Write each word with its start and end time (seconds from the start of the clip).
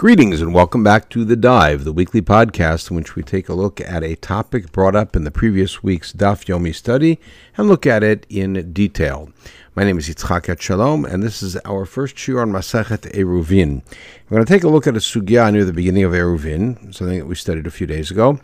Greetings 0.00 0.40
and 0.40 0.54
welcome 0.54 0.82
back 0.82 1.10
to 1.10 1.26
The 1.26 1.36
Dive, 1.36 1.84
the 1.84 1.92
weekly 1.92 2.22
podcast 2.22 2.88
in 2.90 2.96
which 2.96 3.16
we 3.16 3.22
take 3.22 3.50
a 3.50 3.52
look 3.52 3.82
at 3.82 4.02
a 4.02 4.16
topic 4.16 4.72
brought 4.72 4.96
up 4.96 5.14
in 5.14 5.24
the 5.24 5.30
previous 5.30 5.82
week's 5.82 6.14
Daf 6.14 6.46
Yomi 6.46 6.74
study 6.74 7.20
and 7.54 7.68
look 7.68 7.86
at 7.86 8.02
it 8.02 8.24
in 8.30 8.72
detail. 8.72 9.28
My 9.74 9.84
name 9.84 9.98
is 9.98 10.08
Yitzchak 10.08 10.46
Etshalom, 10.46 11.04
and 11.04 11.22
this 11.22 11.42
is 11.42 11.58
our 11.66 11.84
first 11.84 12.16
shiur 12.16 12.40
on 12.40 12.50
Masechet 12.50 13.12
Eruvin. 13.12 13.82
We're 14.30 14.36
going 14.36 14.46
to 14.46 14.50
take 14.50 14.64
a 14.64 14.70
look 14.70 14.86
at 14.86 14.96
a 14.96 15.00
sugya 15.00 15.52
near 15.52 15.66
the 15.66 15.74
beginning 15.74 16.04
of 16.04 16.12
Eruvin, 16.12 16.94
something 16.94 17.18
that 17.18 17.26
we 17.26 17.34
studied 17.34 17.66
a 17.66 17.70
few 17.70 17.86
days 17.86 18.10
ago, 18.10 18.40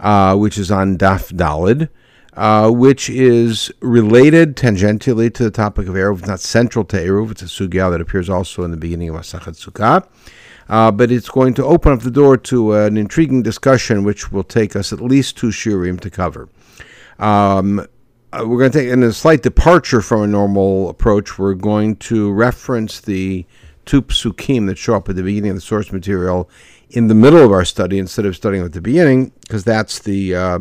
uh, 0.00 0.36
which 0.36 0.58
is 0.58 0.70
on 0.70 0.98
Daf 0.98 1.32
Dalid. 1.32 1.88
Uh, 2.34 2.70
which 2.70 3.10
is 3.10 3.72
related 3.80 4.56
tangentially 4.56 5.34
to 5.34 5.42
the 5.42 5.50
topic 5.50 5.88
of 5.88 5.94
Eruv, 5.94 6.24
not 6.28 6.38
central 6.38 6.84
to 6.84 6.96
Eruv. 6.96 7.32
It's 7.32 7.42
a 7.42 7.46
sugya 7.46 7.90
that 7.90 8.00
appears 8.00 8.30
also 8.30 8.62
in 8.62 8.70
the 8.70 8.76
beginning 8.76 9.08
of 9.08 9.16
Masachet 9.16 9.58
Sukkah 9.58 10.06
uh, 10.70 10.90
but 10.90 11.10
it's 11.10 11.28
going 11.28 11.52
to 11.52 11.64
open 11.64 11.92
up 11.92 12.00
the 12.00 12.10
door 12.10 12.36
to 12.36 12.72
an 12.74 12.96
intriguing 12.96 13.42
discussion, 13.42 14.04
which 14.04 14.30
will 14.32 14.44
take 14.44 14.76
us 14.76 14.92
at 14.92 15.00
least 15.00 15.36
two 15.36 15.48
shiurim 15.48 16.00
to 16.00 16.08
cover. 16.08 16.48
Um, 17.18 17.80
uh, 18.32 18.44
we're 18.46 18.58
going 18.58 18.70
to 18.70 18.78
take 18.78 18.88
in 18.88 19.02
a 19.02 19.12
slight 19.12 19.42
departure 19.42 20.00
from 20.00 20.22
a 20.22 20.26
normal 20.28 20.88
approach. 20.88 21.38
We're 21.38 21.54
going 21.54 21.96
to 21.96 22.32
reference 22.32 23.00
the 23.00 23.44
two 23.84 24.02
psukim 24.02 24.68
that 24.68 24.78
show 24.78 24.94
up 24.94 25.08
at 25.08 25.16
the 25.16 25.24
beginning 25.24 25.50
of 25.50 25.56
the 25.56 25.60
source 25.60 25.90
material 25.90 26.48
in 26.90 27.08
the 27.08 27.14
middle 27.14 27.44
of 27.44 27.50
our 27.50 27.64
study 27.64 27.98
instead 27.98 28.24
of 28.24 28.36
studying 28.36 28.64
at 28.64 28.72
the 28.72 28.80
beginning, 28.80 29.32
because 29.40 29.64
that's 29.64 29.98
the 29.98 30.34
uh, 30.36 30.58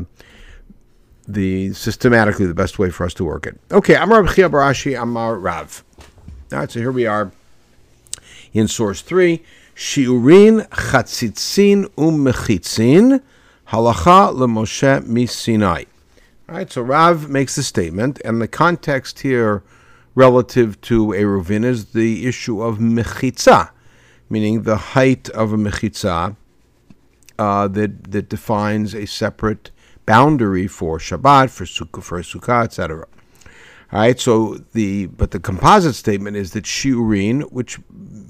the 1.27 1.71
systematically 1.73 2.47
the 2.47 2.55
best 2.55 2.79
way 2.79 2.89
for 2.89 3.05
us 3.05 3.13
to 3.13 3.23
work 3.23 3.45
it. 3.45 3.59
Okay, 3.71 3.95
I'm 3.95 4.11
Rav 4.11 4.25
Chiya 4.25 4.49
bar 4.49 4.61
Ashi. 4.61 4.99
I'm 4.99 5.15
Rav. 5.15 5.83
All 6.51 6.59
right, 6.59 6.71
so 6.71 6.79
here 6.79 6.91
we 6.91 7.05
are 7.05 7.31
in 8.53 8.67
source 8.67 9.03
three. 9.03 9.43
Shiurin 9.79 10.67
Chatzitzin 10.71 11.85
Umechitzin 11.95 13.21
Halacha 13.69 14.35
LeMoshe 14.35 15.05
Misinai. 15.05 15.85
All 16.49 16.55
right, 16.55 16.69
so 16.69 16.81
Rav 16.81 17.29
makes 17.29 17.55
the 17.55 17.63
statement, 17.63 18.19
and 18.25 18.41
the 18.41 18.47
context 18.49 19.19
here 19.19 19.63
relative 20.15 20.81
to 20.81 21.07
Eruvin 21.07 21.63
is 21.63 21.93
the 21.93 22.27
issue 22.27 22.61
of 22.61 22.79
mechitza, 22.79 23.69
meaning 24.29 24.63
the 24.63 24.75
height 24.75 25.29
of 25.29 25.53
a 25.53 25.57
mechitza 25.57 26.35
uh, 27.37 27.69
that 27.69 28.11
that 28.11 28.27
defines 28.27 28.93
a 28.93 29.05
separate 29.05 29.71
boundary 30.05 30.67
for 30.67 30.97
Shabbat, 30.97 31.51
for 31.51 31.63
Sukkah, 31.63 32.03
for 32.03 32.19
Sukkah, 32.21 32.65
etc. 32.65 33.07
All 33.91 33.99
right, 34.01 34.19
so 34.19 34.59
the 34.73 35.05
but 35.05 35.31
the 35.31 35.39
composite 35.39 35.95
statement 35.95 36.35
is 36.35 36.51
that 36.51 36.65
shiurin, 36.65 37.49
which 37.51 37.79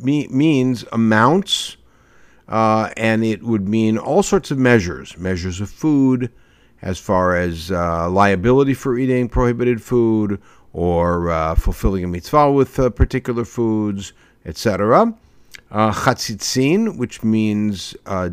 me, 0.03 0.27
means 0.27 0.85
amounts, 0.91 1.77
uh, 2.47 2.89
and 2.97 3.23
it 3.23 3.43
would 3.43 3.67
mean 3.67 3.97
all 3.97 4.23
sorts 4.23 4.51
of 4.51 4.57
measures, 4.57 5.17
measures 5.17 5.61
of 5.61 5.69
food, 5.69 6.31
as 6.81 6.97
far 6.97 7.35
as 7.35 7.71
uh, 7.71 8.09
liability 8.09 8.73
for 8.73 8.97
eating 8.97 9.27
prohibited 9.27 9.81
food 9.81 10.41
or 10.71 11.29
uh, 11.29 11.55
fulfilling 11.55 12.03
a 12.03 12.07
mitzvah 12.07 12.51
with 12.51 12.79
uh, 12.79 12.89
particular 12.89 13.43
foods, 13.43 14.13
etc. 14.45 15.13
Uh, 15.71 16.15
which 16.97 17.23
means 17.23 17.95
uh, 18.05 18.29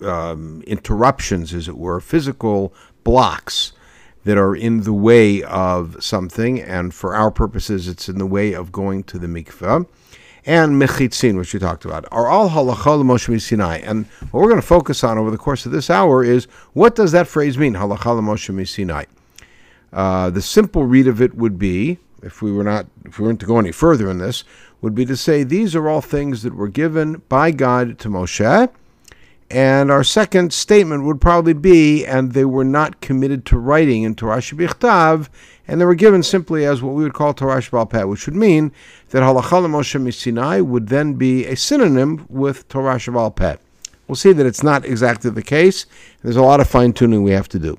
um, 0.00 0.62
interruptions, 0.66 1.54
as 1.54 1.68
it 1.68 1.76
were, 1.76 2.00
physical 2.00 2.74
blocks 3.04 3.72
that 4.24 4.36
are 4.36 4.56
in 4.56 4.82
the 4.82 4.92
way 4.92 5.42
of 5.44 5.96
something, 6.00 6.60
and 6.60 6.92
for 6.92 7.14
our 7.14 7.30
purposes, 7.30 7.86
it's 7.86 8.08
in 8.08 8.18
the 8.18 8.26
way 8.26 8.52
of 8.52 8.72
going 8.72 9.04
to 9.04 9.18
the 9.18 9.28
mikveh. 9.28 9.86
And 10.46 10.80
mechitzin, 10.80 11.36
which 11.36 11.52
we 11.52 11.58
talked 11.58 11.84
about, 11.84 12.06
are 12.12 12.28
all 12.28 12.48
halacha 12.50 13.02
Moshe 13.02 13.40
Sinai. 13.40 13.78
And 13.78 14.06
what 14.30 14.40
we're 14.40 14.48
going 14.48 14.60
to 14.60 14.66
focus 14.66 15.02
on 15.02 15.18
over 15.18 15.30
the 15.30 15.36
course 15.36 15.66
of 15.66 15.72
this 15.72 15.90
hour 15.90 16.22
is 16.22 16.44
what 16.72 16.94
does 16.94 17.10
that 17.12 17.26
phrase 17.26 17.58
mean, 17.58 17.74
halacha 17.74 18.20
Moshe 18.22 18.68
Sinai? 18.68 19.04
Uh, 19.92 20.30
the 20.30 20.40
simple 20.40 20.84
read 20.84 21.08
of 21.08 21.20
it 21.20 21.34
would 21.34 21.58
be, 21.58 21.98
if 22.22 22.42
we 22.42 22.52
were 22.52 22.64
not, 22.64 22.86
if 23.04 23.18
we 23.18 23.26
weren't 23.26 23.40
to 23.40 23.46
go 23.46 23.58
any 23.58 23.72
further 23.72 24.08
in 24.08 24.18
this, 24.18 24.44
would 24.80 24.94
be 24.94 25.04
to 25.04 25.16
say 25.16 25.42
these 25.42 25.74
are 25.74 25.88
all 25.88 26.00
things 26.00 26.44
that 26.44 26.54
were 26.54 26.68
given 26.68 27.22
by 27.28 27.50
God 27.50 27.98
to 27.98 28.08
Moshe 28.08 28.70
and 29.50 29.90
our 29.90 30.02
second 30.02 30.52
statement 30.52 31.04
would 31.04 31.20
probably 31.20 31.52
be, 31.52 32.04
and 32.04 32.32
they 32.32 32.44
were 32.44 32.64
not 32.64 33.00
committed 33.00 33.44
to 33.46 33.58
writing 33.58 34.02
in 34.02 34.14
Torah 34.14 34.38
Shebichtav, 34.38 35.28
and 35.68 35.80
they 35.80 35.84
were 35.84 35.94
given 35.94 36.22
simply 36.22 36.64
as 36.64 36.82
what 36.82 36.94
we 36.94 37.02
would 37.02 37.14
call 37.14 37.34
Torah 37.34 37.86
Peh, 37.86 38.04
which 38.04 38.26
would 38.26 38.36
mean 38.36 38.72
that 39.10 39.22
Halacha 39.22 39.66
Moshe 39.66 40.14
Sinai 40.14 40.60
would 40.60 40.88
then 40.88 41.14
be 41.14 41.46
a 41.46 41.56
synonym 41.56 42.26
with 42.28 42.68
Torah 42.68 43.30
Peh. 43.30 43.56
We'll 44.06 44.16
see 44.16 44.32
that 44.32 44.46
it's 44.46 44.62
not 44.62 44.84
exactly 44.84 45.30
the 45.30 45.42
case. 45.42 45.86
There's 46.22 46.36
a 46.36 46.42
lot 46.42 46.60
of 46.60 46.68
fine 46.68 46.92
tuning 46.92 47.24
we 47.24 47.32
have 47.32 47.48
to 47.48 47.58
do. 47.58 47.78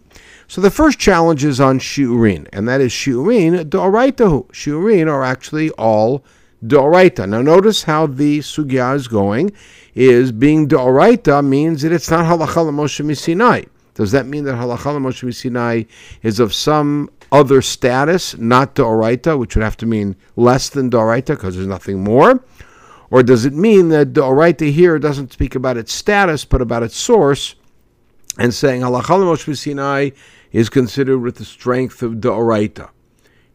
So 0.50 0.62
the 0.62 0.72
first 0.72 1.00
challenge 1.00 1.44
is 1.44 1.60
on 1.60 1.80
Shiurin, 1.80 2.48
and 2.52 2.68
that 2.68 2.82
is 2.82 2.92
Shiurin 2.92 3.66
Doraitahu. 3.66 4.48
Shiurin 4.48 5.08
are 5.08 5.24
actually 5.24 5.72
all 5.72 6.24
Doraita. 6.66 7.30
Now 7.30 7.42
notice 7.42 7.84
how 7.84 8.08
the 8.08 8.40
sugya 8.40 8.96
is 8.96 9.08
going 9.08 9.52
is 9.94 10.32
being 10.32 10.68
Doraita 10.68 11.46
means 11.46 11.84
that 11.84 11.92
it's 11.92 12.10
not 12.10 12.26
halacha 12.26 12.72
Moshe 12.72 13.18
Sinai. 13.18 13.64
Does 13.94 14.12
that 14.12 14.26
mean 14.26 14.44
that 14.46 14.56
halacha 14.56 14.98
Moshe 15.00 15.34
Sinai 15.34 15.84
is 16.24 16.40
of 16.40 16.54
some 16.54 17.10
other 17.32 17.62
status, 17.62 18.38
not 18.38 18.76
Doraita, 18.76 19.38
which 19.38 19.56
would 19.56 19.64
have 19.64 19.78
to 19.78 19.86
mean 19.86 20.16
less 20.36 20.70
than 20.70 20.90
Doraita 20.90 21.28
because 21.28 21.56
there's 21.56 21.68
nothing 21.68 22.04
more? 22.04 22.44
Or 23.10 23.24
does 23.24 23.46
it 23.46 23.54
mean 23.54 23.90
that 23.90 24.14
Doraita 24.14 24.72
here 24.72 25.00
doesn't 25.00 25.34
speak 25.34 25.56
about 25.56 25.78
its 25.78 25.94
status 25.94 26.46
but 26.46 26.62
about 26.62 26.84
its 26.84 26.98
source 26.98 27.56
and 28.38 28.54
saying 28.54 28.82
halacha 28.82 29.04
Moshe 29.04 29.58
Sinai 29.58 30.12
is 30.52 30.70
considered 30.70 31.20
with 31.20 31.36
the 31.36 31.46
strength 31.46 32.02
of 32.02 32.14
Doraita? 32.16 32.90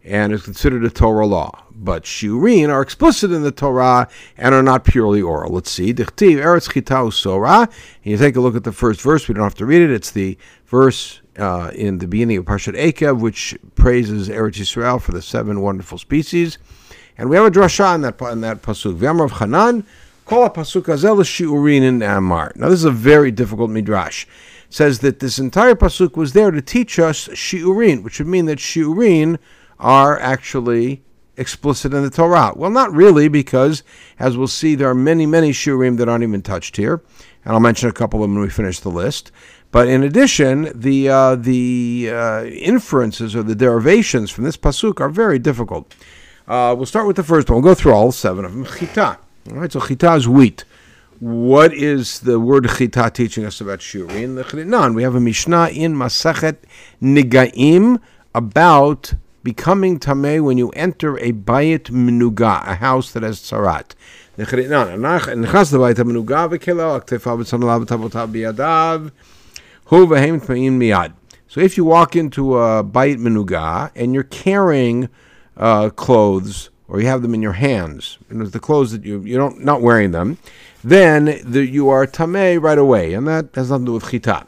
and 0.04 0.32
is 0.32 0.42
considered 0.42 0.84
a 0.84 0.90
Torah 0.90 1.26
law. 1.26 1.64
But 1.70 2.04
shiurin 2.04 2.68
are 2.68 2.82
explicit 2.82 3.32
in 3.32 3.42
the 3.42 3.52
Torah 3.52 4.08
and 4.36 4.54
are 4.54 4.62
not 4.62 4.84
purely 4.84 5.22
oral. 5.22 5.52
Let's 5.52 5.70
see. 5.70 5.94
Dichtiv 5.94 6.36
Eretz 6.36 6.70
Chitau 6.70 7.12
Sora. 7.12 7.68
You 8.02 8.16
take 8.16 8.36
a 8.36 8.40
look 8.40 8.56
at 8.56 8.64
the 8.64 8.72
first 8.72 9.00
verse. 9.00 9.28
We 9.28 9.34
don't 9.34 9.44
have 9.44 9.54
to 9.56 9.66
read 9.66 9.82
it. 9.82 9.90
It's 9.90 10.10
the 10.10 10.36
verse 10.66 11.21
uh, 11.38 11.70
in 11.74 11.98
the 11.98 12.06
beginning 12.06 12.38
of 12.38 12.44
Parshat 12.44 12.76
Ekev, 12.76 13.20
which 13.20 13.56
praises 13.74 14.28
Eretz 14.28 14.58
Yisrael 14.58 15.00
for 15.00 15.12
the 15.12 15.22
seven 15.22 15.60
wonderful 15.60 15.98
species. 15.98 16.58
And 17.18 17.30
we 17.30 17.36
have 17.36 17.46
a 17.46 17.50
drasha 17.50 17.94
in 17.94 18.00
that 18.02 18.20
in 18.32 18.40
that 18.40 18.62
pasuk. 18.62 18.96
V'amar 18.96 19.24
of 19.24 19.32
Hanan. 19.32 19.86
A 20.28 20.48
pasuk 20.48 20.88
azel 20.88 21.16
shiurin 21.18 21.82
in 21.82 22.00
Amar. 22.00 22.52
Now 22.56 22.70
this 22.70 22.78
is 22.78 22.84
a 22.86 22.90
very 22.90 23.30
difficult 23.30 23.70
midrash. 23.70 24.24
It 24.24 24.72
says 24.72 25.00
that 25.00 25.18
this 25.18 25.38
entire 25.38 25.74
pasuk 25.74 26.16
was 26.16 26.32
there 26.32 26.50
to 26.50 26.62
teach 26.62 26.98
us 26.98 27.28
shiurin, 27.28 28.02
which 28.02 28.18
would 28.18 28.28
mean 28.28 28.46
that 28.46 28.58
shiurin 28.58 29.38
are 29.78 30.18
actually 30.20 31.02
explicit 31.36 31.92
in 31.92 32.02
the 32.02 32.10
Torah. 32.10 32.52
Well, 32.56 32.70
not 32.70 32.92
really, 32.92 33.28
because 33.28 33.82
as 34.18 34.36
we'll 34.36 34.46
see, 34.46 34.74
there 34.74 34.88
are 34.88 34.94
many, 34.94 35.26
many 35.26 35.50
shurim 35.50 35.98
that 35.98 36.08
aren't 36.08 36.24
even 36.24 36.40
touched 36.40 36.76
here, 36.76 37.02
and 37.44 37.52
I'll 37.52 37.60
mention 37.60 37.90
a 37.90 37.92
couple 37.92 38.22
of 38.22 38.30
them 38.30 38.36
when 38.36 38.44
we 38.44 38.50
finish 38.50 38.80
the 38.80 38.90
list. 38.90 39.32
But 39.72 39.88
in 39.88 40.02
addition, 40.02 40.70
the 40.74 41.08
uh, 41.08 41.34
the 41.34 42.10
uh, 42.12 42.44
inferences 42.44 43.34
or 43.34 43.42
the 43.42 43.54
derivations 43.54 44.30
from 44.30 44.44
this 44.44 44.56
pasuk 44.56 45.00
are 45.00 45.08
very 45.08 45.38
difficult. 45.38 45.94
Uh, 46.46 46.74
we'll 46.76 46.86
start 46.86 47.06
with 47.06 47.16
the 47.16 47.24
first 47.24 47.48
one. 47.48 47.62
We'll 47.62 47.72
go 47.72 47.74
through 47.74 47.92
all 47.92 48.12
seven 48.12 48.44
of 48.44 48.52
them. 48.52 48.66
Chita. 48.66 49.18
All 49.50 49.56
right, 49.56 49.72
so 49.72 49.80
chita 49.80 50.14
is 50.14 50.28
wheat. 50.28 50.64
What 51.20 51.72
is 51.72 52.20
the 52.20 52.38
word 52.38 52.68
chita 52.76 53.10
teaching 53.14 53.46
us 53.46 53.62
about 53.62 53.78
shurim? 53.78 54.36
The 54.36 54.92
We 54.92 55.02
have 55.04 55.14
a 55.14 55.20
mishnah 55.20 55.68
in 55.68 55.94
Masachet 55.94 56.58
Nigaim 57.00 57.98
about 58.34 59.14
becoming 59.42 59.98
tameh 59.98 60.44
when 60.44 60.58
you 60.58 60.68
enter 60.70 61.18
a 61.18 61.32
bayit 61.32 61.90
menuga, 61.90 62.66
a 62.68 62.74
house 62.74 63.12
that 63.12 63.22
has 63.22 63.40
tzarat. 63.40 63.94
So 69.92 71.60
if 71.60 71.76
you 71.76 71.84
walk 71.84 72.16
into 72.16 72.56
a 72.56 72.82
bayit 72.82 73.18
menuga 73.18 73.90
and 73.94 74.14
you're 74.14 74.22
carrying 74.22 75.10
uh, 75.54 75.90
clothes 75.90 76.70
or 76.88 77.02
you 77.02 77.08
have 77.08 77.20
them 77.20 77.34
in 77.34 77.42
your 77.42 77.52
hands, 77.52 78.16
and 78.30 78.40
it's 78.40 78.52
the 78.52 78.58
clothes 78.58 78.92
that 78.92 79.04
you 79.04 79.20
you 79.20 79.36
don't 79.36 79.62
not 79.62 79.82
wearing 79.82 80.12
them, 80.12 80.38
then 80.82 81.42
the, 81.44 81.66
you 81.66 81.90
are 81.90 82.06
tameh 82.06 82.58
right 82.58 82.78
away, 82.78 83.12
and 83.12 83.28
that 83.28 83.50
has 83.54 83.68
nothing 83.68 83.84
to 83.84 83.90
do 83.90 83.94
with 83.96 84.04
chitat. 84.04 84.46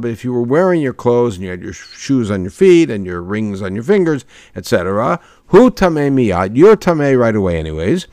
But 0.00 0.10
if 0.10 0.24
you 0.24 0.32
were 0.32 0.42
wearing 0.42 0.80
your 0.80 0.94
clothes 0.94 1.34
and 1.34 1.44
you 1.44 1.50
had 1.50 1.60
your 1.60 1.74
shoes 1.74 2.30
on 2.30 2.42
your 2.42 2.50
feet 2.50 2.88
and 2.88 3.04
your 3.04 3.20
rings 3.20 3.60
on 3.60 3.74
your 3.74 3.84
fingers, 3.84 4.24
etc., 4.56 5.20
who 5.48 5.70
tameh 5.70 6.10
miyad, 6.10 6.56
you're 6.56 6.76
tameh 6.76 7.18
right 7.18 7.36
away 7.36 7.58
anyways. 7.58 8.06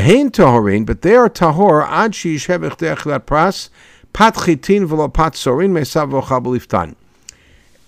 Tahorin, 0.00 0.86
but 0.86 1.02
they 1.02 1.14
are 1.14 1.28
tahor 1.28 1.86
ad 1.86 2.12
sheyishevich 2.12 2.78
de'echlat 2.78 3.20
pras, 3.20 3.68
pat 4.12 4.34
chitin 4.34 4.88
v'lo 4.88 5.12
pat 5.12 5.34
sorin. 5.34 6.96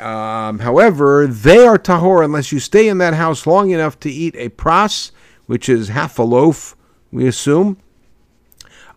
Um, 0.01 0.59
however, 0.59 1.27
they 1.27 1.67
are 1.67 1.79
tahor 1.79 2.25
unless 2.25 2.53
you 2.53 2.61
stay 2.61 2.89
in 2.89 2.99
that 2.99 3.15
house 3.15 3.47
long 3.47 3.71
enough 3.71 3.99
to 4.01 4.11
eat 4.11 4.35
a 4.37 4.51
pras, 4.51 5.13
which 5.47 5.69
is 5.69 5.89
half 5.89 6.19
a 6.19 6.23
loaf, 6.23 6.77
we 7.11 7.27
assume, 7.27 7.79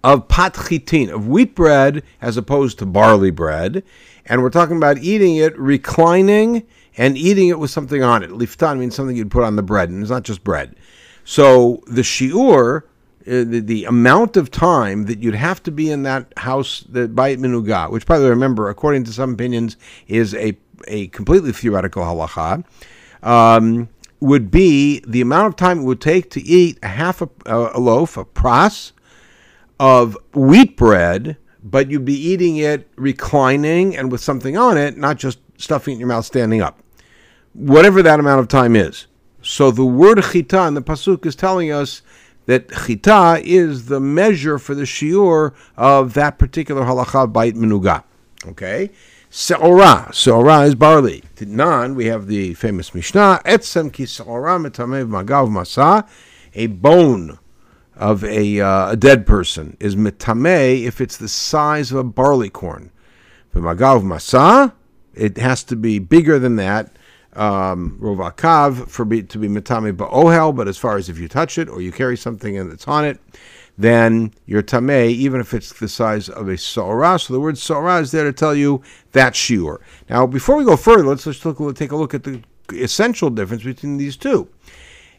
of 0.04 0.28
pat 0.28 0.56
chitin, 0.56 1.10
of 1.10 1.28
wheat 1.28 1.56
bread 1.56 2.04
as 2.22 2.36
opposed 2.36 2.80
to 2.80 2.86
barley 2.86 3.32
bread. 3.32 3.84
And 4.26 4.42
we're 4.42 4.50
talking 4.50 4.76
about 4.76 4.98
eating 4.98 5.38
it 5.38 5.58
reclining 5.58 6.68
and 6.98 7.18
eating 7.18 7.48
it 7.48 7.60
with 7.60 7.72
something 7.72 8.04
on 8.04 8.24
it. 8.24 8.32
Liftan 8.32 8.80
means 8.80 8.96
something 8.96 9.16
you'd 9.16 9.32
put 9.32 9.44
on 9.44 9.56
the 9.56 9.64
bread, 9.64 9.90
and 9.90 10.02
it's 10.02 10.12
not 10.12 10.24
just 10.24 10.44
bread. 10.44 10.76
So 11.24 11.84
the 11.88 12.02
shiur, 12.02 12.84
uh, 13.28 13.44
the, 13.44 13.60
the, 13.60 13.86
amount 13.86 14.38
of 14.38 14.50
time 14.50 15.06
that 15.06 15.20
you'd 15.20 15.36
have 15.36 15.62
to 15.64 15.72
be 15.72 15.92
in 15.92 16.04
that 16.04 16.32
house, 16.38 16.86
the 16.90 17.08
bayit 17.08 17.38
minuga, 17.38 17.92
which, 17.92 18.06
by 18.06 18.18
the 18.18 18.24
way, 18.24 18.30
remember, 18.30 18.70
according 18.70 19.04
to 19.04 19.12
some 19.12 19.34
opinions, 19.34 19.76
is 20.08 20.34
a, 20.36 20.58
a 20.88 21.08
completely 21.08 21.52
theoretical 21.52 22.04
halacha, 22.04 22.64
um, 23.24 23.90
would 24.20 24.50
be 24.50 25.02
the 25.06 25.22
amount 25.22 25.48
of 25.48 25.56
time 25.56 25.80
it 25.80 25.84
would 25.84 26.02
take 26.02 26.30
to 26.32 26.42
eat 26.42 26.80
a 26.82 26.88
half 26.88 27.22
a, 27.22 27.30
a 27.46 27.80
loaf, 27.80 28.18
a 28.18 28.26
pras, 28.26 28.94
of 29.80 30.18
wheat 30.34 30.78
bread, 30.78 31.38
but 31.64 31.90
you'd 31.92 32.06
be 32.06 32.18
eating 32.18 32.58
it 32.58 32.90
reclining 32.96 33.96
and 33.96 34.12
with 34.12 34.22
something 34.22 34.58
on 34.58 34.78
it, 34.78 34.98
not 34.98 35.18
just 35.18 35.40
stuffing 35.58 35.94
it 35.94 35.96
in 35.96 36.00
your 36.00 36.08
mouth 36.08 36.26
standing 36.26 36.62
up. 36.62 36.80
Whatever 37.54 38.02
that 38.04 38.20
amount 38.20 38.40
of 38.40 38.48
time 38.48 38.76
is. 38.76 39.08
So 39.42 39.72
the 39.72 39.86
word 39.86 40.22
chita 40.24 40.68
in 40.68 40.74
the 40.74 40.82
pasuk 40.82 41.26
is 41.26 41.36
telling 41.36 41.72
us 41.72 42.02
that 42.48 42.72
chita 42.72 43.42
is 43.44 43.86
the 43.86 44.00
measure 44.00 44.58
for 44.58 44.74
the 44.74 44.84
shiur 44.84 45.54
of 45.76 46.16
that 46.16 46.40
particular 46.40 46.84
halacha 46.84 47.32
bayit 47.32 47.54
menuga. 47.54 48.04
Okay? 48.46 48.90
Se'ora. 49.30 50.10
Se'ora 50.14 50.62
is 50.62 50.74
barley. 50.74 51.24
Nan, 51.42 51.94
we 51.94 52.06
have 52.06 52.28
the 52.28 52.54
famous 52.56 52.96
Mishnah, 52.96 53.42
etzem 53.46 53.92
ki 53.92 54.06
se'ora 54.06 54.58
metamev 54.58 55.08
magav 55.10 55.50
masa, 55.50 56.08
a 56.56 56.68
bone 56.68 57.38
of 57.96 58.24
a, 58.24 58.62
uh, 58.62 58.92
a 58.92 58.96
dead 58.96 59.28
person 59.28 59.76
is 59.80 59.96
mitame 59.96 60.84
if 60.84 61.02
it's 61.02 61.18
the 61.18 61.28
size 61.28 61.92
of 61.92 61.98
a 61.98 62.04
barley 62.04 62.50
corn. 62.50 62.92
For 63.50 63.60
magav 63.60 64.04
masa, 64.04 64.74
it 65.14 65.38
has 65.38 65.64
to 65.66 65.76
be 65.76 66.00
bigger 66.00 66.40
than 66.40 66.56
that. 66.56 66.96
Um, 67.38 68.00
rovakav 68.02 68.90
for 68.90 69.06
be, 69.06 69.22
to 69.22 69.38
be 69.38 69.48
mitame 69.48 69.96
ba'ohel, 69.96 70.56
but 70.56 70.68
as 70.68 70.76
far 70.76 70.98
as 70.98 71.08
if 71.08 71.20
you 71.20 71.28
touch 71.28 71.60
it 71.60 71.70
or 71.70 71.82
you 71.82 71.92
carry 71.92 72.18
something 72.18 72.58
and 72.58 72.74
it's 72.74 72.88
on 72.88 73.06
it, 73.06 73.20
then 73.78 74.34
you're 74.48 74.64
tameh, 74.64 75.10
even 75.12 75.40
if 75.40 75.54
it's 75.54 75.72
the 75.74 75.88
size 75.88 76.30
of 76.30 76.50
a 76.50 76.54
sorah. 76.54 77.22
So 77.22 77.34
the 77.34 77.40
word 77.40 77.54
sorah 77.54 78.02
is 78.02 78.12
there 78.12 78.24
to 78.24 78.34
tell 78.34 78.56
you 78.56 78.82
that 79.12 79.34
shiur. 79.34 79.78
Now, 80.10 80.26
before 80.26 80.56
we 80.56 80.66
go 80.66 80.76
further, 80.76 81.04
let's 81.04 81.26
just 81.26 81.46
look, 81.46 81.76
take 81.76 81.92
a 81.92 81.96
look 81.96 82.16
at 82.16 82.24
the 82.24 82.42
essential 82.74 83.30
difference 83.30 83.64
between 83.64 83.98
these 83.98 84.18
two. 84.18 84.50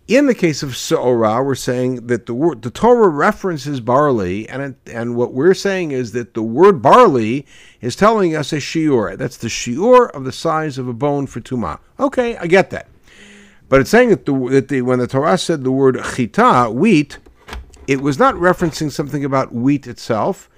In 0.09 0.27
the 0.27 0.35
case 0.35 0.63
of 0.63 0.71
Seorah, 0.71 1.45
we're 1.45 1.55
saying 1.55 2.07
that 2.07 2.25
the 2.25 2.33
word, 2.33 2.63
the 2.63 2.71
Torah 2.71 3.11
references 3.11 3.81
barley, 3.81 4.49
and 4.49 4.63
it, 4.63 4.91
and 4.91 5.17
what 5.17 5.35
we're 5.35 5.53
saying 5.53 5.91
is 5.91 6.13
that 6.13 6.33
the 6.33 6.43
word 6.43 6.81
barley 6.81 7.45
is 7.83 7.95
telling 7.95 8.35
us 8.35 8.51
a 8.55 8.57
shiur. 8.57 9.19
That's 9.19 9.37
the 9.37 9.49
shiur 9.49 10.11
of 10.13 10.25
the 10.25 10.33
size 10.33 10.79
of 10.79 10.89
a 10.89 10.95
bone 10.95 11.27
for 11.27 11.43
tuma. 11.43 11.79
Okay, 12.01 12.39
I 12.39 12.47
get 12.47 12.71
that, 12.71 12.89
but 13.69 13.83
it's 13.83 13.91
saying 13.91 14.09
that 14.09 14.25
the, 14.25 14.33
that 14.49 14.69
the 14.69 14.81
when 14.81 14.99
the 14.99 15.07
Torah 15.07 15.37
said 15.37 15.63
the 15.63 15.71
word 15.71 16.03
chita, 16.15 16.71
wheat, 16.73 17.19
it 17.87 18.01
was 18.01 18.19
not 18.19 18.35
referencing 18.35 18.91
something 18.91 19.27
about 19.27 19.53
wheat 19.53 19.87
itself, 19.87 20.49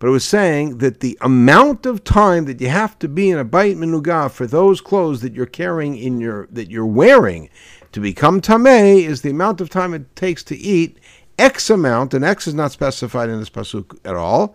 but 0.00 0.08
it 0.08 0.10
was 0.10 0.24
saying 0.24 0.78
that 0.78 0.98
the 0.98 1.16
amount 1.20 1.86
of 1.86 2.02
time 2.02 2.44
that 2.46 2.60
you 2.60 2.70
have 2.70 2.98
to 2.98 3.08
be 3.08 3.30
in 3.30 3.38
a 3.38 3.44
bayit 3.44 3.76
minugah 3.76 4.32
for 4.32 4.48
those 4.48 4.80
clothes 4.80 5.20
that 5.20 5.32
you're 5.32 5.46
carrying 5.46 5.96
in 5.96 6.18
your 6.18 6.48
that 6.48 6.72
you're 6.72 6.84
wearing 6.84 7.48
to 7.96 8.00
become 8.00 8.42
tameh 8.42 9.02
is 9.02 9.22
the 9.22 9.30
amount 9.30 9.58
of 9.58 9.70
time 9.70 9.94
it 9.94 10.14
takes 10.14 10.44
to 10.44 10.54
eat 10.54 10.98
X 11.38 11.70
amount, 11.70 12.12
and 12.12 12.26
X 12.26 12.46
is 12.46 12.52
not 12.52 12.70
specified 12.70 13.30
in 13.30 13.38
this 13.38 13.48
pasuk 13.48 13.98
at 14.04 14.14
all, 14.14 14.54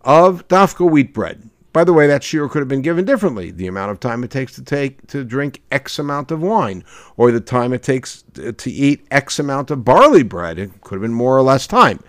of 0.00 0.48
dafka 0.48 0.90
wheat 0.90 1.14
bread. 1.14 1.48
By 1.72 1.84
the 1.84 1.92
way, 1.92 2.08
that 2.08 2.22
shiur 2.22 2.50
could 2.50 2.58
have 2.58 2.66
been 2.66 2.82
given 2.82 3.04
differently. 3.04 3.52
The 3.52 3.68
amount 3.68 3.92
of 3.92 4.00
time 4.00 4.24
it 4.24 4.32
takes 4.32 4.56
to 4.56 4.62
take 4.64 5.06
to 5.06 5.22
drink 5.22 5.62
X 5.70 6.00
amount 6.00 6.32
of 6.32 6.42
wine, 6.42 6.82
or 7.16 7.30
the 7.30 7.40
time 7.40 7.72
it 7.72 7.84
takes 7.84 8.24
to 8.34 8.70
eat 8.72 9.06
X 9.12 9.38
amount 9.38 9.70
of 9.70 9.84
barley 9.84 10.24
bread. 10.24 10.58
It 10.58 10.80
could 10.80 10.96
have 10.96 11.02
been 11.02 11.14
more 11.14 11.38
or 11.38 11.42
less 11.42 11.68
time. 11.68 12.02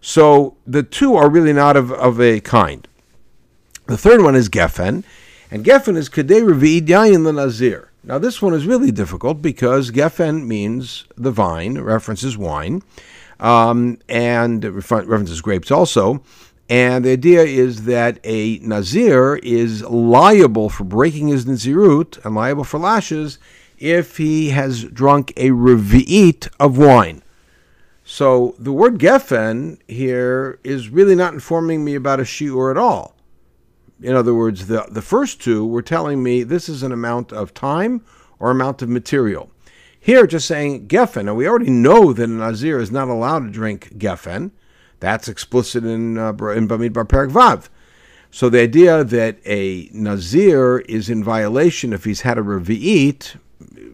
So 0.00 0.56
the 0.66 0.82
two 0.82 1.14
are 1.14 1.28
really 1.28 1.52
not 1.52 1.76
of, 1.76 1.92
of 1.92 2.18
a 2.22 2.40
kind. 2.40 2.88
The 3.86 3.98
third 3.98 4.22
one 4.22 4.34
is 4.34 4.48
geffen, 4.48 5.04
and 5.50 5.62
geffen 5.62 5.98
is 5.98 6.08
kadei 6.08 6.40
revi'id 6.40 6.86
yayin 6.86 7.34
nazir. 7.34 7.91
Now, 8.04 8.18
this 8.18 8.42
one 8.42 8.52
is 8.52 8.66
really 8.66 8.90
difficult 8.90 9.40
because 9.40 9.92
Geffen 9.92 10.44
means 10.44 11.04
the 11.16 11.30
vine, 11.30 11.78
references 11.78 12.36
wine, 12.36 12.82
um, 13.38 13.98
and 14.08 14.64
references 14.64 15.40
grapes 15.40 15.70
also. 15.70 16.22
And 16.68 17.04
the 17.04 17.12
idea 17.12 17.42
is 17.42 17.84
that 17.84 18.18
a 18.24 18.58
Nazir 18.58 19.36
is 19.36 19.82
liable 19.82 20.68
for 20.68 20.82
breaking 20.82 21.28
his 21.28 21.44
Nazirut 21.44 22.24
and 22.24 22.34
liable 22.34 22.64
for 22.64 22.80
lashes 22.80 23.38
if 23.78 24.16
he 24.16 24.50
has 24.50 24.84
drunk 24.84 25.32
a 25.36 25.50
revi'it 25.50 26.48
of 26.58 26.78
wine. 26.78 27.22
So 28.04 28.56
the 28.58 28.72
word 28.72 28.98
Geffen 28.98 29.78
here 29.86 30.58
is 30.64 30.88
really 30.88 31.14
not 31.14 31.34
informing 31.34 31.84
me 31.84 31.94
about 31.94 32.20
a 32.20 32.24
shiur 32.24 32.70
at 32.70 32.76
all. 32.76 33.14
In 34.02 34.14
other 34.14 34.34
words, 34.34 34.66
the, 34.66 34.86
the 34.90 35.02
first 35.02 35.40
two 35.40 35.66
were 35.66 35.82
telling 35.82 36.22
me 36.22 36.42
this 36.42 36.68
is 36.68 36.82
an 36.82 36.92
amount 36.92 37.32
of 37.32 37.54
time 37.54 38.04
or 38.38 38.50
amount 38.50 38.82
of 38.82 38.88
material. 38.88 39.50
Here, 39.98 40.26
just 40.26 40.48
saying 40.48 40.88
Geffen, 40.88 41.28
and 41.28 41.36
we 41.36 41.46
already 41.46 41.70
know 41.70 42.12
that 42.12 42.28
a 42.28 42.32
Nazir 42.32 42.78
is 42.80 42.90
not 42.90 43.08
allowed 43.08 43.40
to 43.40 43.50
drink 43.50 43.98
Geffen. 43.98 44.50
That's 44.98 45.28
explicit 45.28 45.84
in, 45.84 46.18
uh, 46.18 46.30
in 46.30 46.66
Bamidbar 46.66 47.08
Perak 47.08 47.30
Vav. 47.30 47.68
So 48.30 48.48
the 48.48 48.60
idea 48.60 49.04
that 49.04 49.38
a 49.46 49.88
Nazir 49.92 50.80
is 50.80 51.08
in 51.08 51.22
violation 51.22 51.92
if 51.92 52.04
he's 52.04 52.22
had 52.22 52.38
a 52.38 52.42
Revi'it 52.42 53.36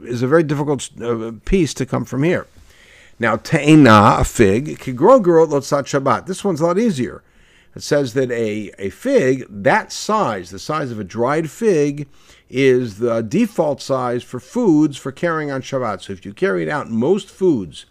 is 0.05 0.22
a 0.22 0.28
very 0.28 0.43
difficult 0.44 0.88
uh, 1.02 1.32
piece 1.44 1.75
to 1.75 1.84
come 1.84 2.05
from 2.05 2.22
here. 2.22 2.46
Now, 3.19 3.37
Te'ena, 3.37 4.20
a 4.20 4.25
fig, 4.25 4.78
Kigro 4.78 5.22
Gerot 5.22 5.49
Lotzat 5.49 5.84
Shabbat. 5.84 6.26
This 6.26 6.44
one's 6.44 6.60
a 6.60 6.66
lot 6.66 6.78
easier. 6.78 7.22
It 7.75 7.82
says 7.82 8.15
that 8.15 8.31
a, 8.31 8.73
a 8.79 8.91
fig, 8.91 9.47
that 9.49 9.93
size, 9.93 10.50
the 10.50 10.59
size 10.59 10.91
of 10.91 10.99
a 10.99 11.05
dried 11.05 11.50
fig, 11.50 12.09
is 12.50 12.99
the 12.99 13.23
default 13.23 13.81
size 13.81 14.23
for 14.23 14.41
foods 14.41 14.97
for 14.97 15.12
carrying 15.12 15.50
on 15.50 15.62
Shabbat. 15.62 16.03
So 16.03 16.12
if 16.12 16.25
you 16.25 16.32
carry 16.32 16.62
it 16.62 16.69
out, 16.69 16.91
most 16.91 17.31
foods 17.31 17.87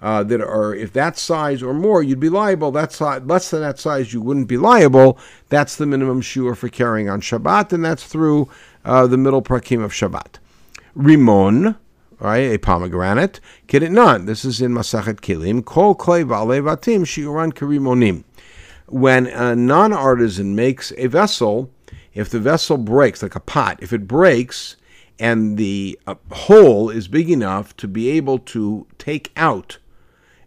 uh, 0.00 0.22
that 0.24 0.40
are, 0.40 0.74
if 0.74 0.92
that 0.94 1.18
size 1.18 1.62
or 1.62 1.74
more, 1.74 2.02
you'd 2.02 2.20
be 2.20 2.30
liable. 2.30 2.70
That 2.70 2.92
size, 2.92 3.22
less 3.24 3.50
than 3.50 3.60
that 3.60 3.78
size, 3.78 4.12
you 4.12 4.20
wouldn't 4.20 4.48
be 4.48 4.56
liable. 4.56 5.18
That's 5.48 5.76
the 5.76 5.86
minimum 5.86 6.22
shiur 6.22 6.56
for 6.56 6.68
carrying 6.68 7.08
on 7.08 7.20
Shabbat, 7.20 7.72
and 7.72 7.84
that's 7.84 8.04
through 8.04 8.48
uh, 8.84 9.06
the 9.06 9.18
middle 9.18 9.42
prakim 9.42 9.84
of 9.84 9.92
Shabbat. 9.92 10.36
Rimon, 10.96 11.76
right, 12.18 12.38
a 12.38 12.58
pomegranate. 12.58 13.40
Keditnan, 13.68 14.26
this 14.26 14.44
is 14.44 14.62
in 14.62 14.72
Masachet 14.72 15.20
Kilim. 15.20 15.64
Kol 15.64 15.94
klei 15.94 16.24
va'alevatim 16.24 17.02
shiuran 17.02 17.52
kerimonim 17.52 18.24
when 18.90 19.26
a 19.26 19.54
non 19.56 19.92
artisan 19.92 20.54
makes 20.54 20.92
a 20.96 21.06
vessel, 21.06 21.70
if 22.14 22.28
the 22.28 22.40
vessel 22.40 22.76
breaks, 22.76 23.22
like 23.22 23.36
a 23.36 23.40
pot, 23.40 23.78
if 23.80 23.92
it 23.92 24.06
breaks 24.06 24.76
and 25.18 25.58
the 25.58 25.98
uh, 26.06 26.14
hole 26.32 26.88
is 26.88 27.06
big 27.06 27.30
enough 27.30 27.76
to 27.76 27.86
be 27.86 28.08
able 28.10 28.38
to 28.38 28.86
take 28.98 29.30
out 29.36 29.78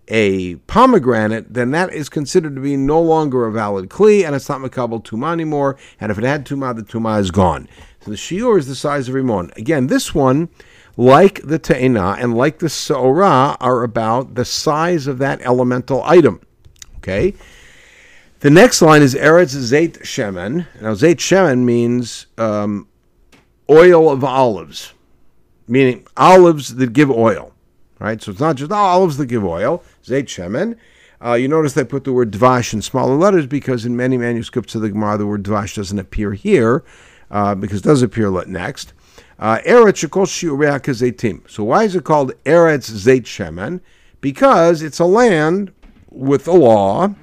a 0.10 0.56
pomegranate, 0.68 1.54
then 1.54 1.72
that 1.72 1.94
is 1.94 2.10
considered 2.10 2.56
to 2.56 2.62
be 2.62 2.76
no 2.76 3.02
longer 3.02 3.46
a 3.46 3.52
valid 3.52 3.90
kli, 3.90 4.26
and 4.26 4.36
it's 4.36 4.50
not 4.50 4.60
makabel 4.60 5.02
tuma 5.02 5.32
anymore. 5.32 5.78
And 6.02 6.12
if 6.12 6.18
it 6.18 6.24
had 6.24 6.46
tuma, 6.46 6.76
the 6.76 6.84
tuma 6.84 7.20
is 7.20 7.32
gone. 7.32 7.70
So 8.02 8.12
the 8.12 8.18
shiur 8.18 8.60
is 8.60 8.68
the 8.68 8.76
size 8.76 9.08
of 9.08 9.16
rimon. 9.16 9.56
Again, 9.56 9.88
this 9.88 10.14
one, 10.14 10.50
like 10.98 11.42
the 11.44 11.60
te'ina 11.60 12.18
and 12.20 12.36
like 12.36 12.60
the 12.60 12.68
seorah, 12.68 13.56
are 13.62 13.84
about 13.84 14.36
the 14.36 14.44
size 14.44 15.08
of 15.08 15.20
that 15.20 15.42
elemental 15.42 16.04
item. 16.04 16.42
Okay, 16.98 17.34
the 18.44 18.50
next 18.50 18.82
line 18.82 19.02
is 19.02 19.16
Eretz 19.16 19.56
Zait 19.56 20.00
Shemen. 20.00 20.68
Now, 20.82 20.96
Zait 20.96 21.16
Shemen 21.16 21.60
means 21.60 22.28
um, 22.38 22.90
oil 23.70 24.12
of 24.12 24.22
olives, 24.22 24.92
meaning 25.66 26.06
olives 26.18 26.76
that 26.76 26.92
give 26.92 27.10
oil. 27.10 27.54
Right? 28.00 28.22
So 28.22 28.32
it's 28.32 28.42
not 28.42 28.58
just 28.58 28.70
olives 28.70 29.16
that 29.16 29.28
give 29.28 29.46
oil. 29.46 29.82
Zait 30.04 30.26
Shemen. 30.26 30.78
Uh, 31.24 31.36
you 31.36 31.48
notice 31.48 31.72
they 31.72 31.86
put 31.86 32.04
the 32.04 32.12
word 32.12 32.32
dvash 32.32 32.74
in 32.74 32.82
smaller 32.82 33.16
letters 33.16 33.48
because 33.48 33.86
in 33.86 33.96
many 33.96 34.18
manuscripts 34.18 34.76
of 34.76 34.82
the 34.82 34.90
Gemara 34.90 35.18
the 35.18 35.26
word 35.26 35.44
dvash 35.44 35.78
doesn't 35.78 35.98
appear 35.98 36.34
here 36.34 36.84
uh, 37.32 37.56
because 37.56 37.80
it 37.80 37.86
does 37.86 38.02
appear 38.02 38.30
next. 38.46 38.92
Uh, 39.40 39.60
So 39.64 41.64
why 41.64 41.84
is 41.86 41.96
it 41.96 42.04
called 42.04 42.34
Eretz 42.44 42.92
Zait 42.92 43.24
Shemen? 43.24 43.80
Because 44.20 44.82
it's 44.82 45.00
a 45.00 45.06
land 45.06 45.72
with 46.10 46.46
a 46.46 46.52
law 46.52 47.16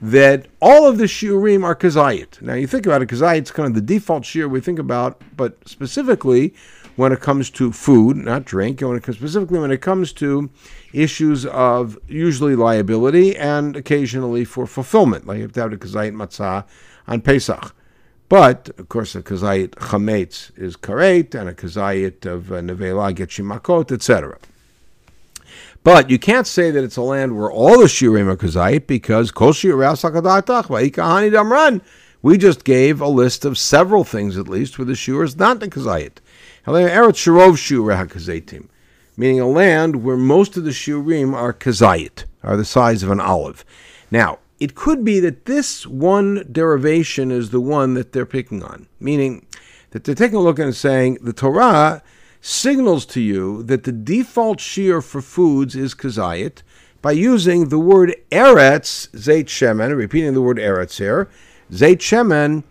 that 0.00 0.46
all 0.60 0.86
of 0.86 0.98
the 0.98 1.04
shiurim 1.04 1.64
are 1.64 1.74
kazayit. 1.74 2.40
Now 2.42 2.54
you 2.54 2.66
think 2.66 2.86
about 2.86 3.02
it, 3.02 3.08
kazayit 3.08 3.42
is 3.42 3.50
kind 3.50 3.66
of 3.66 3.74
the 3.74 3.80
default 3.80 4.24
shiur 4.24 4.48
we 4.48 4.60
think 4.60 4.78
about, 4.78 5.20
but 5.36 5.56
specifically 5.66 6.54
when 6.96 7.12
it 7.12 7.20
comes 7.20 7.50
to 7.50 7.72
food, 7.72 8.16
not 8.16 8.44
drink, 8.44 8.80
and 8.80 8.88
when 8.88 8.98
it 8.98 9.02
comes, 9.02 9.18
specifically 9.18 9.58
when 9.58 9.70
it 9.70 9.80
comes 9.82 10.12
to 10.14 10.50
issues 10.92 11.44
of 11.46 11.98
usually 12.08 12.56
liability 12.56 13.36
and 13.36 13.76
occasionally 13.76 14.44
for 14.44 14.66
fulfillment, 14.66 15.26
like 15.26 15.36
you 15.36 15.42
have 15.42 15.52
to 15.52 15.60
have 15.60 15.72
a 15.72 15.76
kazayit 15.76 16.14
matzah 16.14 16.64
on 17.06 17.20
Pesach. 17.20 17.74
But, 18.28 18.70
of 18.78 18.88
course, 18.88 19.14
a 19.14 19.22
kazayit 19.22 19.70
chametz 19.70 20.50
is 20.58 20.76
karet, 20.76 21.34
and 21.34 21.48
a 21.48 21.54
kazayit 21.54 22.26
of 22.26 22.50
uh, 22.50 22.56
nevela 22.56 23.14
gets 23.14 23.38
makot, 23.38 23.92
etc. 23.92 24.38
But 25.86 26.10
you 26.10 26.18
can't 26.18 26.48
say 26.48 26.72
that 26.72 26.82
it's 26.82 26.96
a 26.96 27.00
land 27.00 27.38
where 27.38 27.48
all 27.48 27.78
the 27.78 27.84
shiurim 27.84 28.26
are 28.26 28.36
kazayit 28.36 28.88
because 28.88 29.30
kol 29.30 29.52
damran. 29.52 31.80
We 32.22 32.38
just 32.38 32.64
gave 32.64 33.00
a 33.00 33.06
list 33.06 33.44
of 33.44 33.56
several 33.56 34.02
things, 34.02 34.36
at 34.36 34.48
least, 34.48 34.80
where 34.80 34.84
the 34.84 34.94
shiur 34.94 35.22
is 35.22 35.36
not 35.36 35.60
the 35.60 35.68
kazayit. 35.68 36.18
Meaning 39.16 39.38
a 39.38 39.46
land 39.46 40.02
where 40.02 40.16
most 40.16 40.56
of 40.56 40.64
the 40.64 40.70
shiurim 40.70 41.34
are 41.34 41.52
kazayit, 41.52 42.24
are 42.42 42.56
the 42.56 42.64
size 42.64 43.04
of 43.04 43.12
an 43.12 43.20
olive. 43.20 43.64
Now, 44.10 44.40
it 44.58 44.74
could 44.74 45.04
be 45.04 45.20
that 45.20 45.46
this 45.46 45.86
one 45.86 46.48
derivation 46.50 47.30
is 47.30 47.50
the 47.50 47.60
one 47.60 47.94
that 47.94 48.10
they're 48.10 48.26
picking 48.26 48.64
on, 48.64 48.88
meaning 48.98 49.46
that 49.92 50.02
they're 50.02 50.16
taking 50.16 50.38
a 50.38 50.40
look 50.40 50.58
and 50.58 50.74
saying 50.74 51.18
the 51.22 51.32
Torah 51.32 52.02
signals 52.46 53.04
to 53.04 53.20
you 53.20 53.62
that 53.64 53.82
the 53.82 53.90
default 53.92 54.58
shiur 54.58 55.02
for 55.02 55.20
foods 55.20 55.74
is 55.74 55.94
kazayit 55.94 56.62
by 57.02 57.10
using 57.10 57.70
the 57.70 57.78
word 57.78 58.14
eretz, 58.30 59.08
zayt 59.10 59.46
shemen, 59.46 59.96
repeating 59.96 60.32
the 60.32 60.40
word 60.40 60.56
eretz 60.56 60.98
here, 60.98 61.28
zayt 61.72 61.98
shemen, 61.98 62.62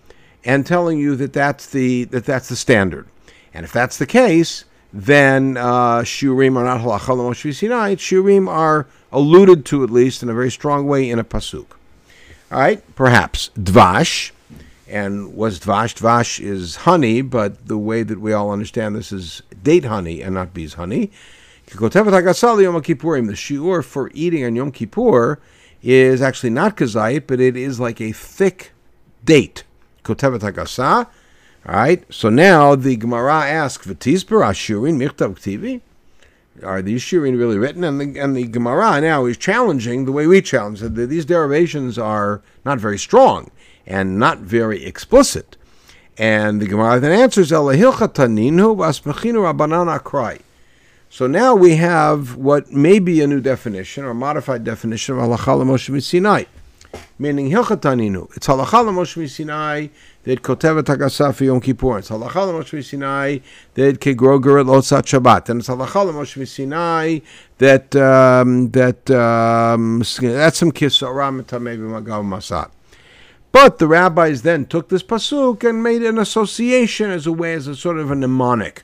and 0.45 0.65
telling 0.65 0.97
you 0.97 1.15
that 1.17 1.33
that's 1.33 1.67
the 1.67 2.05
that 2.05 2.23
that's 2.23 2.47
the 2.47 2.55
standard. 2.55 3.05
And 3.53 3.65
if 3.65 3.73
that's 3.73 3.97
the 3.97 4.05
case, 4.05 4.63
then 4.93 5.57
uh, 5.57 5.99
shiurim 5.99 6.55
are 6.55 6.63
not 6.63 6.79
halacha. 6.79 7.97
Shiurim 7.97 8.47
are 8.47 8.87
alluded 9.11 9.65
to 9.65 9.83
at 9.83 9.89
least 9.89 10.23
in 10.23 10.29
a 10.29 10.33
very 10.33 10.51
strong 10.51 10.87
way 10.87 11.09
in 11.09 11.19
a 11.19 11.23
pasuk. 11.23 11.67
All 12.49 12.59
right, 12.59 12.81
perhaps 12.95 13.49
dvash, 13.59 14.31
and 14.87 15.35
was 15.35 15.59
dvash? 15.59 15.95
Dvash 15.95 16.39
is 16.39 16.77
honey, 16.77 17.21
but 17.21 17.67
the 17.67 17.77
way 17.77 18.03
that 18.03 18.19
we 18.19 18.33
all 18.33 18.51
understand 18.51 18.95
this 18.95 19.11
is 19.11 19.41
date 19.63 19.85
honey 19.85 20.21
and 20.21 20.35
not 20.35 20.53
bees 20.53 20.75
honey. 20.75 21.11
The 21.67 21.77
shiur 21.77 23.83
for 23.83 24.11
eating 24.13 24.45
on 24.45 24.55
Yom 24.55 24.71
Kippur 24.71 25.39
is 25.81 26.21
actually 26.21 26.51
not 26.51 26.77
kazayit, 26.77 27.23
but 27.27 27.39
it 27.39 27.57
is 27.57 27.79
like 27.79 27.99
a 27.99 28.11
thick 28.11 28.71
date. 29.23 29.63
All 31.67 31.67
right, 31.67 32.03
so 32.13 32.29
now 32.29 32.75
the 32.75 32.95
Gemara 32.95 33.45
asks. 33.45 33.87
Are 33.87 33.95
these 36.81 37.01
shiurim 37.01 37.37
really 37.37 37.57
written? 37.57 37.83
And 37.83 37.99
the, 37.99 38.19
and 38.19 38.35
the 38.35 38.47
Gemara 38.47 39.01
now 39.01 39.25
is 39.25 39.35
challenging 39.35 40.05
the 40.05 40.11
way 40.11 40.27
we 40.27 40.41
challenge 40.41 40.81
that 40.81 40.95
these 40.95 41.25
derivations 41.25 41.97
are 41.97 42.43
not 42.63 42.79
very 42.79 42.99
strong 42.99 43.49
and 43.85 44.19
not 44.19 44.39
very 44.39 44.85
explicit. 44.85 45.57
And 46.17 46.61
the 46.61 46.67
Gemara 46.67 46.99
then 46.99 47.11
answers, 47.11 47.51
akrai. 47.51 47.81
So 51.09 51.27
now 51.27 51.55
we 51.55 51.75
have 51.77 52.35
what 52.35 52.71
may 52.71 52.99
be 52.99 53.21
a 53.21 53.27
new 53.27 53.39
definition 53.39 54.03
or 54.03 54.13
modified 54.13 54.65
definition 54.65 55.17
of 55.17 55.21
halacha 55.21 55.63
Moshe 55.63 56.03
Sinai, 56.03 56.43
meaning 57.17 57.49
hilchataninu. 57.51 58.35
It's 58.35 58.47
halacha 58.47 58.89
Moshe 58.89 59.29
Sinai 59.29 59.87
that 60.23 60.41
kotevet 60.41 60.83
hagasa 60.83 61.39
Yom 61.39 61.61
Kippur. 61.61 61.99
It's 61.99 62.09
halacha 62.09 62.31
Moshe 62.31 62.83
Sinai 62.83 63.39
that 63.75 63.99
kegroger 63.99 64.59
at 64.59 64.65
lotzat 64.65 65.03
Shabbat, 65.03 65.49
and 65.49 65.61
it's 65.61 65.69
halacha 65.69 66.11
Moshe 66.11 66.45
Sinai 66.45 67.19
that 67.59 67.95
um, 67.95 68.71
that 68.71 69.09
um, 69.09 69.99
that's 69.99 70.57
some 70.57 70.73
kisara 70.73 71.61
maybe 71.61 71.83
magav 71.83 72.25
masat. 72.25 72.71
But 73.55 73.79
the 73.79 73.87
rabbis 73.87 74.41
then 74.41 74.65
took 74.65 74.89
this 74.89 75.01
pasuk 75.01 75.63
and 75.63 75.81
made 75.81 76.03
an 76.03 76.17
association 76.17 77.09
as 77.09 77.25
a 77.25 77.31
way, 77.31 77.53
as 77.53 77.67
a 77.67 77.75
sort 77.77 77.97
of 77.97 78.11
a 78.11 78.15
mnemonic, 78.15 78.83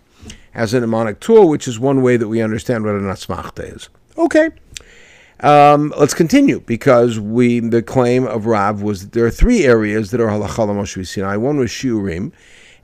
as 0.53 0.73
a 0.73 0.79
mnemonic 0.79 1.19
tool, 1.19 1.49
which 1.49 1.67
is 1.67 1.77
one 1.77 2.01
way 2.01 2.15
that 2.15 2.29
we 2.29 2.41
understand 2.41 2.85
what 2.85 2.95
an 2.95 3.01
asmachta 3.01 3.75
is. 3.75 3.89
Okay. 4.17 4.49
Um, 5.41 5.93
let's 5.97 6.13
continue 6.13 6.61
because 6.61 7.19
we 7.19 7.59
the 7.59 7.83
claim 7.83 8.25
of 8.25 8.45
Rav 8.45 8.81
was 8.81 9.01
that 9.01 9.11
there 9.11 9.25
are 9.25 9.29
three 9.29 9.65
areas 9.65 10.11
that 10.11 10.21
are 10.21 10.27
halacha 10.27 10.69
Moshe 10.69 11.05
Sinai. 11.05 11.35
One 11.35 11.57
was 11.57 11.69
shiurim, 11.69 12.31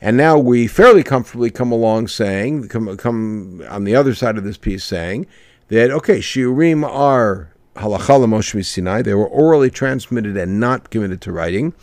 and 0.01 0.17
now 0.17 0.38
we 0.38 0.67
fairly 0.67 1.03
comfortably 1.03 1.51
come 1.51 1.72
along 1.72 2.10
saying, 2.10 2.67
come, 2.67 2.98
come 2.98 3.63
on 3.70 3.86
the 3.86 3.96
other 3.96 4.13
side 4.13 4.38
of 4.38 4.44
this 4.44 4.58
piece 4.58 4.84
saying 4.84 5.25
that 5.70 5.89
okay, 5.91 6.20
shiurim 6.20 6.84
are 6.86 7.53
Sinai. 7.78 9.02
They 9.02 9.14
were 9.14 9.28
orally 9.28 9.70
transmitted 9.70 10.36
and 10.38 10.60
not 10.60 10.90
committed 10.90 11.22
to 11.22 11.32
writing. 11.32 11.74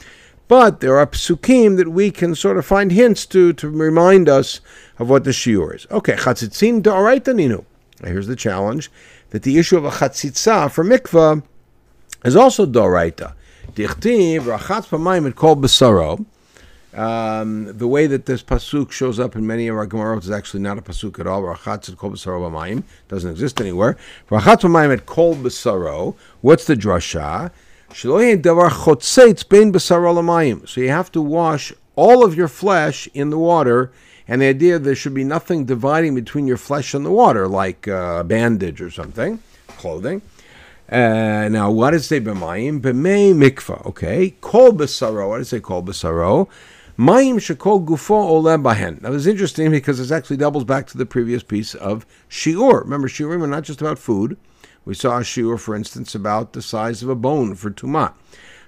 But 0.46 0.80
there 0.80 0.98
are 0.98 1.06
psukim 1.06 1.76
that 1.78 1.88
we 1.88 2.10
can 2.10 2.34
sort 2.34 2.58
of 2.58 2.66
find 2.66 2.92
hints 2.92 3.24
to 3.26 3.52
to 3.54 3.68
remind 3.70 4.28
us 4.28 4.60
of 4.98 5.08
what 5.08 5.24
the 5.24 5.30
shiur 5.30 5.74
is. 5.74 5.86
Okay, 5.90 6.16
chatzitzin 6.16 6.82
da'araita 6.82 7.34
ninu. 7.34 7.64
Here's 8.02 8.26
the 8.26 8.36
challenge: 8.36 8.90
that 9.30 9.42
the 9.42 9.58
issue 9.58 9.78
of 9.78 9.84
a 9.86 9.90
chatzitza 9.90 10.70
for 10.70 10.84
mikvah 10.84 11.42
is 12.24 12.36
also 12.36 12.66
da'araita. 12.66 13.32
Dichtiv 13.72 14.40
rachatz 14.42 14.88
pamayim 14.88 15.34
kol 15.34 15.56
besaro. 15.56 16.26
Um, 16.94 17.76
the 17.76 17.88
way 17.88 18.06
that 18.06 18.26
this 18.26 18.42
pasuk 18.42 18.92
shows 18.92 19.18
up 19.18 19.34
in 19.34 19.44
many 19.44 19.66
of 19.66 19.76
our 19.76 19.86
Gemaros 19.86 20.24
is 20.24 20.30
actually 20.30 20.60
not 20.60 20.78
a 20.78 20.82
pasuk 20.82 21.18
at 21.18 21.26
all. 21.26 21.42
Rachatz 21.42 21.90
et 21.90 21.98
kol 21.98 22.10
b'saro 22.10 22.48
b'mayim 22.48 22.84
doesn't 23.08 23.30
exist 23.30 23.60
anywhere. 23.60 23.96
Rachatz 24.30 24.60
b'mayim 24.60 24.92
et 24.92 25.04
kol 25.04 25.34
b'saro. 25.34 26.14
What's 26.40 26.66
the 26.66 26.76
drasha? 26.76 27.50
davar 27.90 28.70
chotzetz 28.70 29.48
bein 29.48 29.72
b'saro 29.72 30.14
l'mayim. 30.14 30.68
So 30.68 30.80
you 30.80 30.90
have 30.90 31.10
to 31.12 31.20
wash 31.20 31.72
all 31.96 32.24
of 32.24 32.36
your 32.36 32.48
flesh 32.48 33.08
in 33.12 33.30
the 33.30 33.38
water, 33.38 33.90
and 34.28 34.40
the 34.40 34.46
idea 34.46 34.78
there 34.78 34.94
should 34.94 35.14
be 35.14 35.24
nothing 35.24 35.64
dividing 35.64 36.14
between 36.14 36.46
your 36.46 36.56
flesh 36.56 36.94
and 36.94 37.04
the 37.04 37.10
water, 37.10 37.48
like 37.48 37.88
uh, 37.88 38.18
a 38.20 38.24
bandage 38.24 38.80
or 38.80 38.90
something, 38.90 39.40
clothing. 39.66 40.22
Uh, 40.88 41.48
now, 41.50 41.72
what 41.72 41.92
it 41.92 42.02
say 42.02 42.20
b'mayim? 42.20 42.80
B'mei 42.80 43.34
mikvah. 43.34 43.84
Okay, 43.86 44.34
kol 44.40 44.72
b'saro. 44.72 45.28
What 45.30 45.40
it 45.40 45.46
say 45.46 45.58
kol 45.58 45.82
b'saro? 45.82 46.48
Mayim 46.96 47.40
shekol 47.40 47.84
gufo 47.84 48.12
ole 48.12 48.56
bahen. 48.56 49.02
Now, 49.02 49.12
it's 49.12 49.26
interesting 49.26 49.72
because 49.72 49.98
this 49.98 50.12
actually 50.12 50.36
doubles 50.36 50.62
back 50.62 50.86
to 50.86 50.96
the 50.96 51.04
previous 51.04 51.42
piece 51.42 51.74
of 51.74 52.06
shiur. 52.30 52.82
Remember, 52.84 53.08
shiurim 53.08 53.42
are 53.42 53.48
not 53.48 53.64
just 53.64 53.80
about 53.80 53.98
food. 53.98 54.36
We 54.84 54.94
saw 54.94 55.18
a 55.18 55.22
shiur, 55.22 55.58
for 55.58 55.74
instance, 55.74 56.14
about 56.14 56.52
the 56.52 56.62
size 56.62 57.02
of 57.02 57.08
a 57.08 57.16
bone 57.16 57.56
for 57.56 57.72
tuma. 57.72 58.14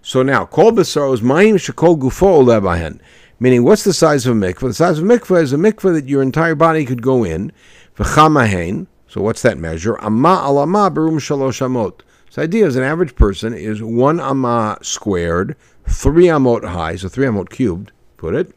So 0.03 0.25
now, 0.25 0.45
kol 0.45 0.73
besaro 0.73 1.15
is 1.15 1.21
mayim 1.21 1.55
shekol 1.55 2.01
gufo 2.01 2.27
ole 2.27 2.61
bahen. 2.61 2.99
Meaning, 3.39 3.63
what's 3.63 3.85
the 3.85 3.93
size 3.93 4.27
of 4.27 4.37
a 4.37 4.41
mikveh? 4.41 4.59
The 4.59 4.75
size 4.75 4.99
of 4.99 5.05
a 5.05 5.07
mikveh 5.07 5.43
is 5.43 5.53
a 5.53 5.57
mikveh 5.57 5.95
that 5.95 6.09
your 6.09 6.23
entire 6.23 6.57
body 6.57 6.85
could 6.85 7.03
go 7.03 7.23
in. 7.23 7.53
V'chamahen. 7.97 8.89
So 9.07 9.21
what's 9.21 9.43
that 9.43 9.57
measure? 9.57 10.03
Amma 10.03 10.43
alama 10.43 10.91
berum 10.91 11.21
shalosh 11.21 11.61
amot. 11.65 12.01
So 12.31 12.41
the 12.41 12.43
idea 12.43 12.67
is 12.67 12.75
an 12.75 12.83
average 12.83 13.15
person 13.15 13.55
is 13.55 13.83
one 13.83 14.19
amma 14.19 14.79
squared, 14.83 15.55
three 15.89 16.25
amot 16.25 16.65
high, 16.65 16.97
so 16.97 17.09
three 17.09 17.27
amot 17.27 17.51
cubed, 17.51 17.93
put 18.17 18.35
it. 18.35 18.53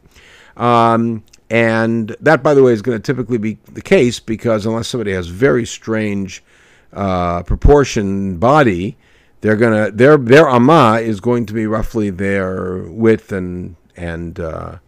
Um, 0.56 1.22
and 1.50 2.16
that, 2.20 2.42
by 2.42 2.54
the 2.54 2.62
way, 2.62 2.72
is 2.72 2.82
going 2.82 2.96
to 2.96 3.02
typically 3.02 3.38
be 3.38 3.58
the 3.72 3.82
case 3.82 4.20
because 4.20 4.66
unless 4.66 4.88
somebody 4.88 5.12
has 5.12 5.26
very 5.26 5.66
strange 5.66 6.44
uh, 6.92 7.42
proportion 7.42 8.38
body, 8.38 8.96
they're 9.40 9.56
to 9.56 9.90
their 9.92 10.16
their 10.16 10.48
amma 10.48 11.00
is 11.00 11.20
going 11.20 11.46
to 11.46 11.54
be 11.54 11.66
roughly 11.66 12.10
their 12.10 12.82
width 12.84 13.32
and 13.32 13.76
and 13.96 14.38
uh, 14.38 14.78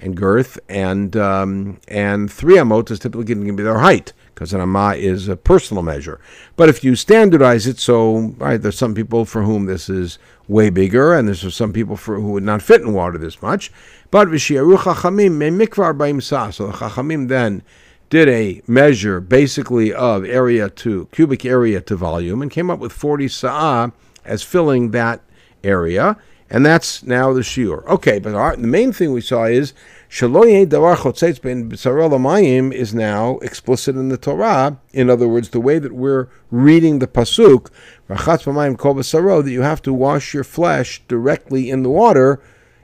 and 0.00 0.16
girth, 0.16 0.58
and 0.68 1.16
um, 1.16 1.80
and 1.88 2.30
three 2.30 2.56
amot 2.56 2.90
is 2.90 2.98
typically 2.98 3.24
going 3.24 3.46
to 3.46 3.52
be 3.52 3.62
their 3.62 3.78
height 3.78 4.12
because 4.34 4.52
an 4.52 4.60
amma 4.60 4.94
is 4.94 5.28
a 5.28 5.36
personal 5.36 5.82
measure. 5.82 6.20
But 6.56 6.68
if 6.68 6.82
you 6.82 6.96
standardize 6.96 7.66
it, 7.66 7.78
so 7.78 8.34
right, 8.38 8.60
there's 8.60 8.78
some 8.78 8.94
people 8.94 9.24
for 9.24 9.42
whom 9.42 9.66
this 9.66 9.88
is 9.88 10.18
way 10.48 10.70
bigger, 10.70 11.14
and 11.14 11.28
there's 11.28 11.54
some 11.54 11.72
people 11.72 11.96
for 11.96 12.16
who 12.16 12.32
would 12.32 12.42
not 12.42 12.62
fit 12.62 12.80
in 12.80 12.92
water 12.92 13.18
this 13.18 13.42
much. 13.42 13.70
But 14.10 14.26
v'shiaru 14.28 14.76
chachamim 14.78 15.38
mikvar 15.38 16.52
So 16.52 16.66
the 16.66 16.72
chachamim 16.72 17.28
then 17.28 17.62
did 18.08 18.28
a 18.28 18.60
measure 18.66 19.20
basically 19.20 19.92
of 19.92 20.24
area 20.24 20.68
to 20.68 21.06
cubic 21.12 21.44
area 21.44 21.80
to 21.80 21.94
volume 21.94 22.42
and 22.42 22.50
came 22.50 22.70
up 22.70 22.80
with 22.80 22.92
40 22.92 23.28
sa'ah 23.28 23.92
as 24.24 24.42
filling 24.42 24.90
that 24.90 25.20
area. 25.62 26.16
And 26.52 26.66
that's 26.66 27.04
now 27.04 27.32
the 27.32 27.42
shiur. 27.42 27.86
Okay, 27.86 28.18
but 28.18 28.34
our, 28.34 28.56
the 28.56 28.66
main 28.66 28.92
thing 28.92 29.12
we 29.12 29.20
saw 29.20 29.44
is 29.44 29.72
shaloye 30.08 30.66
davar 30.66 30.96
chotzetz 30.96 31.40
ben 31.40 31.70
mayim 31.70 32.72
is 32.72 32.92
now 32.92 33.38
explicit 33.38 33.94
in 33.94 34.08
the 34.08 34.18
Torah. 34.18 34.76
In 34.92 35.08
other 35.08 35.28
words, 35.28 35.50
the 35.50 35.60
way 35.60 35.78
that 35.78 35.92
we're 35.92 36.26
reading 36.50 36.98
the 36.98 37.06
pasuk, 37.06 37.70
rachatz 38.08 38.42
b'mayim 38.42 38.76
kol 38.76 38.94
that 38.94 39.50
you 39.52 39.62
have 39.62 39.80
to 39.82 39.92
wash 39.92 40.34
your 40.34 40.42
flesh 40.42 41.00
directly 41.06 41.70
in 41.70 41.84
the 41.84 41.90
water 41.90 42.40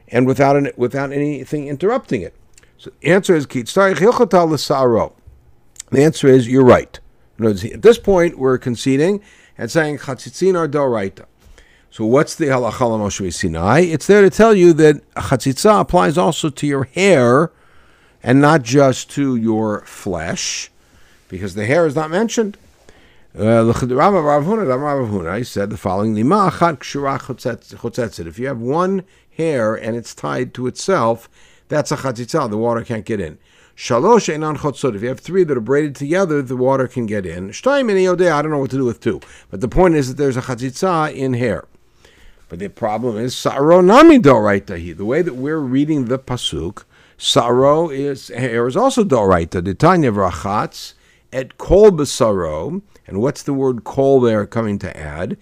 and 0.09 0.27
without 0.27 0.57
an, 0.57 0.71
without 0.77 1.13
anything 1.13 1.69
interrupting 1.69 2.23
it. 2.23 2.35
So 2.79 2.91
the 3.01 3.09
answer 3.09 3.35
is. 3.35 3.47
The 3.47 5.13
answer 5.95 6.29
is 6.29 6.49
you're 6.49 6.65
right. 6.65 7.01
Words, 7.39 7.65
at 7.65 7.83
this 7.83 7.99
point, 7.99 8.39
we're 8.39 8.59
conceding 8.59 9.23
and 9.59 9.71
saying 9.71 9.99
chatzitzin 9.99 10.57
are 10.57 10.69
doraita. 10.69 11.27
So 11.91 12.05
what's 12.05 12.35
the 12.35 12.47
halacha 12.47 12.73
Moshe 12.73 13.33
Sinai? 13.33 13.81
It's 13.81 14.07
there 14.07 14.23
to 14.23 14.31
tell 14.31 14.55
you 14.55 14.73
that 14.75 15.09
chatzitza 15.15 15.81
applies 15.81 16.19
also 16.19 16.51
to 16.51 16.67
your 16.67 16.85
hair 16.85 17.53
and 18.23 18.41
not 18.41 18.63
just 18.63 19.11
to 19.13 19.37
your 19.37 19.83
flesh, 19.83 20.71
because 21.29 21.55
the 21.55 21.65
hair 21.65 21.87
is 21.87 21.95
not 21.95 22.11
mentioned. 22.11 22.59
Uh, 23.39 23.69
I 23.69 25.43
said 25.43 25.71
the 25.71 25.79
following: 25.79 26.17
If 28.27 28.39
you 28.39 28.47
have 28.47 28.59
one 28.59 29.05
hair 29.37 29.75
and 29.75 29.97
it's 29.97 30.15
tied 30.15 30.55
to 30.55 30.67
itself, 30.67 31.29
that's 31.69 31.93
a 31.93 31.97
chatzitza. 31.97 32.49
The 32.51 32.57
water 32.57 32.85
can't 32.85 33.05
get 33.05 33.21
in. 33.21 33.39
Shalosh 33.77 34.35
einan 34.35 34.57
chotzot. 34.57 34.95
If 34.95 35.03
you 35.03 35.09
have 35.09 35.21
three 35.21 35.45
that 35.45 35.57
are 35.57 35.61
braided 35.61 35.95
together, 35.95 36.41
the 36.41 36.57
water 36.57 36.89
can 36.89 37.05
get 37.05 37.27
in. 37.27 37.51
Shtaim 37.51 37.91
in 37.91 38.23
I 38.23 38.43
don't 38.43 38.51
know 38.51 38.59
what 38.59 38.71
to 38.71 38.79
do 38.79 38.87
with 38.87 39.01
two. 39.01 39.21
But 39.51 39.61
the 39.61 39.69
point 39.69 39.97
is 39.97 40.09
that 40.09 40.17
there's 40.17 40.37
a 40.37 40.43
chatzitza 40.43 41.15
in 41.15 41.35
hair. 41.35 41.67
But 42.49 42.61
the 42.61 42.69
problem 42.69 43.19
is 43.19 43.37
saro 43.37 43.81
nami 43.81 44.19
doraita. 44.19 44.97
The 44.97 45.05
way 45.05 45.21
that 45.21 45.35
we're 45.35 45.59
reading 45.59 46.05
the 46.05 46.19
pasuk, 46.19 46.85
saro 47.19 47.91
is 47.91 48.29
hair 48.29 48.69
is 48.69 48.77
also 48.77 49.05
doraita. 49.05 49.65
The 49.65 49.75
tanya 49.75 50.13
vrachatz 50.13 50.95
et 51.33 51.59
kol 51.59 51.91
besaro. 51.91 52.81
And 53.07 53.21
what's 53.21 53.43
the 53.43 53.53
word 53.53 53.85
kol 53.85 54.21
there 54.21 54.47
coming 54.47 54.79
to 54.79 54.97
add? 54.97 55.37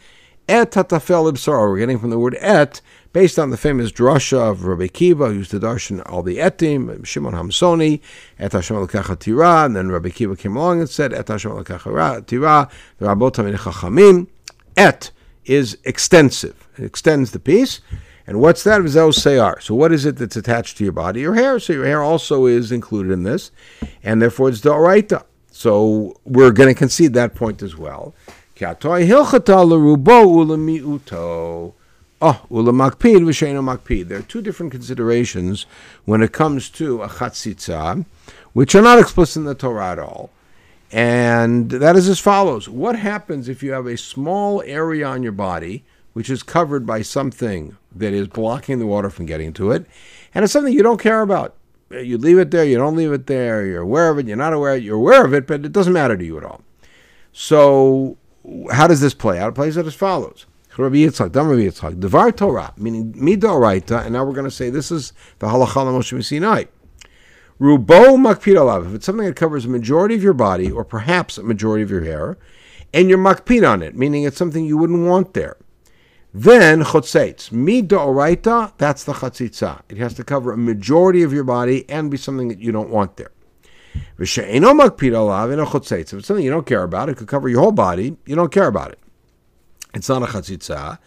Et 0.48 0.70
tatafel. 0.70 1.46
We're 1.46 1.78
getting 1.78 1.98
from 1.98 2.10
the 2.10 2.18
word 2.18 2.36
et, 2.40 2.80
based 3.14 3.38
on 3.38 3.50
the 3.50 3.56
famous 3.56 3.92
drasha 3.92 4.50
of 4.50 4.64
Rabbi 4.64 4.88
Akiva, 4.88 5.28
who 5.28 5.34
used 5.34 5.52
to 5.52 5.60
darshan 5.60 6.02
all 6.04 6.24
the 6.24 6.38
etim, 6.38 7.06
Shimon 7.06 7.32
HaAmsoni, 7.32 8.00
et 8.40 8.52
Hashem 8.52 8.86
tira, 8.88 9.64
and 9.64 9.76
then 9.76 9.88
Rabbi 9.90 10.08
Akiva 10.08 10.36
came 10.36 10.56
along 10.56 10.80
and 10.80 10.90
said, 10.90 11.14
et 11.14 11.28
Hashem 11.28 11.52
tira, 11.64 12.68
the 12.98 13.06
Rabbot 13.06 13.34
Chachamim. 13.34 14.26
Et 14.76 15.12
is 15.44 15.78
extensive. 15.84 16.68
It 16.76 16.84
extends 16.84 17.30
the 17.30 17.38
piece. 17.38 17.80
And 18.26 18.40
what's 18.40 18.64
that? 18.64 18.80
Vizel 18.80 19.12
Seyar. 19.12 19.62
So 19.62 19.76
what 19.76 19.92
is 19.92 20.04
it 20.04 20.16
that's 20.16 20.34
attached 20.34 20.78
to 20.78 20.84
your 20.84 20.92
body? 20.92 21.20
Your 21.20 21.34
hair. 21.34 21.60
So 21.60 21.74
your 21.74 21.84
hair 21.84 22.02
also 22.02 22.46
is 22.46 22.72
included 22.72 23.12
in 23.12 23.22
this. 23.22 23.52
And 24.02 24.20
therefore 24.20 24.48
it's 24.48 24.60
Doraita. 24.60 25.24
So 25.52 26.18
we're 26.24 26.50
going 26.50 26.70
to 26.70 26.74
concede 26.74 27.12
that 27.14 27.36
point 27.36 27.62
as 27.62 27.76
well. 27.76 28.14
Oh, 32.26 32.40
makpid. 32.48 34.08
There 34.08 34.18
are 34.18 34.22
two 34.22 34.40
different 34.40 34.72
considerations 34.72 35.66
when 36.06 36.22
it 36.22 36.32
comes 36.32 36.70
to 36.70 37.02
a 37.02 37.08
chatzitza, 37.08 38.06
which 38.54 38.74
are 38.74 38.80
not 38.80 38.98
explicit 38.98 39.40
in 39.40 39.44
the 39.44 39.54
Torah 39.54 39.90
at 39.90 39.98
all. 39.98 40.30
And 40.90 41.70
that 41.70 41.96
is 41.96 42.08
as 42.08 42.20
follows. 42.20 42.66
What 42.66 42.96
happens 42.96 43.46
if 43.46 43.62
you 43.62 43.72
have 43.72 43.86
a 43.86 43.98
small 43.98 44.62
area 44.62 45.06
on 45.06 45.22
your 45.22 45.32
body 45.32 45.84
which 46.14 46.30
is 46.30 46.42
covered 46.42 46.86
by 46.86 47.02
something 47.02 47.76
that 47.94 48.14
is 48.14 48.28
blocking 48.28 48.78
the 48.78 48.86
water 48.86 49.10
from 49.10 49.26
getting 49.26 49.52
to 49.52 49.72
it, 49.72 49.84
and 50.34 50.44
it's 50.44 50.52
something 50.54 50.72
you 50.72 50.82
don't 50.82 51.00
care 51.00 51.20
about? 51.20 51.54
you 51.90 52.16
leave 52.16 52.38
it 52.38 52.50
there, 52.50 52.64
you 52.64 52.78
don't 52.78 52.96
leave 52.96 53.12
it 53.12 53.26
there, 53.26 53.66
you're 53.66 53.82
aware 53.82 54.08
of 54.08 54.18
it, 54.18 54.26
you're 54.26 54.36
not 54.36 54.54
aware, 54.54 54.76
you're 54.76 54.96
aware 54.96 55.26
of 55.26 55.34
it, 55.34 55.46
but 55.46 55.64
it 55.64 55.72
doesn't 55.72 55.92
matter 55.92 56.16
to 56.16 56.24
you 56.24 56.38
at 56.38 56.44
all. 56.44 56.62
So, 57.34 58.16
how 58.72 58.86
does 58.86 59.02
this 59.02 59.12
play 59.12 59.38
out? 59.38 59.50
It 59.50 59.54
plays 59.54 59.76
out 59.76 59.86
as 59.86 59.94
follows. 59.94 60.46
Rabbi 60.76 60.96
Yitzchak, 60.96 61.32
Dam 61.32 61.48
Rabbi 61.48 61.62
Yitzchak, 61.62 62.00
Devar 62.00 62.32
Torah, 62.32 62.72
meaning 62.76 63.12
Midoraita, 63.14 64.04
and 64.04 64.12
now 64.12 64.24
we're 64.24 64.32
going 64.32 64.44
to 64.44 64.50
say 64.50 64.70
this 64.70 64.90
is 64.90 65.12
the 65.38 65.46
Halacha 65.46 65.86
Moshe 65.86 66.24
Sinai. 66.24 66.64
Rubo 67.60 68.16
Makpid 68.16 68.56
Alav, 68.56 68.88
if 68.88 68.94
it's 68.94 69.06
something 69.06 69.26
that 69.26 69.36
covers 69.36 69.64
a 69.64 69.68
majority 69.68 70.16
of 70.16 70.22
your 70.22 70.32
body, 70.32 70.70
or 70.70 70.84
perhaps 70.84 71.38
a 71.38 71.44
majority 71.44 71.84
of 71.84 71.90
your 71.90 72.02
hair, 72.02 72.36
and 72.92 73.08
you're 73.08 73.18
Makpid 73.18 73.68
on 73.68 73.82
it, 73.82 73.96
meaning 73.96 74.24
it's 74.24 74.36
something 74.36 74.64
you 74.64 74.76
wouldn't 74.76 75.06
want 75.06 75.34
there. 75.34 75.56
Then 76.36 76.82
chotzetz, 76.82 77.52
mi 77.52 77.80
da'oraita, 77.80 78.72
that's 78.76 79.04
the 79.04 79.12
chatzitza. 79.12 79.82
It 79.88 79.98
has 79.98 80.14
to 80.14 80.24
cover 80.24 80.52
a 80.52 80.56
majority 80.56 81.22
of 81.22 81.32
your 81.32 81.44
body 81.44 81.88
and 81.88 82.10
be 82.10 82.16
something 82.16 82.48
that 82.48 82.58
you 82.58 82.72
don't 82.72 82.90
want 82.90 83.16
there. 83.16 83.30
If 83.94 84.20
it's 84.20 84.32
something 84.32 86.44
you 86.44 86.50
don't 86.50 86.66
care 86.66 86.82
about, 86.82 87.08
it 87.08 87.16
could 87.16 87.28
cover 87.28 87.48
your 87.48 87.60
whole 87.60 87.70
body, 87.70 88.16
you 88.26 88.34
don't 88.34 88.50
care 88.50 88.66
about 88.66 88.90
it. 88.90 88.98
It's 89.94 90.08
not 90.08 90.22
a 90.22 90.26
chatzitza. 90.26 90.98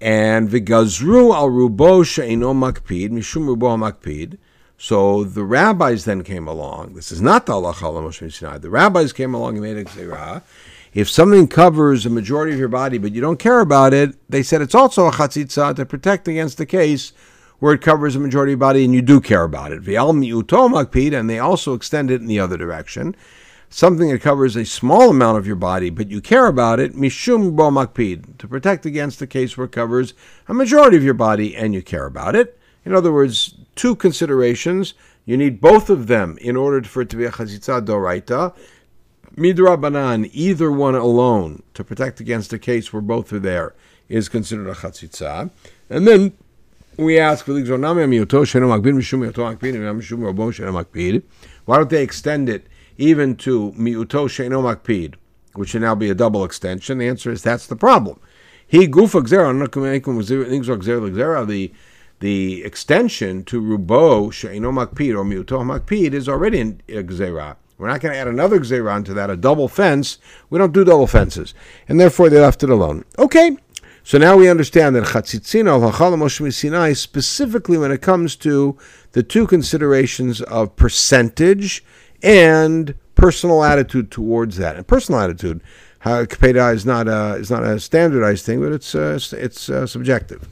And 0.00 0.48
v'gazru 0.48 1.34
al 1.34 1.48
rubo 1.48 2.04
she'eno 2.04 2.52
makpid, 2.52 3.10
mishum 3.10 3.54
rubo 3.54 3.76
makpid. 3.76 4.38
So 4.78 5.24
the 5.24 5.44
rabbis 5.44 6.04
then 6.04 6.22
came 6.22 6.46
along. 6.46 6.94
This 6.94 7.10
is 7.10 7.22
not 7.22 7.46
the 7.46 7.54
halacha 7.54 8.60
The 8.60 8.70
rabbis 8.70 9.12
came 9.12 9.34
along 9.34 9.54
and 9.54 9.62
made 9.62 9.76
a 9.78 9.84
gzerah 9.84 10.42
if 10.96 11.10
something 11.10 11.46
covers 11.46 12.06
a 12.06 12.10
majority 12.10 12.54
of 12.54 12.58
your 12.58 12.68
body 12.68 12.96
but 12.96 13.12
you 13.12 13.20
don't 13.20 13.38
care 13.38 13.60
about 13.60 13.92
it, 13.92 14.16
they 14.30 14.42
said 14.42 14.62
it's 14.62 14.74
also 14.74 15.06
a 15.06 15.10
chatzitza 15.10 15.76
to 15.76 15.84
protect 15.84 16.26
against 16.26 16.56
the 16.56 16.64
case 16.64 17.12
where 17.58 17.74
it 17.74 17.82
covers 17.82 18.16
a 18.16 18.18
majority 18.18 18.54
of 18.54 18.58
your 18.58 18.66
body 18.66 18.82
and 18.82 18.94
you 18.94 19.02
do 19.02 19.20
care 19.20 19.44
about 19.44 19.72
it. 19.72 19.86
And 19.86 21.30
they 21.30 21.38
also 21.38 21.74
extend 21.74 22.10
it 22.10 22.22
in 22.22 22.26
the 22.26 22.40
other 22.40 22.56
direction. 22.56 23.14
Something 23.76 24.08
that 24.08 24.22
covers 24.22 24.56
a 24.56 24.64
small 24.64 25.10
amount 25.10 25.36
of 25.36 25.46
your 25.46 25.54
body 25.54 25.90
but 25.90 26.10
you 26.10 26.22
care 26.22 26.46
about 26.46 26.80
it, 26.80 26.94
mishum 26.94 27.54
bo 27.54 27.70
makpid, 27.70 28.38
to 28.38 28.48
protect 28.48 28.86
against 28.86 29.18
the 29.18 29.26
case 29.26 29.54
where 29.54 29.66
it 29.66 29.72
covers 29.72 30.14
a 30.48 30.54
majority 30.54 30.96
of 30.96 31.04
your 31.04 31.12
body 31.12 31.54
and 31.54 31.74
you 31.74 31.82
care 31.82 32.06
about 32.06 32.34
it. 32.34 32.58
In 32.86 32.94
other 32.94 33.12
words, 33.12 33.54
two 33.74 33.94
considerations. 33.94 34.94
You 35.26 35.36
need 35.36 35.60
both 35.60 35.90
of 35.90 36.06
them 36.06 36.38
in 36.40 36.56
order 36.56 36.88
for 36.88 37.02
it 37.02 37.10
to 37.10 37.16
be 37.16 37.26
a 37.26 37.30
chatzitza 37.30 37.84
doraita. 37.84 38.54
Midrabanan, 39.36 40.30
either 40.32 40.72
one 40.72 40.94
alone, 40.94 41.62
to 41.74 41.84
protect 41.84 42.18
against 42.18 42.54
a 42.54 42.58
case 42.58 42.94
where 42.94 43.02
both 43.02 43.30
are 43.30 43.38
there, 43.38 43.74
is 44.08 44.30
considered 44.30 44.68
a 44.68 44.74
chatzitza. 44.74 45.50
And 45.90 46.08
then 46.08 46.32
we 46.96 47.18
ask, 47.18 47.46
why 47.46 47.60
don't 51.76 51.90
they 51.90 52.02
extend 52.02 52.48
it 52.48 52.66
even 52.98 53.36
to 53.36 53.72
miuto 53.72 54.26
sheno 54.26 54.62
makpid, 54.62 55.14
which 55.54 55.70
should 55.70 55.82
now 55.82 55.94
be 55.94 56.10
a 56.10 56.14
double 56.14 56.44
extension? 56.44 56.98
The 56.98 57.08
answer 57.08 57.30
is 57.30 57.42
that's 57.42 57.66
the 57.66 57.76
problem. 57.76 58.20
He 58.66 58.88
gufa 58.88 59.22
the 61.46 61.72
the 62.18 62.64
extension 62.64 63.44
to 63.44 63.60
rubo 63.60 64.28
sheino 64.28 64.72
makpid 64.72 65.16
or 65.16 65.24
miuto 65.24 65.62
makpid 65.62 66.12
is 66.14 66.28
already 66.28 66.60
in 66.60 66.80
gzera. 66.88 67.56
We're 67.78 67.88
not 67.88 68.00
going 68.00 68.14
to 68.14 68.18
add 68.18 68.28
another 68.28 68.58
gzeira 68.58 69.04
to 69.04 69.14
that, 69.14 69.28
a 69.28 69.36
double 69.36 69.68
fence. 69.68 70.18
We 70.48 70.58
don't 70.58 70.72
do 70.72 70.82
double 70.82 71.06
fences. 71.06 71.52
And 71.88 72.00
therefore 72.00 72.30
they 72.30 72.40
left 72.40 72.62
it 72.62 72.70
alone. 72.70 73.04
Okay, 73.18 73.58
so 74.02 74.18
now 74.18 74.36
we 74.36 74.48
understand 74.48 74.94
that 74.94 75.04
Chatzitzin 75.04 75.68
al 75.68 75.80
Moshe 75.80 76.54
Sinai, 76.54 76.92
specifically 76.92 77.76
when 77.76 77.90
it 77.90 78.02
comes 78.02 78.36
to 78.36 78.78
the 79.12 79.22
two 79.24 79.48
considerations 79.48 80.40
of 80.42 80.76
percentage 80.76 81.84
and 82.22 82.94
personal 83.14 83.64
attitude 83.64 84.10
towards 84.10 84.56
that. 84.56 84.76
And 84.76 84.86
personal 84.86 85.20
attitude, 85.20 85.62
Kpeda 86.02 86.74
is 86.74 86.86
not 86.86 87.08
a, 87.08 87.34
is 87.34 87.50
not 87.50 87.64
a 87.64 87.80
standardized 87.80 88.44
thing, 88.44 88.60
but 88.60 88.72
it's, 88.72 88.94
uh, 88.94 89.18
it's 89.32 89.68
uh, 89.68 89.86
subjective. 89.86 90.48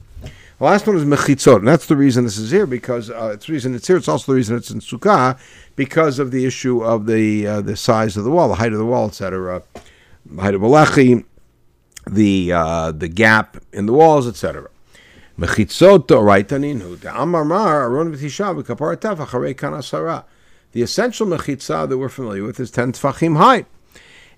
The 0.57 0.63
last 0.63 0.87
one 0.87 0.95
is 0.95 1.03
mechitzot, 1.03 1.57
and 1.57 1.67
that's 1.67 1.85
the 1.85 1.97
reason 1.97 2.23
this 2.23 2.37
is 2.37 2.49
here 2.49 2.65
because 2.65 3.09
uh, 3.09 3.31
it's 3.33 3.47
the 3.47 3.51
reason 3.51 3.75
it's 3.75 3.87
here. 3.87 3.97
It's 3.97 4.07
also 4.07 4.31
the 4.31 4.37
reason 4.37 4.55
it's 4.55 4.71
in 4.71 4.79
sukkah 4.79 5.37
because 5.75 6.17
of 6.17 6.31
the 6.31 6.45
issue 6.45 6.81
of 6.81 7.07
the 7.07 7.45
uh, 7.45 7.61
the 7.61 7.75
size 7.75 8.15
of 8.15 8.23
the 8.23 8.31
wall, 8.31 8.47
the 8.47 8.55
height 8.55 8.71
of 8.71 8.77
the 8.77 8.85
wall, 8.85 9.07
etc. 9.07 9.63
Height 10.39 10.55
of 10.55 10.61
Malachi, 10.61 11.25
the 12.09 12.53
uh, 12.53 12.91
the 12.91 13.09
gap 13.09 13.57
in 13.73 13.85
the 13.85 13.91
walls, 13.91 14.29
etc. 14.29 14.69
Mechitzot 15.37 16.07
raitanin 16.07 17.01
the 17.01 17.21
amar 17.21 17.43
mar 17.43 17.81
aron 17.81 18.15
v'tisha 18.15 18.55
v'kaparataf 18.57 19.17
acharei 19.17 19.53
kanasara. 19.53 20.23
The 20.75 20.81
essential 20.81 21.25
mechitza 21.25 21.87
that 21.87 21.97
we're 21.97 22.09
familiar 22.09 22.43
with 22.43 22.59
is 22.59 22.69
ten 22.69 22.91
tfachim 22.91 23.37
high. 23.37 23.63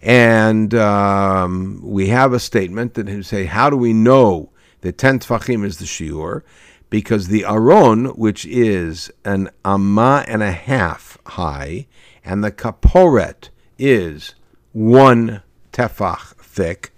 And 0.03 0.71
um, 0.75 1.81
we 1.81 2.09
have 2.09 2.31
a 2.31 2.39
statement 2.39 2.93
that 2.93 3.25
say, 3.25 3.45
how 3.45 3.71
do 3.71 3.75
we 3.75 3.91
know 3.91 4.51
the 4.81 4.91
10 4.91 5.21
tfachim 5.21 5.65
is 5.65 5.79
the 5.79 5.85
shiur, 5.85 6.43
because 6.91 7.29
the 7.29 7.43
aron, 7.43 8.09
which 8.09 8.45
is 8.45 9.09
an 9.25 9.49
amma 9.65 10.25
and 10.27 10.43
a 10.43 10.51
half 10.51 11.17
high, 11.25 11.87
and 12.23 12.43
the 12.43 12.51
kaporet 12.51 13.49
is 13.79 14.35
one 14.73 15.41
tefach 15.73 16.35
thick. 16.35 16.91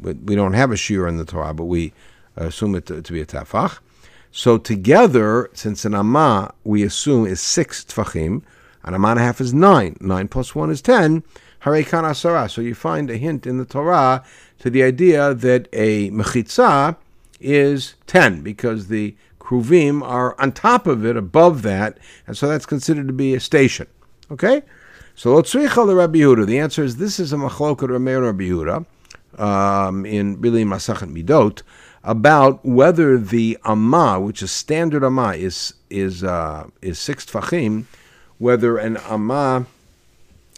We 0.00 0.34
don't 0.34 0.54
have 0.54 0.72
a 0.72 0.76
shiur 0.76 1.06
in 1.06 1.18
the 1.18 1.26
Torah, 1.26 1.52
but 1.52 1.66
we 1.66 1.92
assume 2.34 2.74
it 2.74 2.86
to, 2.86 3.02
to 3.02 3.12
be 3.12 3.20
a 3.20 3.26
tefach. 3.26 3.78
So 4.32 4.56
together, 4.56 5.50
since 5.52 5.84
an 5.84 5.94
amma 5.94 6.54
we 6.64 6.82
assume 6.82 7.26
is 7.26 7.42
six 7.42 7.84
tfachim, 8.86 8.94
an 8.94 8.94
amma 8.94 9.08
and 9.08 9.20
a 9.20 9.22
half 9.22 9.40
is 9.40 9.52
nine. 9.52 9.96
Nine 10.00 10.28
plus 10.28 10.54
one 10.54 10.70
is 10.70 10.80
ten. 10.80 11.22
Harekan 11.62 12.04
asara. 12.04 12.50
So 12.50 12.60
you 12.60 12.74
find 12.74 13.10
a 13.10 13.16
hint 13.16 13.46
in 13.46 13.58
the 13.58 13.64
Torah 13.64 14.24
to 14.60 14.70
the 14.70 14.82
idea 14.82 15.34
that 15.34 15.68
a 15.72 16.10
mechitza 16.10 16.96
is 17.40 17.94
10 18.06 18.42
because 18.42 18.88
the 18.88 19.14
kruvim 19.40 20.02
are 20.02 20.40
on 20.40 20.52
top 20.52 20.86
of 20.86 21.04
it, 21.04 21.16
above 21.16 21.62
that, 21.62 21.98
and 22.26 22.36
so 22.36 22.48
that's 22.48 22.66
considered 22.66 23.06
to 23.06 23.12
be 23.12 23.34
a 23.34 23.40
station. 23.40 23.86
Okay? 24.30 24.62
So 25.14 25.34
Lotzricha 25.34 25.96
Rabbi 25.96 26.18
Yehuda. 26.18 26.46
The 26.46 26.58
answer 26.58 26.82
is 26.84 26.96
this 26.96 27.18
is 27.18 27.32
a 27.32 27.36
machloket 27.36 27.88
Rameir 27.88 28.22
Rabbi 28.22 28.44
Yehuda 28.44 28.86
um, 29.40 30.06
in 30.06 30.40
really 30.40 30.64
Masachet 30.64 31.12
Midot 31.12 31.62
about 32.04 32.64
whether 32.64 33.18
the 33.18 33.58
Amma, 33.64 34.20
which 34.20 34.42
is 34.42 34.52
standard 34.52 35.02
Amma, 35.02 35.34
is 35.34 35.74
is 35.90 36.22
uh, 36.22 36.68
is 36.82 36.98
six 36.98 37.24
tfachim, 37.26 37.84
whether 38.38 38.78
an 38.78 38.96
Amma 38.98 39.66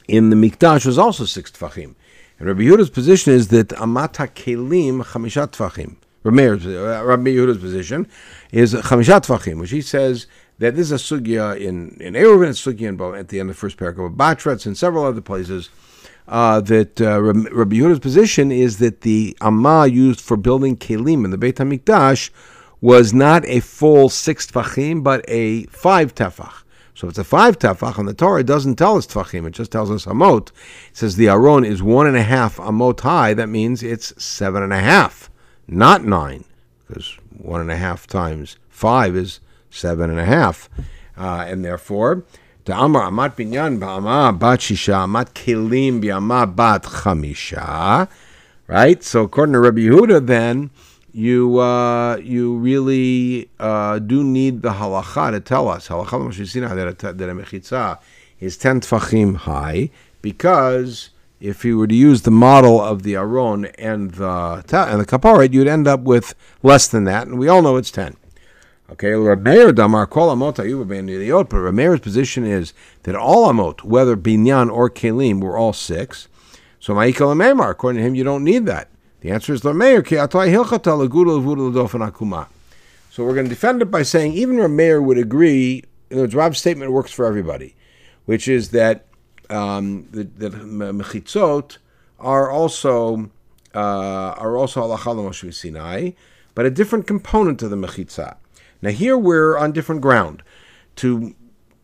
in 0.06 0.30
the 0.30 0.36
Mikdash 0.36 0.86
was 0.86 0.98
also 0.98 1.24
six 1.24 1.50
tfachim. 1.50 1.94
And 2.38 2.48
Rabbi 2.48 2.62
Yehuda's 2.62 2.90
position 2.90 3.32
is 3.32 3.48
that 3.48 3.68
Amata 3.68 4.28
Kelim 4.28 5.04
chamishat 5.04 5.52
tfachim. 5.52 5.96
Rabbi 6.24 7.30
Yehuda's 7.30 7.58
position 7.58 8.08
is 8.52 8.74
chamishat 8.74 9.26
tfachim, 9.26 9.60
which 9.60 9.70
he 9.70 9.82
says 9.82 10.26
that 10.58 10.74
this 10.74 10.90
is 10.90 10.92
a 10.92 11.16
sugya 11.16 11.58
in 11.58 11.96
in 12.00 12.14
Eruvin, 12.14 12.50
it's 12.50 12.64
sugya 12.64 12.88
in, 12.88 13.18
at 13.18 13.28
the 13.28 13.40
end 13.40 13.50
of 13.50 13.56
the 13.56 13.60
first 13.60 13.76
paragraph 13.76 14.12
of 14.12 14.16
Batratz 14.16 14.66
and 14.66 14.76
several 14.76 15.04
other 15.04 15.20
places. 15.20 15.70
Uh, 16.26 16.60
that 16.60 17.00
uh, 17.00 17.22
Rabbi 17.22 17.76
Yehuda's 17.76 18.00
position 18.00 18.52
is 18.52 18.76
that 18.78 19.00
the 19.00 19.34
amma 19.40 19.86
used 19.86 20.20
for 20.20 20.36
building 20.36 20.76
kelim 20.76 21.24
in 21.24 21.30
the 21.30 21.38
Beit 21.38 21.56
Hamikdash 21.56 22.28
was 22.82 23.14
not 23.14 23.46
a 23.46 23.60
full 23.60 24.10
six 24.10 24.46
tefachim, 24.46 25.02
but 25.02 25.24
a 25.26 25.64
five 25.64 26.14
tefach. 26.14 26.64
So 26.98 27.06
it's 27.06 27.16
a 27.16 27.22
five 27.22 27.60
tefach, 27.60 27.96
and 27.96 28.08
the 28.08 28.12
Torah 28.12 28.42
doesn't 28.42 28.74
tell 28.74 28.96
us 28.96 29.06
tefachim, 29.06 29.46
it 29.46 29.52
just 29.52 29.70
tells 29.70 29.88
us 29.88 30.04
amot. 30.04 30.48
It 30.48 30.96
says 30.96 31.14
the 31.14 31.28
aron 31.28 31.64
is 31.64 31.80
one 31.80 32.08
and 32.08 32.16
a 32.16 32.24
half 32.24 32.56
amot 32.56 32.98
high. 32.98 33.34
That 33.34 33.46
means 33.48 33.84
it's 33.84 34.20
seven 34.20 34.64
and 34.64 34.72
a 34.72 34.80
half, 34.80 35.30
not 35.68 36.04
nine, 36.04 36.42
because 36.88 37.16
one 37.30 37.60
and 37.60 37.70
a 37.70 37.76
half 37.76 38.08
times 38.08 38.56
five 38.68 39.14
is 39.14 39.38
seven 39.70 40.10
and 40.10 40.18
a 40.18 40.24
half. 40.24 40.68
Uh, 41.16 41.44
and 41.46 41.64
therefore, 41.64 42.24
the 42.64 42.76
Amar 42.76 43.04
Amat 43.06 43.36
Binyan 43.36 43.78
Ba'ama 43.78 44.36
Bat 44.36 44.58
Shisha 44.58 45.04
Amat 45.04 45.34
Kelim 45.34 46.00
Bat 46.56 46.82
Chamisha. 46.82 48.08
Right? 48.66 49.04
So 49.04 49.22
according 49.22 49.52
to 49.52 49.60
Rabbi 49.60 49.82
Yehuda, 49.82 50.26
then, 50.26 50.70
you 51.12 51.58
uh, 51.58 52.16
you 52.16 52.56
really 52.56 53.50
uh, 53.58 53.98
do 53.98 54.22
need 54.22 54.62
the 54.62 54.70
halacha 54.70 55.32
to 55.32 55.40
tell 55.40 55.68
us 55.68 55.88
halacha 55.88 57.16
that 57.16 57.28
a, 57.28 57.34
mechitza 57.34 57.98
is 58.40 58.56
ten 58.56 58.80
tfachim 58.80 59.36
high 59.36 59.90
because 60.22 61.10
if 61.40 61.64
you 61.64 61.78
were 61.78 61.86
to 61.86 61.94
use 61.94 62.22
the 62.22 62.30
model 62.30 62.80
of 62.80 63.02
the 63.02 63.14
aron 63.14 63.66
and 63.78 64.12
the 64.12 64.64
and 64.72 65.00
the 65.00 65.06
kaparet, 65.06 65.52
you'd 65.52 65.68
end 65.68 65.86
up 65.86 66.00
with 66.00 66.34
less 66.62 66.88
than 66.88 67.04
that, 67.04 67.26
and 67.26 67.38
we 67.38 67.48
all 67.48 67.62
know 67.62 67.76
it's 67.76 67.90
ten. 67.90 68.16
Okay, 68.90 69.10
Rameir 69.10 69.74
Damar 69.74 70.06
Kol 70.06 70.34
Amot 70.34 70.54
Ayuba 70.56 71.48
but 71.48 71.56
Rameir's 71.56 72.00
position 72.00 72.44
is 72.44 72.72
that 73.02 73.14
all 73.14 73.52
Amot, 73.52 73.84
whether 73.84 74.16
Binyan 74.16 74.70
or 74.72 74.88
Kelim, 74.88 75.42
were 75.42 75.58
all 75.58 75.74
six. 75.74 76.26
So 76.80 76.94
Ma'ikal 76.94 77.70
according 77.70 78.00
to 78.00 78.06
him, 78.06 78.14
you 78.14 78.24
don't 78.24 78.44
need 78.44 78.64
that. 78.64 78.88
The 79.20 79.30
answer 79.30 79.52
is 79.52 79.62
Rameir 79.62 80.04
Ki 80.04 80.16
Akuma. 80.16 80.46
So 83.10 83.24
we're 83.24 83.34
going 83.34 83.46
to 83.46 83.50
defend 83.50 83.82
it 83.82 83.90
by 83.90 84.02
saying 84.02 84.34
even 84.34 84.56
Rameir 84.56 85.02
would 85.02 85.18
agree. 85.18 85.84
In 86.10 86.20
other 86.20 86.36
words, 86.36 86.58
statement 86.58 86.92
works 86.92 87.10
for 87.10 87.26
everybody, 87.26 87.74
which 88.26 88.46
is 88.46 88.70
that 88.70 89.06
um, 89.50 90.06
the, 90.12 90.24
the 90.24 90.50
mechitzot 90.50 91.78
are 92.20 92.50
also 92.50 93.30
uh, 93.74 94.34
are 94.38 94.56
also 94.56 94.96
halacha 94.96 95.52
Sinai, 95.52 96.12
but 96.54 96.64
a 96.64 96.70
different 96.70 97.06
component 97.06 97.62
of 97.62 97.70
the 97.70 97.76
mechitzah. 97.76 98.36
Now 98.80 98.90
here 98.90 99.18
we're 99.18 99.58
on 99.58 99.72
different 99.72 100.00
ground. 100.00 100.42
To 100.96 101.34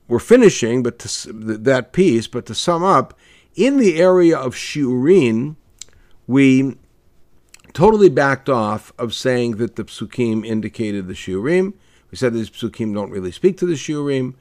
we're 0.06 0.18
finishing, 0.18 0.82
but 0.82 0.98
to, 1.00 1.32
that 1.32 1.92
piece. 1.92 2.26
But 2.26 2.46
to 2.46 2.54
sum 2.54 2.84
up, 2.84 3.18
in 3.54 3.78
the 3.78 4.00
area 4.00 4.36
of 4.36 4.54
shiurin, 4.54 5.56
we 6.26 6.76
totally 7.74 8.08
backed 8.08 8.48
off 8.48 8.92
of 8.98 9.12
saying 9.12 9.56
that 9.56 9.76
the 9.76 9.84
psukim 9.84 10.46
indicated 10.46 11.08
the 11.08 11.14
shiurim. 11.14 11.74
We 12.10 12.16
said 12.16 12.32
these 12.32 12.48
psukim 12.48 12.94
don't 12.94 13.10
really 13.10 13.32
speak 13.32 13.58
to 13.58 13.66
the 13.66 13.74
shiurim, 13.74 14.34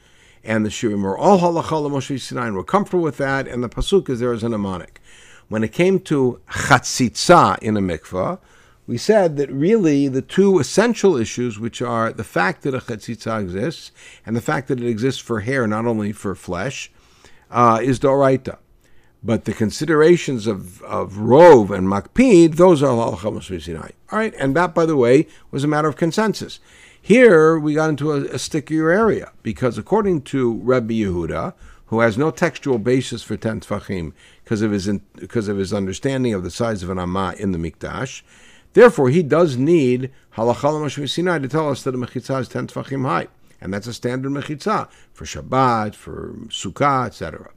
and 0.44 0.64
the 0.64 0.70
shiurim 0.70 1.02
were 1.02 1.18
all 1.18 1.40
halacha 1.40 1.90
Moshe 1.90 2.22
Sinai, 2.22 2.48
and 2.48 2.56
we're 2.56 2.64
comfortable 2.64 3.04
with 3.04 3.18
that. 3.18 3.48
And 3.48 3.64
the 3.64 3.70
pasuk 3.70 4.08
is 4.08 4.20
there 4.20 4.32
as 4.32 4.44
a 4.44 4.50
mnemonic. 4.50 5.02
When 5.50 5.64
it 5.64 5.74
came 5.74 6.00
to 6.02 6.40
chatzitza 6.50 7.58
in 7.60 7.76
a 7.76 7.82
mikvah, 7.82 8.40
we 8.86 8.98
said 8.98 9.38
that 9.38 9.50
really 9.52 10.08
the 10.08 10.22
two 10.22 10.60
essential 10.60 11.18
issues, 11.18 11.58
which 11.58 11.82
are 11.82 12.14
the 12.14 12.24
fact 12.24 12.62
that 12.64 12.76
a 12.76 12.80
chetzitza 12.80 13.42
exists 13.42 13.92
and 14.26 14.36
the 14.36 14.42
fact 14.42 14.68
that 14.68 14.80
it 14.80 14.88
exists 14.88 15.22
for 15.22 15.40
hair, 15.40 15.66
not 15.66 15.86
only 15.86 16.12
for 16.12 16.36
flesh, 16.36 16.92
uh, 17.50 17.80
is 17.82 18.00
doraita. 18.00 18.58
But 19.24 19.46
the 19.46 19.54
considerations 19.54 20.48
of, 20.48 20.82
of 20.84 21.18
rove 21.18 21.72
and 21.72 21.88
makpid, 21.88 22.56
those 22.56 22.84
are 22.84 22.90
halacha 22.90 23.62
Sinai. 23.62 23.90
All 24.12 24.20
right, 24.20 24.34
and 24.38 24.56
that, 24.56 24.76
by 24.76 24.86
the 24.86 24.98
way, 24.98 25.28
was 25.50 25.64
a 25.64 25.68
matter 25.68 25.88
of 25.88 25.96
consensus. 25.96 26.60
Here 27.02 27.58
we 27.58 27.74
got 27.74 27.90
into 27.90 28.12
a, 28.12 28.26
a 28.26 28.40
stickier 28.40 28.90
area 28.90 29.32
because 29.42 29.78
according 29.78 30.24
to 30.24 30.56
Rabbi 30.60 30.94
Yehuda, 30.94 31.54
who 31.88 32.00
has 32.00 32.18
no 32.18 32.32
textual 32.32 32.80
basis 32.80 33.24
for 33.24 33.38
ten 33.38 33.60
tefachim 33.60 34.14
because 34.44 34.62
of 34.62 34.72
his 34.72 34.88
because 35.16 35.48
of 35.48 35.58
his 35.58 35.74
understanding 35.74 36.34
of 36.34 36.44
the 36.44 36.52
size 36.52 36.82
of 36.82 36.90
an 36.90 37.00
amah 37.00 37.36
in 37.38 37.52
the 37.52 37.58
mikdash, 37.58 38.24
Therefore, 38.74 39.10
he 39.10 39.24
does 39.24 39.58
need 39.58 40.12
halacha 40.36 41.10
Sinai 41.10 41.40
to 41.40 41.48
tell 41.48 41.70
us 41.70 41.84
that 41.84 41.96
a 41.96 41.98
mechitza 41.98 42.42
is 42.42 42.50
ten 42.50 42.68
tefachim 42.68 43.06
high, 43.06 43.28
and 43.62 43.74
that's 43.74 43.88
a 43.88 43.94
standard 43.94 44.32
mechitza 44.32 44.90
for 45.14 45.26
Shabbat, 45.26 45.96
for 45.96 46.34
Sukkah, 46.48 47.06
etc. 47.06 47.52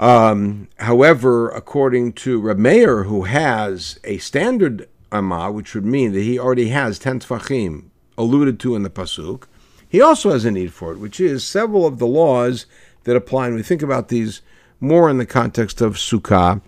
Um, 0.00 0.68
however, 0.78 1.50
according 1.50 2.14
to 2.14 2.40
Reb 2.40 2.58
Meir, 2.58 3.04
who 3.04 3.22
has 3.24 4.00
a 4.02 4.18
standard 4.18 4.88
amma, 5.12 5.52
which 5.52 5.74
would 5.74 5.84
mean 5.84 6.12
that 6.12 6.22
he 6.22 6.38
already 6.38 6.70
has 6.70 6.98
ten 6.98 7.20
tefachim 7.20 7.90
alluded 8.18 8.58
to 8.60 8.74
in 8.74 8.82
the 8.82 8.90
pasuk, 8.90 9.44
he 9.88 10.00
also 10.00 10.30
has 10.30 10.44
a 10.44 10.50
need 10.50 10.72
for 10.72 10.92
it, 10.92 10.98
which 10.98 11.20
is 11.20 11.46
several 11.46 11.86
of 11.86 11.98
the 11.98 12.06
laws 12.06 12.66
that 13.04 13.14
apply. 13.14 13.46
And 13.46 13.56
we 13.56 13.62
think 13.62 13.82
about 13.82 14.08
these 14.08 14.40
more 14.80 15.08
in 15.08 15.18
the 15.18 15.26
context 15.26 15.80
of 15.80 15.94
Sukkah 15.94 16.62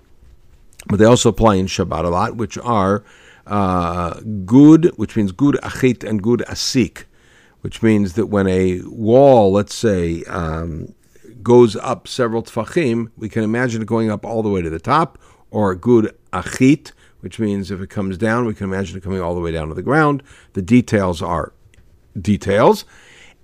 but 0.86 0.98
they 0.98 1.04
also 1.04 1.28
apply 1.28 1.56
in 1.56 1.66
Shabbat 1.66 2.04
a 2.04 2.08
lot, 2.08 2.36
which 2.36 2.58
are 2.58 3.04
uh, 3.46 4.20
gud, 4.44 4.86
which 4.96 5.16
means 5.16 5.32
gud 5.32 5.56
achit 5.62 6.08
and 6.08 6.22
gud 6.22 6.42
asik, 6.48 7.04
which 7.60 7.82
means 7.82 8.14
that 8.14 8.26
when 8.26 8.46
a 8.46 8.80
wall, 8.82 9.52
let's 9.52 9.74
say, 9.74 10.24
um, 10.24 10.94
goes 11.42 11.76
up 11.76 12.08
several 12.08 12.42
tfachim, 12.42 13.10
we 13.16 13.28
can 13.28 13.42
imagine 13.42 13.82
it 13.82 13.86
going 13.86 14.10
up 14.10 14.24
all 14.24 14.42
the 14.42 14.48
way 14.48 14.62
to 14.62 14.70
the 14.70 14.78
top, 14.78 15.18
or 15.50 15.74
gud 15.74 16.12
achit, 16.32 16.92
which 17.20 17.38
means 17.38 17.70
if 17.70 17.80
it 17.80 17.90
comes 17.90 18.18
down, 18.18 18.46
we 18.46 18.54
can 18.54 18.64
imagine 18.64 18.96
it 18.96 19.02
coming 19.02 19.20
all 19.20 19.34
the 19.34 19.40
way 19.40 19.52
down 19.52 19.68
to 19.68 19.74
the 19.74 19.82
ground. 19.82 20.22
The 20.54 20.62
details 20.62 21.22
are 21.22 21.52
details. 22.20 22.84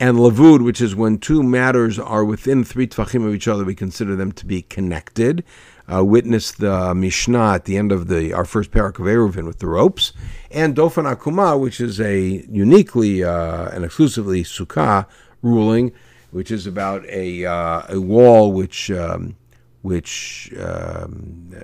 And 0.00 0.16
lavud, 0.18 0.64
which 0.64 0.80
is 0.80 0.94
when 0.94 1.18
two 1.18 1.42
matters 1.42 1.98
are 1.98 2.24
within 2.24 2.62
three 2.62 2.86
tfachim 2.86 3.26
of 3.26 3.34
each 3.34 3.48
other, 3.48 3.64
we 3.64 3.74
consider 3.74 4.14
them 4.14 4.30
to 4.32 4.46
be 4.46 4.62
connected 4.62 5.44
uh, 5.92 6.04
witnessed 6.04 6.58
the 6.58 6.94
Mishnah 6.94 7.54
at 7.54 7.64
the 7.64 7.76
end 7.76 7.92
of 7.92 8.08
the 8.08 8.32
our 8.32 8.44
first 8.44 8.70
parak 8.70 8.98
of 8.98 9.06
Eruvin 9.06 9.46
with 9.46 9.58
the 9.58 9.66
ropes, 9.66 10.12
and 10.50 10.76
Dofan 10.76 11.12
Akuma, 11.12 11.58
which 11.58 11.80
is 11.80 12.00
a 12.00 12.44
uniquely 12.50 13.24
uh, 13.24 13.68
and 13.70 13.84
exclusively 13.84 14.44
Sukkah 14.44 15.06
ruling, 15.42 15.92
which 16.30 16.50
is 16.50 16.66
about 16.66 17.04
a 17.06 17.44
uh, 17.44 17.82
a 17.88 18.00
wall 18.00 18.52
which 18.52 18.90
um, 18.90 19.36
which 19.82 20.52
um, 20.58 21.54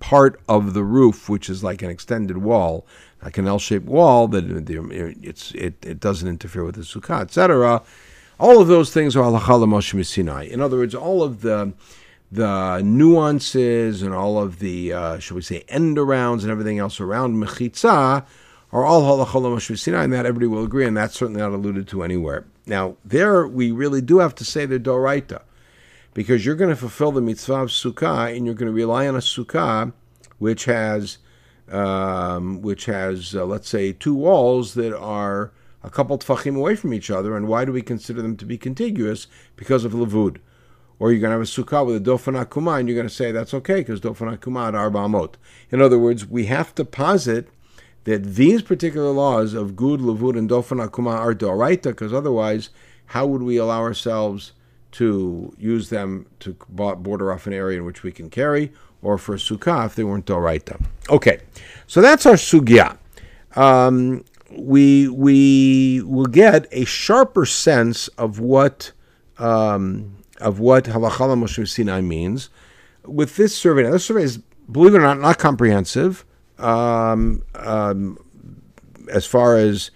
part 0.00 0.40
of 0.48 0.74
the 0.74 0.84
roof, 0.84 1.28
which 1.28 1.50
is 1.50 1.64
like 1.64 1.82
an 1.82 1.90
extended 1.90 2.38
wall, 2.38 2.86
like 3.22 3.38
an 3.38 3.46
L-shaped 3.46 3.86
wall 3.86 4.28
that 4.28 4.44
it's 5.22 5.52
it, 5.52 5.74
it 5.82 6.00
doesn't 6.00 6.28
interfere 6.28 6.64
with 6.64 6.76
the 6.76 6.82
Sukkah, 6.82 7.22
etc. 7.22 7.82
All 8.38 8.60
of 8.60 8.68
those 8.68 8.92
things 8.92 9.16
are 9.16 9.22
halacha 9.22 9.64
Moshe 9.64 10.04
Sinai. 10.04 10.44
In 10.44 10.60
other 10.60 10.78
words, 10.78 10.94
all 10.94 11.22
of 11.22 11.40
the 11.42 11.72
the 12.32 12.82
nuances 12.82 14.02
and 14.02 14.12
all 14.12 14.38
of 14.38 14.58
the, 14.58 14.92
uh, 14.92 15.18
shall 15.20 15.36
we 15.36 15.42
say, 15.42 15.64
end 15.68 15.96
arounds 15.96 16.42
and 16.42 16.50
everything 16.50 16.80
else 16.80 16.98
around 16.98 17.36
mechitza 17.36 18.26
are 18.74 18.84
all 18.84 19.24
halacha 19.24 19.78
Sinai, 19.78 20.02
and 20.02 20.12
that 20.12 20.26
everybody 20.26 20.48
will 20.48 20.64
agree, 20.64 20.84
and 20.84 20.96
that's 20.96 21.14
certainly 21.14 21.40
not 21.40 21.52
alluded 21.52 21.86
to 21.86 22.02
anywhere. 22.02 22.44
Now, 22.66 22.96
there 23.04 23.46
we 23.46 23.70
really 23.70 24.00
do 24.00 24.18
have 24.18 24.34
to 24.34 24.44
say 24.44 24.66
the 24.66 24.80
doraita, 24.80 25.42
because 26.12 26.44
you're 26.44 26.56
going 26.56 26.70
to 26.70 26.76
fulfill 26.76 27.12
the 27.12 27.20
mitzvah 27.20 27.54
of 27.54 27.68
sukkah, 27.68 28.36
and 28.36 28.44
you're 28.44 28.56
going 28.56 28.66
to 28.66 28.72
rely 28.72 29.06
on 29.06 29.14
a 29.14 29.20
sukkah 29.20 29.92
which 30.38 30.64
has, 30.64 31.18
um, 31.70 32.62
which 32.62 32.86
has, 32.86 33.36
uh, 33.36 33.46
let's 33.46 33.68
say, 33.68 33.92
two 33.92 34.14
walls 34.14 34.74
that 34.74 34.92
are 34.92 35.52
a 35.84 35.90
couple 35.90 36.18
tfachim 36.18 36.56
away 36.56 36.74
from 36.74 36.92
each 36.92 37.12
other, 37.12 37.36
and 37.36 37.46
why 37.46 37.64
do 37.64 37.70
we 37.70 37.80
consider 37.80 38.22
them 38.22 38.36
to 38.36 38.44
be 38.44 38.58
contiguous? 38.58 39.28
Because 39.54 39.84
of 39.84 39.92
lavud. 39.92 40.38
Or 40.98 41.12
you're 41.12 41.20
going 41.20 41.30
to 41.30 41.38
have 41.38 41.40
a 41.40 41.44
sukkah 41.44 41.86
with 41.86 41.96
a 41.96 42.00
dofan 42.00 42.44
akuma, 42.44 42.80
and 42.80 42.88
you're 42.88 42.96
going 42.96 43.08
to 43.08 43.14
say 43.14 43.30
that's 43.30 43.54
okay 43.54 43.76
because 43.76 44.00
dofan 44.00 44.36
akuma 44.36 44.68
at 44.68 44.74
arba 44.74 44.98
amot. 44.98 45.34
In 45.70 45.80
other 45.80 45.98
words, 45.98 46.26
we 46.26 46.46
have 46.46 46.74
to 46.74 46.84
posit 46.84 47.48
that 48.04 48.34
these 48.34 48.62
particular 48.62 49.10
laws 49.10 49.54
of 49.54 49.76
gud, 49.76 50.00
lavud, 50.00 50.38
and 50.38 50.48
dofan 50.48 50.86
akuma 50.86 51.10
are 51.12 51.34
doraita, 51.34 51.84
because 51.84 52.12
otherwise, 52.12 52.70
how 53.06 53.26
would 53.26 53.42
we 53.42 53.56
allow 53.56 53.80
ourselves 53.80 54.52
to 54.94 55.52
use 55.58 55.90
them 55.90 56.24
to 56.38 56.56
border 56.68 57.32
off 57.32 57.48
an 57.48 57.52
area 57.52 57.78
in 57.78 57.84
which 57.84 58.04
we 58.04 58.12
can 58.12 58.30
carry, 58.30 58.72
or 59.02 59.18
for 59.18 59.34
sukkah 59.34 59.86
if 59.86 59.96
they 59.96 60.04
weren't 60.04 60.24
doraita. 60.24 60.80
Okay, 61.10 61.40
so 61.88 62.00
that's 62.00 62.24
our 62.26 62.34
sugya. 62.34 62.96
Um, 63.56 64.24
we 64.56 65.08
we 65.08 66.00
will 66.02 66.26
get 66.26 66.68
a 66.70 66.84
sharper 66.84 67.44
sense 67.44 68.06
of 68.08 68.38
what 68.38 68.92
um, 69.38 70.16
of 70.40 70.60
what 70.60 70.84
halacha 70.84 71.36
Moshe 71.36 71.68
Sinai 71.68 72.00
means 72.00 72.48
with 73.04 73.34
this 73.34 73.56
survey. 73.56 73.82
Now, 73.82 73.90
this 73.90 74.04
survey 74.04 74.22
is, 74.22 74.38
believe 74.70 74.94
it 74.94 74.98
or 74.98 75.00
not, 75.00 75.18
not 75.18 75.38
comprehensive 75.38 76.24
um, 76.58 77.42
um, 77.54 78.18
as 79.10 79.26
far 79.26 79.56
as 79.56 79.90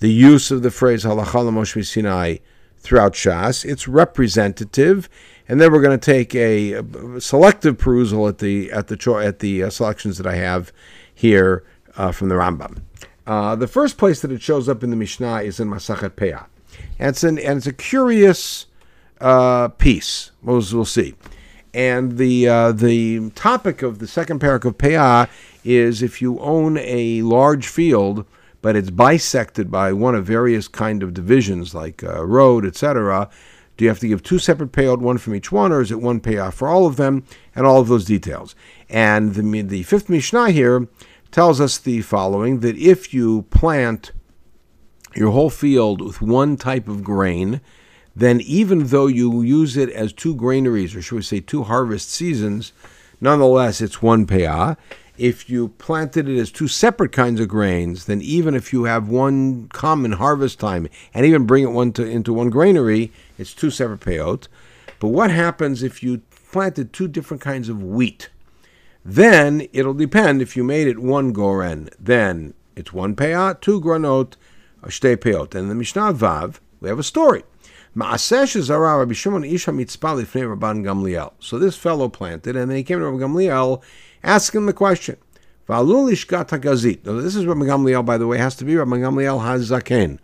the 0.00 0.12
use 0.12 0.50
of 0.50 0.62
the 0.62 0.70
phrase 0.70 1.04
halacha 1.04 1.50
Moshe 1.50 1.84
Sinai 1.86 2.36
throughout 2.78 3.14
Shas. 3.14 3.64
It's 3.64 3.88
representative, 3.88 5.08
and 5.48 5.60
then 5.60 5.72
we're 5.72 5.82
going 5.82 5.98
to 5.98 6.12
take 6.12 6.34
a, 6.34 6.74
a, 6.74 7.20
selective 7.20 7.78
perusal 7.78 8.28
at 8.28 8.38
the 8.38 8.70
at 8.70 8.88
the 8.88 8.96
cho- 8.96 9.18
at 9.18 9.40
the 9.40 9.64
uh, 9.64 9.70
selections 9.70 10.18
that 10.18 10.26
I 10.26 10.36
have 10.36 10.72
here 11.12 11.64
uh, 11.96 12.12
from 12.12 12.28
the 12.28 12.34
Rambam. 12.36 12.82
Uh, 13.26 13.56
the 13.56 13.66
first 13.66 13.96
place 13.96 14.20
that 14.20 14.30
it 14.30 14.42
shows 14.42 14.68
up 14.68 14.84
in 14.84 14.90
the 14.90 14.96
Mishnah 14.96 15.42
is 15.42 15.58
in 15.58 15.68
Masachet 15.68 16.10
Peah, 16.10 16.46
and 16.98 17.10
it's 17.10 17.24
an 17.24 17.38
and 17.38 17.58
it's 17.58 17.66
a 17.66 17.72
curious 17.72 18.66
uh, 19.20 19.68
piece. 19.68 20.30
We'll, 20.42 20.62
we'll 20.72 20.84
see. 20.84 21.14
And 21.72 22.18
the 22.18 22.46
uh, 22.48 22.72
the 22.72 23.30
topic 23.30 23.82
of 23.82 23.98
the 23.98 24.06
second 24.06 24.40
parak 24.40 24.64
of 24.64 24.78
Peah 24.78 25.28
is 25.64 26.02
if 26.02 26.22
you 26.22 26.38
own 26.38 26.78
a 26.78 27.22
large 27.22 27.66
field, 27.66 28.26
but 28.62 28.76
it's 28.76 28.90
bisected 28.90 29.70
by 29.70 29.92
one 29.92 30.14
of 30.14 30.24
various 30.24 30.68
kind 30.68 31.02
of 31.02 31.14
divisions 31.14 31.74
like 31.74 32.02
a 32.02 32.24
road, 32.24 32.64
etc. 32.64 33.28
Do 33.76 33.84
you 33.84 33.88
have 33.88 33.98
to 34.00 34.08
give 34.08 34.22
two 34.22 34.38
separate 34.38 34.72
payot, 34.72 35.00
one 35.00 35.18
from 35.18 35.34
each 35.34 35.50
one, 35.50 35.72
or 35.72 35.80
is 35.80 35.90
it 35.90 36.00
one 36.00 36.20
payout 36.20 36.54
for 36.54 36.68
all 36.68 36.86
of 36.86 36.96
them? 36.96 37.24
And 37.54 37.66
all 37.66 37.80
of 37.80 37.88
those 37.88 38.04
details. 38.04 38.54
And 38.88 39.34
the 39.34 39.62
the 39.62 39.82
fifth 39.82 40.08
Mishnah 40.08 40.50
here 40.50 40.86
tells 41.30 41.60
us 41.60 41.78
the 41.78 42.02
following: 42.02 42.60
that 42.60 42.76
if 42.76 43.12
you 43.12 43.42
plant 43.50 44.12
your 45.14 45.30
whole 45.32 45.50
field 45.50 46.00
with 46.00 46.20
one 46.20 46.56
type 46.56 46.88
of 46.88 47.04
grain, 47.04 47.60
then 48.16 48.40
even 48.40 48.86
though 48.86 49.06
you 49.06 49.42
use 49.42 49.76
it 49.76 49.90
as 49.90 50.12
two 50.12 50.34
granaries, 50.34 50.94
or 50.94 51.02
should 51.02 51.16
we 51.16 51.22
say 51.22 51.40
two 51.40 51.64
harvest 51.64 52.10
seasons, 52.10 52.72
nonetheless 53.20 53.80
it's 53.80 54.00
one 54.02 54.26
payah. 54.26 54.76
If 55.16 55.48
you 55.48 55.68
planted 55.68 56.28
it 56.28 56.38
as 56.38 56.50
two 56.50 56.66
separate 56.66 57.12
kinds 57.12 57.40
of 57.40 57.46
grains, 57.48 58.06
then 58.06 58.20
even 58.20 58.54
if 58.54 58.72
you 58.72 58.84
have 58.84 59.08
one 59.08 59.68
common 59.68 60.12
harvest 60.12 60.58
time 60.58 60.88
and 61.12 61.24
even 61.24 61.46
bring 61.46 61.62
it 61.62 61.70
one 61.70 61.92
to, 61.92 62.04
into 62.04 62.32
one 62.32 62.50
granary, 62.50 63.12
it's 63.38 63.54
two 63.54 63.70
separate 63.70 64.00
payot. 64.00 64.48
But 64.98 65.08
what 65.08 65.30
happens 65.30 65.82
if 65.82 66.02
you 66.02 66.22
planted 66.50 66.92
two 66.92 67.06
different 67.06 67.40
kinds 67.42 67.68
of 67.68 67.82
wheat? 67.82 68.28
Then 69.04 69.68
it'll 69.72 69.94
depend 69.94 70.42
if 70.42 70.56
you 70.56 70.64
made 70.64 70.88
it 70.88 70.98
one 70.98 71.32
goren, 71.32 71.90
then 71.98 72.54
it's 72.74 72.92
one 72.92 73.14
payot, 73.14 73.60
two 73.60 73.80
granot, 73.80 74.36
a 74.82 74.88
shtei 74.88 75.16
payot. 75.16 75.54
And 75.54 75.64
in 75.64 75.68
the 75.68 75.74
Mishnah 75.76 76.14
Vav, 76.14 76.58
we 76.80 76.88
have 76.88 76.98
a 76.98 77.04
story. 77.04 77.44
So 77.96 78.10
this 81.58 81.76
fellow 81.76 82.08
planted, 82.08 82.56
and 82.56 82.68
then 82.70 82.76
he 82.76 82.82
came 82.82 82.98
to 82.98 83.08
Rabbi 83.08 83.22
Gamliel 83.22 83.82
asking 84.24 84.66
the 84.66 84.72
question. 84.72 85.16
Now, 85.68 85.82
this 85.82 86.26
is 86.26 87.46
Rabbi 87.46 87.64
Gamliel, 87.64 88.04
by 88.04 88.18
the 88.18 88.26
way, 88.26 88.38
has 88.38 88.56
to 88.56 88.64
be 88.64 88.76
Rabbi 88.76 88.96
Gamliel 88.96 89.40
Hazaken. 89.40 90.18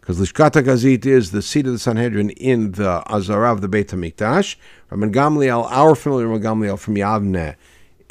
Because 0.00 0.18
Lishkat 0.18 0.52
Gazit 0.62 1.04
is 1.04 1.32
the 1.32 1.42
seat 1.42 1.66
of 1.66 1.72
the 1.72 1.78
Sanhedrin 1.78 2.30
in 2.30 2.72
the 2.72 3.02
Azara 3.06 3.52
of 3.52 3.60
the 3.60 3.68
Beit 3.68 3.88
HaMikdash. 3.88 4.56
Rabbi 4.90 5.06
Gamliel, 5.08 5.66
our 5.70 5.94
familiar 5.94 6.28
Rabbi 6.28 6.44
Gamliel 6.44 6.78
from 6.78 6.94
Yavne, 6.94 7.56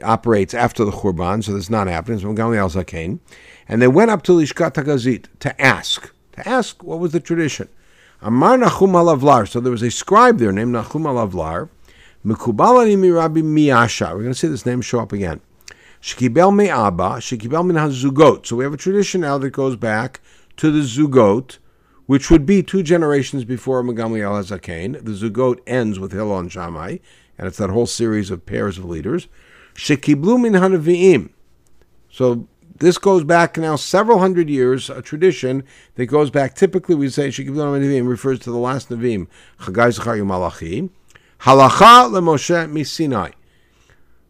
operates 0.04 0.54
after 0.54 0.86
the 0.86 0.91
Churban, 0.91 1.43
so 1.43 1.54
that's 1.54 1.71
not 1.71 1.88
happening. 1.88 2.19
So 2.19 2.28
Gamliel 2.28 2.69
Zaken. 2.71 3.19
And 3.67 3.82
they 3.82 3.88
went 3.88 4.12
up 4.12 4.21
to 4.23 4.34
Lishkat 4.34 4.73
Gazit 4.73 5.26
to 5.39 5.60
ask, 5.60 6.13
to 6.34 6.47
ask 6.47 6.84
what 6.84 7.00
was 7.00 7.13
the 7.13 7.19
tradition. 7.19 7.67
Amar 8.21 8.58
Nachum 8.58 8.91
HaLavlar. 8.91 9.47
So 9.47 9.60
there 9.60 9.71
was 9.71 9.82
a 9.82 9.89
scribe 9.89 10.38
there 10.38 10.52
named 10.52 10.76
Nachum 10.76 11.02
HaLavlar. 11.02 11.69
Mekubalani 12.25 12.97
mi 12.97 13.10
Rabbi 13.10 13.41
Miyasha. 13.41 14.12
We're 14.12 14.23
going 14.23 14.34
to 14.34 14.36
see 14.36 14.47
this 14.47 14.65
name 14.65 14.82
show 14.82 14.99
up 14.99 15.13
again. 15.13 15.41
Shekibel 16.01 16.56
me 16.56 16.69
Abba. 16.69 17.17
Shekibel 17.19 17.65
min 17.65 17.75
hazugot. 17.75 18.45
So 18.45 18.56
we 18.56 18.63
have 18.63 18.73
a 18.73 18.77
tradition 18.77 19.21
now 19.21 19.38
that 19.38 19.51
goes 19.51 19.75
back 19.75 20.21
to 20.58 20.71
the 20.71 20.80
zugot, 20.80 21.60
which 22.06 22.32
would 22.32 22.45
be 22.45 22.63
two 22.63 22.84
generations 22.84 23.45
before 23.45 23.84
Megamliel 23.84 24.32
Hazaken. 24.32 25.03
The 25.03 25.12
zugot 25.12 25.60
ends 25.67 25.99
with 25.99 26.12
Hillel 26.12 26.39
and 26.39 26.51
Shammai, 26.51 26.97
and 27.38 27.47
it's 27.47 27.58
that 27.58 27.69
whole 27.69 27.86
series 27.86 28.32
of 28.32 28.45
pairs 28.45 28.77
of 28.77 28.86
leaders. 28.86 29.27
Shekiblu 29.75 30.41
min 30.41 30.53
hanaviim. 30.53 31.30
So 32.10 32.47
this 32.80 32.97
goes 32.97 33.23
back 33.23 33.58
now 33.58 33.75
several 33.75 34.19
hundred 34.19 34.49
years, 34.49 34.89
a 34.89 35.01
tradition 35.01 35.63
that 35.95 36.08
goes 36.08 36.30
back, 36.30 36.56
typically 36.56 36.95
we 36.95 37.10
say, 37.10 37.30
Shekibdon 37.30 37.82
Nevim 37.82 38.08
refers 38.08 38.39
to 38.39 38.51
the 38.51 38.58
last 38.58 38.89
Nevim, 38.89 39.27
Chagai 39.60 39.93
Zachar 39.93 40.23
Malachi, 40.23 40.89
Halacha 41.41 42.10
leMoshe 42.10 42.71
Misinai, 42.71 43.34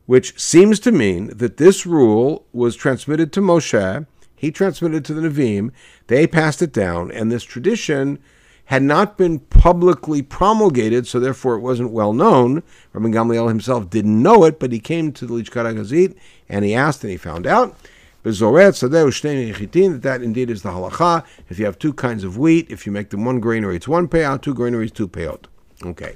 which 0.06 0.40
seems 0.40 0.80
to 0.82 0.92
mean 0.92 1.28
that 1.38 1.58
this 1.58 1.86
rule 1.86 2.46
was 2.54 2.76
transmitted 2.76 3.32
to 3.34 3.42
Moshe, 3.42 4.06
he 4.36 4.52
transmitted 4.52 5.04
to 5.06 5.14
the 5.14 5.28
Nevim, 5.28 5.72
they 6.08 6.28
passed 6.28 6.62
it 6.62 6.72
down, 6.72 7.12
and 7.12 7.32
this 7.32 7.44
tradition 7.44 8.20
had 8.66 8.84
not 8.84 9.18
been 9.18 9.40
publicly 9.40 10.22
promulgated, 10.22 11.08
so 11.08 11.20
therefore 11.20 11.56
it 11.56 11.62
wasn't 11.62 11.90
well 11.90 12.12
known. 12.12 12.62
Rabbi 12.92 13.08
Gamliel 13.08 13.48
himself 13.48 13.90
didn't 13.90 14.22
know 14.22 14.44
it, 14.44 14.60
but 14.60 14.74
he 14.74 14.80
came 14.80 15.14
to 15.14 15.26
the 15.26 15.34
Lishkat 15.34 15.74
Gazit 15.74 16.16
and 16.50 16.66
he 16.66 16.76
asked 16.76 17.02
and 17.04 17.12
he 17.12 17.18
found 17.18 17.48
out 17.48 17.78
that 18.24 20.00
that 20.02 20.20
indeed 20.22 20.50
is 20.50 20.62
the 20.62 20.70
halacha. 20.70 21.26
If 21.50 21.60
you 21.60 21.66
have 21.66 21.80
two 21.80 21.94
kinds 21.94 22.26
of 22.26 22.38
wheat, 22.38 22.70
if 22.70 22.86
you 22.86 22.92
make 22.92 23.10
them 23.10 23.24
one 23.24 23.40
granary, 23.40 23.78
it's 23.78 23.88
one 23.88 24.10
payout, 24.10 24.42
two 24.42 24.54
granaries, 24.54 24.92
two 24.92 25.08
payout. 25.08 25.46
Okay. 25.84 26.14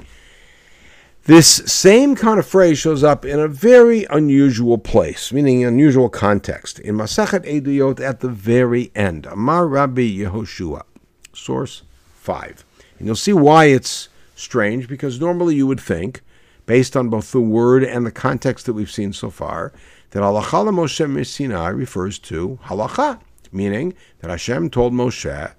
This 1.25 1.47
same 1.47 2.15
kind 2.15 2.39
of 2.39 2.47
phrase 2.47 2.79
shows 2.79 3.03
up 3.03 3.25
in 3.25 3.39
a 3.39 3.47
very 3.47 4.05
unusual 4.05 4.79
place, 4.79 5.31
meaning 5.31 5.63
unusual 5.63 6.09
context, 6.09 6.79
in 6.79 6.95
Masachet 6.95 7.45
Eduyot 7.45 7.99
at 7.99 8.21
the 8.21 8.27
very 8.27 8.91
end. 8.95 9.27
Amar 9.27 9.67
Rabbi 9.67 10.01
Yehoshua, 10.01 10.81
source 11.31 11.83
5. 12.15 12.65
And 12.97 13.05
you'll 13.05 13.15
see 13.15 13.33
why 13.33 13.65
it's 13.65 14.09
strange, 14.35 14.87
because 14.87 15.21
normally 15.21 15.53
you 15.53 15.67
would 15.67 15.79
think, 15.79 16.21
based 16.65 16.97
on 16.97 17.09
both 17.09 17.31
the 17.31 17.39
word 17.39 17.83
and 17.83 18.03
the 18.03 18.11
context 18.11 18.65
that 18.65 18.73
we've 18.73 18.89
seen 18.89 19.13
so 19.13 19.29
far, 19.29 19.71
that 20.09 20.23
halacha 20.23 20.67
Moshe 20.71 21.27
Sinai 21.27 21.67
refers 21.67 22.17
to 22.17 22.57
halacha, 22.63 23.19
meaning 23.51 23.93
that 24.21 24.31
Hashem 24.31 24.71
told 24.71 24.91
Moshe, 24.91 25.53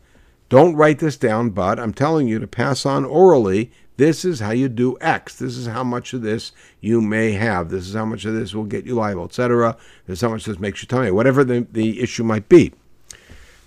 don't 0.49 0.75
write 0.75 0.99
this 0.99 1.17
down, 1.17 1.51
but 1.51 1.79
I'm 1.79 1.95
telling 1.95 2.27
you 2.27 2.39
to 2.39 2.47
pass 2.47 2.85
on 2.85 3.05
orally. 3.05 3.73
This 4.03 4.25
is 4.25 4.41
how 4.41 4.51
you 4.51 4.69
do 4.69 4.99
X. 5.01 5.37
This 5.37 5.57
is 5.57 5.69
how 5.69 5.85
much 5.85 6.13
of 6.13 6.23
this 6.23 6.51
you 6.81 7.01
may 7.01 7.31
have. 7.35 7.71
This 7.71 7.87
is 7.87 7.95
how 7.95 8.05
much 8.05 8.25
of 8.25 8.35
this 8.35 8.53
will 8.53 8.65
get 8.65 8.85
you 8.85 8.97
liable, 8.97 9.27
etc. 9.27 9.77
This 10.09 10.19
is 10.19 10.23
how 10.23 10.31
much 10.31 10.45
this 10.45 10.59
makes 10.59 10.83
you 10.83 10.89
tummy, 10.89 11.13
whatever 11.13 11.45
the, 11.45 11.69
the 11.71 12.01
issue 12.01 12.25
might 12.25 12.49
be. 12.49 12.73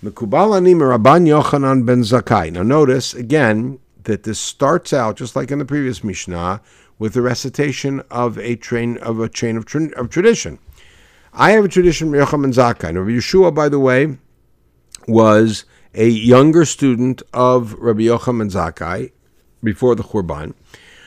Ben. 0.03 0.13
Now 2.53 2.63
notice 2.63 3.13
again 3.13 3.79
that 4.03 4.23
this 4.23 4.37
starts 4.37 4.91
out 4.91 5.15
just 5.15 5.37
like 5.37 5.51
in 5.51 5.59
the 5.59 5.63
previous 5.63 6.03
Mishnah 6.03 6.59
with 6.99 7.13
the 7.13 7.21
recitation 7.21 8.03
of 8.11 8.37
a 8.37 8.57
train 8.57 8.97
of 8.97 9.21
a 9.21 9.29
chain 9.29 9.55
of, 9.55 9.63
tra- 9.63 9.97
of 9.97 10.09
tradition. 10.09 10.59
I 11.31 11.51
have 11.51 11.63
a 11.63 11.69
tradition 11.69 12.09
from 12.11 12.19
Yochanan 12.19 12.53
Zakkai. 12.53 12.93
Now, 12.93 13.05
Yeshua, 13.05 13.55
by 13.55 13.69
the 13.69 13.79
way, 13.79 14.17
was 15.07 15.63
a 15.93 16.09
younger 16.09 16.65
student 16.65 17.21
of 17.33 17.73
Rabbi 17.75 18.01
Yochanan 18.01 18.51
Zakkai 18.51 19.11
before 19.65 19.95
the 19.95 20.03
Churban, 20.03 20.53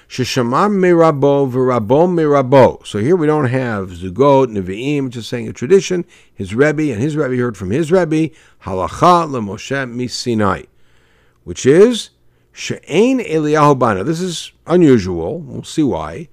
Sheshamam 0.09 0.73
mirabo 0.73 1.51
v'rabo 1.51 2.09
mirabo. 2.09 2.87
So 2.87 2.99
here 2.99 3.15
we 3.17 3.27
don't 3.27 3.47
have 3.47 3.91
Zugot, 3.91 4.49
Nevi'im, 4.49 5.11
just 5.11 5.29
saying 5.29 5.49
a 5.49 5.53
tradition. 5.53 6.05
His 6.35 6.55
Rebbe 6.55 6.93
and 6.93 7.01
his 7.01 7.17
Rebbe 7.17 7.37
heard 7.37 7.57
from 7.57 7.71
his 7.71 7.93
Rebbe, 7.93 8.35
Halacha 8.65 9.29
leMoshe 9.29 9.91
misinai, 9.91 10.67
which 11.45 11.65
is 11.65 12.11
She'ain 12.53 13.21
Eliyahu 13.21 13.79
Bana. 13.79 14.03
This 14.03 14.21
is 14.21 14.53
unusual. 14.67 15.41
We'll 15.41 15.63
see 15.63 15.83
why. 15.83 16.29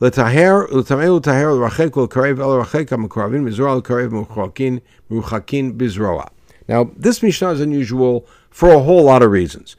לטהר 0.00 0.64
ולטמא 0.72 1.10
ולטהר 1.10 1.52
ולרחק 1.52 1.96
ולקרב 1.96 2.40
אל 2.40 2.44
הרחק 2.44 2.92
המקרבים 2.92 3.44
מזרוע 3.44 3.76
לקרב 3.76 4.14
מרוחקין 4.14 4.78
מרוחקין 5.10 5.72
bizroa. 5.78 6.28
Now, 6.68 6.90
this 6.96 7.22
Mishnah 7.22 7.50
is 7.50 7.60
unusual 7.60 8.26
for 8.50 8.70
a 8.70 8.78
whole 8.80 9.04
lot 9.04 9.22
of 9.22 9.30
reasons. 9.30 9.76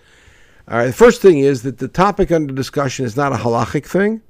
All 0.70 0.78
right, 0.78 0.88
the 0.88 0.94
first 0.94 1.22
thing 1.22 1.40
is 1.40 1.64
that 1.64 1.78
the 1.78 1.88
topic 1.88 2.32
under 2.32 2.54
discussion 2.54 3.06
is 3.06 3.16
not 3.16 3.32
a 3.32 3.38
halachic 3.38 3.86
thing. 3.86 4.22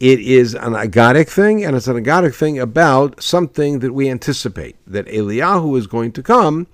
It 0.00 0.18
is 0.18 0.54
an 0.54 0.72
agadic 0.72 1.28
thing, 1.28 1.64
and 1.64 1.76
it's 1.76 1.86
an 1.86 2.02
agadic 2.02 2.34
thing 2.34 2.58
about 2.58 3.22
something 3.22 3.78
that 3.78 3.92
we 3.92 4.10
anticipate, 4.10 4.74
that 4.88 5.06
Eliyahu 5.06 5.78
is 5.78 5.86
going 5.86 6.10
to 6.12 6.22
come 6.22 6.66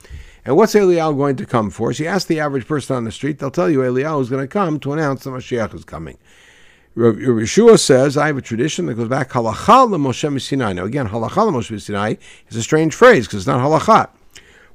And 0.48 0.56
what's 0.56 0.74
Eliyahu 0.74 1.14
going 1.18 1.36
to 1.36 1.44
come 1.44 1.68
for? 1.68 1.92
So 1.92 2.04
you 2.04 2.08
ask 2.08 2.26
the 2.26 2.40
average 2.40 2.66
person 2.66 2.96
on 2.96 3.04
the 3.04 3.12
street, 3.12 3.38
they'll 3.38 3.50
tell 3.50 3.68
you 3.68 3.80
Eliyahu 3.80 4.22
is 4.22 4.30
going 4.30 4.42
to 4.42 4.48
come 4.48 4.80
to 4.80 4.94
announce 4.94 5.24
the 5.24 5.30
Mashiach 5.30 5.74
is 5.74 5.84
coming. 5.84 6.16
Yeshua 6.96 7.78
says, 7.78 8.16
I 8.16 8.28
have 8.28 8.38
a 8.38 8.40
tradition 8.40 8.86
that 8.86 8.94
goes 8.94 9.08
back 9.08 9.28
halacha 9.32 9.94
Moshe 9.94 10.40
Sinai. 10.40 10.72
Now 10.72 10.86
again, 10.86 11.08
halacha 11.08 11.52
Moshe 11.52 11.78
Sinai 11.78 12.14
is 12.48 12.56
a 12.56 12.62
strange 12.62 12.94
phrase 12.94 13.26
because 13.26 13.40
it's 13.40 13.46
not 13.46 13.60
halakha, 13.60 14.08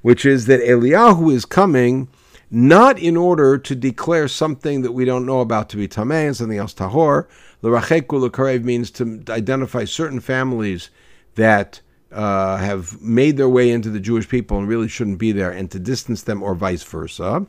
which 0.03 0.27
is 0.27 0.45
that 0.45 0.61
Eliyahu 0.61 1.33
is 1.33 1.43
coming 1.43 2.07
not 2.51 2.99
in 2.99 3.17
order 3.17 3.57
to 3.57 3.75
declare 3.75 4.27
something 4.27 4.81
that 4.81 4.91
we 4.91 5.05
don't 5.05 5.25
know 5.25 5.41
about 5.41 5.69
to 5.69 5.77
be 5.77 5.87
tameh 5.87 6.27
and 6.27 6.37
something 6.37 6.57
else 6.57 6.73
tahor. 6.73 7.27
L'racheku 7.61 8.19
l'karev 8.19 8.63
means 8.63 8.91
to 8.91 9.23
identify 9.29 9.83
certain 9.85 10.19
families 10.19 10.89
that 11.35 11.81
uh, 12.11 12.57
have 12.57 13.01
made 13.01 13.37
their 13.37 13.49
way 13.49 13.71
into 13.71 13.89
the 13.89 13.99
Jewish 13.99 14.29
people 14.29 14.57
and 14.57 14.67
really 14.67 14.87
shouldn't 14.87 15.17
be 15.17 15.31
there, 15.31 15.51
and 15.51 15.71
to 15.71 15.79
distance 15.79 16.23
them, 16.23 16.43
or 16.43 16.53
vice 16.53 16.83
versa. 16.83 17.45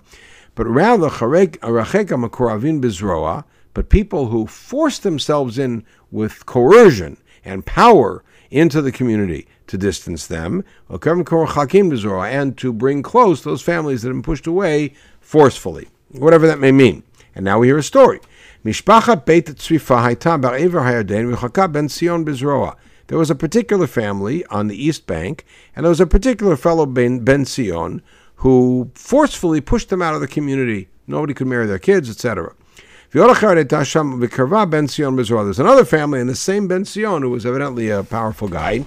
But 0.55 0.67
rather, 0.67 1.09
makuravin 1.11 2.81
bizroa, 2.81 3.45
but 3.75 3.89
people 3.89 4.29
who 4.29 4.47
force 4.47 4.99
themselves 4.99 5.59
in 5.59 5.85
with 6.11 6.47
coercion 6.47 7.19
and 7.45 7.67
power 7.67 8.24
into 8.55 8.81
the 8.81 8.93
community 8.93 9.47
to 9.67 9.77
distance 9.77 10.27
them, 10.27 10.65
and 10.89 12.59
to 12.59 12.73
bring 12.73 13.03
close 13.03 13.43
those 13.43 13.63
families 13.63 14.03
that 14.03 14.09
have 14.09 14.15
been 14.15 14.23
pushed 14.23 14.47
away 14.47 14.95
forcefully, 15.21 15.89
whatever 16.13 16.47
that 16.47 16.61
may 16.61 16.71
mean. 16.71 17.03
And 17.35 17.45
now 17.45 17.59
we 17.59 17.67
hear 17.67 17.79
a 17.79 17.83
story. 17.83 18.21
There 18.63 18.73
was 23.19 23.31
a 23.31 23.35
particular 23.35 23.87
family 23.87 24.47
on 24.47 24.69
the 24.69 24.83
East 24.83 25.07
Bank, 25.07 25.45
and 25.75 25.85
there 25.85 25.91
was 25.91 26.01
a 26.01 26.07
particular 26.07 26.57
fellow, 26.57 26.87
Ben, 26.87 27.19
ben 27.19 27.45
Sion, 27.45 28.03
who 28.37 28.91
forcefully 28.95 29.61
pushed 29.61 29.91
them 29.91 30.01
out 30.01 30.15
of 30.15 30.21
the 30.21 30.29
community. 30.29 30.89
Nobody 31.07 31.35
could 31.35 31.49
marry 31.49 31.67
their 31.67 31.79
kids, 31.79 32.09
etc. 32.09 32.55
There's 33.15 33.23
another 35.61 35.85
family 35.85 36.19
in 36.19 36.27
the 36.27 36.35
same 36.35 36.67
Ben 36.67 36.85
Sion 36.85 37.23
who 37.23 37.31
was 37.31 37.47
evidently 37.47 37.89
a 37.89 38.03
powerful 38.03 38.49
guy, 38.49 38.85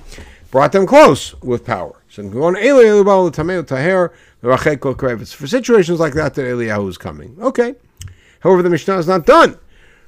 brought 0.51 0.73
them 0.73 0.85
close 0.85 1.33
with 1.41 1.63
power. 1.63 1.95
For 2.11 2.27
situations 5.47 6.01
like 6.01 6.13
that, 6.15 6.33
that 6.33 6.41
Eliyahu 6.41 6.89
is 6.89 6.97
coming. 6.97 7.37
Okay. 7.39 7.75
However, 8.41 8.61
the 8.63 8.69
Mishnah 8.69 8.97
is 8.97 9.07
not 9.07 9.25
done. 9.25 9.57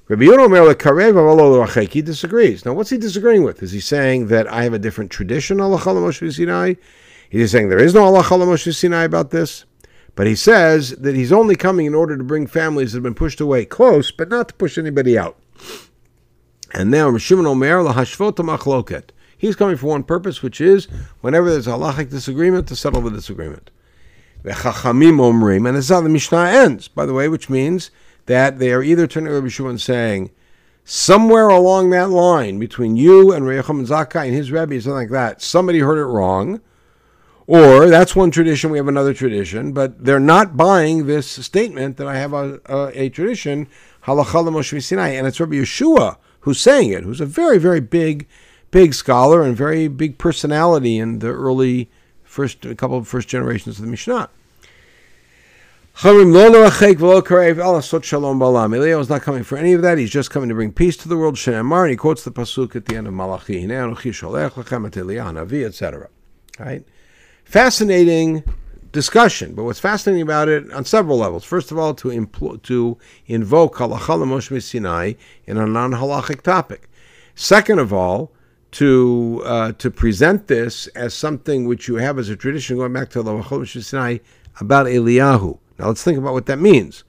Rabbi 0.09 0.25
Yonah 0.25 0.49
he 1.93 2.01
disagrees. 2.01 2.65
Now, 2.65 2.73
what's 2.73 2.89
he 2.89 2.97
disagreeing 2.97 3.43
with? 3.43 3.63
Is 3.63 3.71
he 3.71 3.79
saying 3.79 4.27
that 4.27 4.51
I 4.51 4.63
have 4.63 4.73
a 4.73 4.79
different 4.79 5.11
tradition, 5.11 5.61
Allah 5.61 5.79
Sinai? 6.11 6.73
He's 7.29 7.51
saying 7.51 7.69
there 7.69 7.79
is 7.79 7.93
no 7.93 8.03
Allah 8.03 8.57
Sinai 8.57 9.03
about 9.03 9.31
this. 9.31 9.63
But 10.19 10.27
he 10.27 10.35
says 10.35 10.89
that 10.97 11.15
he's 11.15 11.31
only 11.31 11.55
coming 11.55 11.85
in 11.85 11.95
order 11.95 12.17
to 12.17 12.23
bring 12.25 12.45
families 12.45 12.91
that 12.91 12.97
have 12.97 13.03
been 13.03 13.13
pushed 13.13 13.39
away 13.39 13.63
close, 13.63 14.11
but 14.11 14.27
not 14.27 14.49
to 14.49 14.53
push 14.53 14.77
anybody 14.77 15.17
out. 15.17 15.37
And 16.73 16.91
now 16.91 17.09
Rishimon 17.09 17.47
Omer 17.47 17.81
lahashvot 17.81 18.33
machloket. 18.33 19.11
He's 19.37 19.55
coming 19.55 19.77
for 19.77 19.87
one 19.87 20.03
purpose, 20.03 20.43
which 20.43 20.59
is 20.59 20.89
whenever 21.21 21.49
there's 21.49 21.67
a 21.67 21.69
halachic 21.69 22.09
disagreement, 22.09 22.67
to 22.67 22.75
settle 22.75 22.99
the 22.99 23.11
disagreement. 23.11 23.71
V'chachamim 24.43 25.21
omrim, 25.21 25.65
and 25.65 25.77
this 25.77 25.85
is 25.85 25.91
how 25.91 26.01
the 26.01 26.09
Mishnah 26.09 26.49
ends, 26.49 26.89
by 26.89 27.05
the 27.05 27.13
way, 27.13 27.29
which 27.29 27.49
means 27.49 27.89
that 28.25 28.59
they 28.59 28.73
are 28.73 28.83
either 28.83 29.07
turning 29.07 29.29
to 29.29 29.39
Rabbi 29.39 29.69
and 29.69 29.79
saying, 29.79 30.31
somewhere 30.83 31.47
along 31.47 31.91
that 31.91 32.09
line 32.09 32.59
between 32.59 32.97
you 32.97 33.31
and 33.31 33.45
Recham 33.45 33.87
Zakai 33.87 34.25
and 34.25 34.35
his 34.35 34.51
Rebbe, 34.51 34.81
something 34.81 34.95
like 34.95 35.11
that, 35.11 35.41
somebody 35.41 35.79
heard 35.79 35.97
it 35.97 36.07
wrong. 36.07 36.59
Or 37.49 37.89
that's 37.89 38.15
one 38.15 38.29
tradition, 38.29 38.69
we 38.69 38.77
have 38.77 38.87
another 38.87 39.11
tradition, 39.11 39.71
but 39.71 40.05
they're 40.05 40.19
not 40.19 40.55
buying 40.55 41.07
this 41.07 41.25
statement 41.27 41.97
that 41.97 42.05
I 42.05 42.15
have 42.15 42.31
a, 42.31 42.61
a, 42.67 43.05
a 43.05 43.09
tradition, 43.09 43.67
Halacha 44.03 44.47
Moshe 44.53 44.83
Sinai, 44.83 45.09
and 45.09 45.25
it's 45.25 45.39
Rabbi 45.39 45.55
Yeshua 45.55 46.17
who's 46.41 46.61
saying 46.61 46.91
it, 46.91 47.03
who's 47.03 47.19
a 47.19 47.25
very, 47.25 47.57
very 47.57 47.79
big, 47.79 48.27
big 48.69 48.93
scholar 48.93 49.41
and 49.41 49.57
very 49.57 49.87
big 49.87 50.19
personality 50.19 50.99
in 50.99 51.17
the 51.19 51.29
early 51.29 51.89
first, 52.23 52.65
a 52.65 52.75
couple 52.75 52.99
of 52.99 53.07
first 53.07 53.27
generations 53.27 53.79
of 53.79 53.85
the 53.85 53.89
Mishnah. 53.89 54.29
Eliyahu 58.73 58.99
is 58.99 59.09
not 59.09 59.23
coming 59.23 59.41
for 59.41 59.57
any 59.57 59.73
of 59.73 59.81
that. 59.81 59.97
He's 59.97 60.11
just 60.11 60.29
coming 60.29 60.49
to 60.49 60.55
bring 60.55 60.71
peace 60.71 60.97
to 60.97 61.09
the 61.09 61.17
world. 61.17 61.39
And 61.47 61.89
he 61.89 61.95
quotes 61.95 62.23
the 62.23 62.31
pasuk 62.31 62.75
at 62.75 62.85
the 62.85 62.95
end 62.95 63.07
of 63.07 63.13
Malachi, 63.15 63.63
etc. 65.65 66.09
Right? 66.59 66.85
Fascinating 67.49 68.43
discussion, 68.91 69.55
but 69.55 69.63
what's 69.63 69.79
fascinating 69.79 70.21
about 70.21 70.49
it 70.49 70.71
on 70.71 70.85
several 70.85 71.17
levels. 71.17 71.43
First 71.43 71.71
of 71.71 71.79
all, 71.79 71.95
to 71.95 72.09
impl- 72.09 72.61
to 72.61 72.95
invoke 73.25 73.77
halacha 73.77 74.23
Moshe 74.23 74.61
Sinai 74.61 75.13
in 75.47 75.57
a 75.57 75.65
non-halachic 75.65 76.43
topic. 76.43 76.87
Second 77.33 77.79
of 77.79 77.91
all, 77.91 78.31
to 78.73 79.41
uh, 79.45 79.71
to 79.71 79.89
present 79.89 80.45
this 80.45 80.85
as 80.89 81.15
something 81.15 81.65
which 81.65 81.87
you 81.87 81.95
have 81.95 82.19
as 82.19 82.29
a 82.29 82.35
tradition 82.35 82.77
going 82.77 82.93
back 82.93 83.09
to 83.09 83.23
the 83.23 83.31
Moshe 83.31 83.83
Sinai 83.83 84.19
about 84.59 84.85
Eliyahu. 84.85 85.57
Now 85.79 85.87
let's 85.87 86.03
think 86.03 86.19
about 86.19 86.33
what 86.33 86.45
that 86.45 86.59
means. 86.59 87.03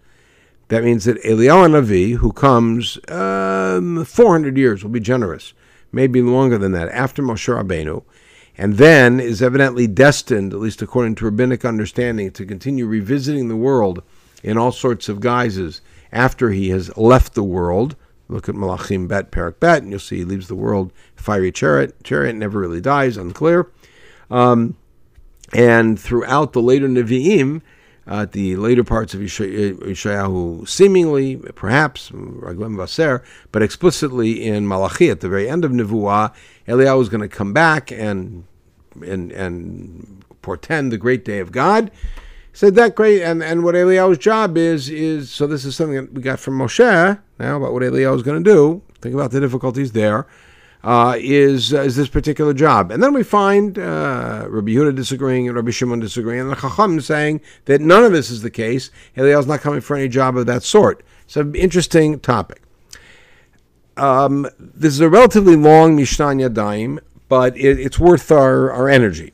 That 0.69 0.85
means 0.85 1.05
that 1.05 1.23
Eliyahu 1.23 1.79
Navi, 1.79 2.15
who 2.15 2.33
comes 2.33 2.99
um, 3.11 4.07
400 4.07 4.57
years, 4.57 4.83
will 4.83 4.91
be 4.91 5.01
generous, 5.01 5.53
maybe 5.93 6.23
longer 6.23 6.57
than 6.57 6.73
that, 6.73 6.89
after 6.93 7.23
Moshe 7.23 7.55
Rabbeinu, 7.55 8.05
and 8.61 8.75
then 8.75 9.21
is 9.21 9.41
evidently 9.41 9.87
destined, 9.87 10.53
at 10.53 10.59
least 10.61 10.83
according 10.83 11.15
to 11.15 11.25
rabbinic 11.25 11.65
understanding, 11.65 12.31
to 12.31 12.45
continue 12.45 12.85
revisiting 12.85 13.49
the 13.49 13.57
world 13.57 14.03
in 14.43 14.59
all 14.59 14.71
sorts 14.71 15.09
of 15.09 15.19
guises 15.19 15.81
after 16.13 16.51
he 16.51 16.69
has 16.69 16.95
left 16.95 17.33
the 17.33 17.43
world. 17.43 17.97
Look 18.29 18.51
at 18.51 18.55
Malachim 18.55 19.09
Bet 19.09 19.31
Perak 19.31 19.61
Bet, 19.61 19.83
and 19.83 19.91
you'll 19.91 19.99
see 19.99 20.19
he 20.19 20.25
leaves 20.27 20.49
the 20.49 20.55
world 20.55 20.93
fiery 21.17 21.51
chariot. 21.51 22.05
Chariot 22.05 22.35
never 22.35 22.61
really 22.61 22.83
dies, 22.83 23.17
unclear. 23.17 23.73
Um, 24.31 24.77
and 25.55 25.99
throughout 25.99 26.53
the 26.53 26.61
later 26.61 26.87
Nevi'im, 26.87 27.63
uh, 28.07 28.27
the 28.31 28.57
later 28.57 28.85
parts 28.85 29.15
of 29.15 29.21
Yeshayahu, 29.21 30.69
seemingly, 30.69 31.37
perhaps, 31.37 32.11
Raglim 32.11 32.77
Vaser, 32.77 33.23
but 33.53 33.63
explicitly 33.63 34.47
in 34.47 34.69
Malachi, 34.69 35.09
at 35.09 35.21
the 35.21 35.31
very 35.31 35.49
end 35.49 35.65
of 35.65 35.71
Nevuah, 35.71 36.35
Eliyahu 36.69 37.01
is 37.01 37.09
going 37.09 37.23
to 37.23 37.29
come 37.29 37.55
back 37.55 37.91
and, 37.91 38.45
and, 38.95 39.33
and 39.33 40.25
portend 40.43 40.93
the 40.93 40.99
great 40.99 41.25
day 41.25 41.39
of 41.39 41.53
God. 41.53 41.91
Said 42.53 42.75
that 42.75 42.95
great, 42.95 43.23
and, 43.23 43.43
and 43.43 43.63
what 43.63 43.75
Eliyahu's 43.75 44.19
job 44.19 44.57
is, 44.57 44.91
is, 44.91 45.31
so 45.31 45.47
this 45.47 45.65
is 45.65 45.77
something 45.77 45.97
that 45.97 46.13
we 46.13 46.21
got 46.21 46.41
from 46.41 46.59
Moshe, 46.59 47.19
now 47.39 47.57
about 47.57 47.73
what 47.73 47.83
Eliyahu 47.83 48.17
is 48.17 48.23
going 48.23 48.43
to 48.43 48.51
do. 48.51 48.83
Think 49.01 49.15
about 49.15 49.31
the 49.31 49.41
difficulties 49.41 49.93
there 49.93 50.27
uh, 50.83 51.17
is 51.19 51.75
uh, 51.75 51.83
is 51.83 51.97
this 51.97 52.09
particular 52.09 52.55
job. 52.55 52.91
And 52.91 53.03
then 53.03 53.13
we 53.13 53.23
find 53.23 53.79
uh, 53.79 54.47
Rabbi 54.49 54.73
Yehuda 54.73 54.95
disagreeing 54.95 55.47
and 55.47 55.57
Rabbi 55.57 55.71
Shimon 55.71 56.01
disagreeing, 56.01 56.41
and 56.41 56.51
the 56.51 56.57
Chacham 56.57 57.01
saying 57.01 57.41
that 57.67 57.81
none 57.81 58.05
of 58.05 58.13
this 58.13 58.31
is 58.31 58.43
the 58.43 58.51
case. 58.51 58.91
is 59.15 59.47
not 59.47 59.61
coming 59.61 59.81
for 59.81 59.97
any 59.97 60.09
job 60.09 60.37
of 60.37 60.47
that 60.47 60.63
sort. 60.63 61.05
It's 61.25 61.37
an 61.37 61.55
interesting 61.55 62.21
topic. 62.21 62.63
Um, 63.97 64.49
this 64.59 64.95
is 64.95 65.01
a 65.01 65.11
relatively 65.11 65.57
long 65.57 65.97
Mishnah 65.97 66.27
Yadayim, 66.27 67.01
but 67.31 67.57
it, 67.57 67.79
it's 67.79 67.99
worth 67.99 68.31
our, 68.33 68.71
our 68.73 68.89
energy. 68.89 69.33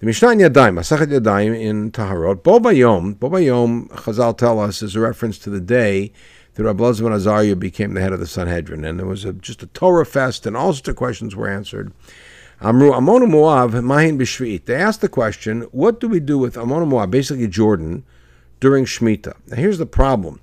The 0.00 0.06
Mishnah 0.06 0.28
Yadayim, 0.28 0.74
Masachet 0.74 1.06
Yadayim 1.06 1.58
in 1.58 1.92
Taharot, 1.92 2.42
Bo 2.42 2.58
Bayom, 2.58 3.18
Bo 3.18 3.30
Bayom, 3.30 3.88
Chazal 3.88 4.36
tell 4.36 4.58
us, 4.58 4.82
is 4.82 4.96
a 4.96 5.00
reference 5.00 5.38
to 5.38 5.48
the 5.48 5.60
day 5.60 6.12
that 6.54 6.64
Rabbi 6.64 6.82
Elazar 6.82 7.14
Azariah 7.14 7.54
became 7.54 7.94
the 7.94 8.00
head 8.00 8.12
of 8.12 8.18
the 8.18 8.26
Sanhedrin, 8.26 8.84
and 8.84 8.98
there 8.98 9.06
was 9.06 9.24
a, 9.24 9.32
just 9.32 9.62
a 9.62 9.68
Torah 9.68 10.04
fest, 10.04 10.44
and 10.44 10.56
all 10.56 10.72
sorts 10.72 10.88
of 10.88 10.96
questions 10.96 11.36
were 11.36 11.48
answered. 11.48 11.92
Amru 12.60 12.90
Amonu 12.90 13.30
Moav 13.30 13.70
Mahin 13.70 14.18
B'Shvi'it. 14.18 14.64
They 14.64 14.74
asked 14.74 15.00
the 15.00 15.08
question, 15.08 15.62
what 15.70 16.00
do 16.00 16.08
we 16.08 16.18
do 16.18 16.38
with 16.38 16.56
Amonu 16.56 16.90
Moav, 16.90 17.12
basically 17.12 17.46
Jordan, 17.46 18.02
during 18.58 18.86
Shemitah? 18.86 19.36
Now 19.46 19.56
here's 19.56 19.78
the 19.78 19.86
problem. 19.86 20.40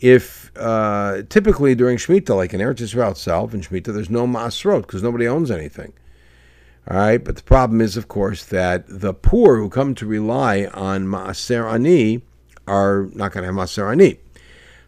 If 0.00 0.50
uh, 0.56 1.24
typically 1.28 1.74
during 1.74 1.98
Shemitah, 1.98 2.34
like 2.34 2.54
in 2.54 2.60
Eretz 2.60 2.76
Yisrael 2.76 3.10
itself, 3.10 3.52
in 3.52 3.60
Shemitah, 3.60 3.92
there's 3.92 4.08
no 4.08 4.26
Masrot 4.26 4.82
because 4.82 5.02
nobody 5.02 5.28
owns 5.28 5.50
anything. 5.50 5.92
All 6.90 6.96
right, 6.96 7.22
but 7.22 7.36
the 7.36 7.42
problem 7.42 7.82
is, 7.82 7.98
of 7.98 8.08
course, 8.08 8.46
that 8.46 8.84
the 8.88 9.12
poor 9.12 9.58
who 9.58 9.68
come 9.68 9.94
to 9.96 10.06
rely 10.06 10.64
on 10.72 11.04
Maaser 11.06 11.70
Ani 11.70 12.22
are 12.66 13.10
not 13.12 13.32
going 13.32 13.42
to 13.42 13.52
have 13.52 13.54
Maaser 13.54 13.92
Ani. 13.92 14.18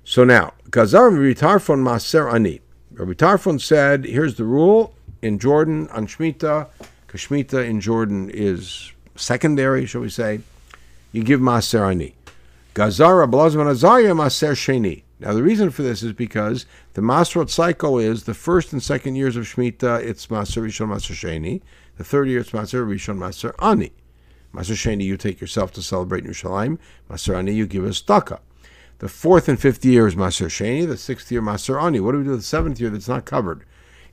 So 0.03 0.25
now, 0.25 0.55
Gazar 0.71 1.11
Ritarfon 1.11 1.83
Maser 1.83 2.33
Ani. 2.33 2.61
Rabbi 2.93 3.13
Tarfon 3.13 3.61
said, 3.61 4.07
here's 4.07 4.37
the 4.37 4.45
rule 4.45 4.95
in 5.21 5.39
Jordan 5.39 5.89
on 5.89 6.07
Shemitah, 6.07 6.69
Shemitah 7.09 7.69
in 7.69 7.81
Jordan 7.81 8.31
is 8.31 8.93
secondary, 9.17 9.85
shall 9.85 10.01
we 10.01 10.09
say, 10.09 10.41
you 11.13 11.23
give 11.23 11.41
Maser 11.41 11.91
Ani. 11.91 12.15
Gazar 12.75 13.27
Ablazman 13.27 13.71
Azariah 13.71 14.15
Maser 14.15 14.53
Sheni. 14.53 15.03
Now, 15.19 15.35
the 15.35 15.43
reason 15.43 15.69
for 15.69 15.83
this 15.83 16.03
is 16.03 16.15
because 16.15 16.65
the 16.95 17.03
Masrot 17.03 17.51
cycle 17.51 17.99
is 17.99 18.25
the 18.25 18.33
first 18.33 18.73
and 18.73 18.83
second 18.83 19.17
years 19.17 19.37
of 19.37 19.45
Shemitah, 19.45 20.03
it's 20.03 20.29
Maser 20.29 20.63
Rishon 20.63 20.89
Maser 20.89 21.13
Sheni. 21.13 21.61
The 22.01 22.05
third 22.05 22.31
year, 22.31 22.41
it's 22.41 22.53
Maser 22.53 22.87
Rishon 22.87 23.19
Maser 23.19 23.53
Ani. 23.63 23.93
Maser 24.55 24.73
Sheni, 24.73 25.05
you 25.05 25.19
take 25.19 25.39
yourself 25.39 25.71
to 25.73 25.83
celebrate 25.83 26.25
Yerushalayim. 26.25 26.79
Maser 27.11 27.37
Ani, 27.37 27.53
you 27.53 27.67
give 27.67 27.85
us 27.85 28.01
tzedakah. 28.01 28.41
The 29.01 29.09
fourth 29.11 29.51
and 29.51 29.61
fifth 29.61 29.85
year 29.85 30.07
is 30.07 30.15
Maser 30.15 30.47
Sheni. 30.47 30.89
The 30.89 30.97
sixth 30.97 31.31
year, 31.31 31.43
Maser 31.43 31.79
Ani. 31.79 32.01
What 32.01 32.13
do 32.13 32.19
we 32.19 32.25
do 32.25 32.35
the 32.35 32.41
seventh 32.41 32.81
year 32.81 32.89
that's 32.89 33.07
not 33.07 33.27
covered? 33.27 33.67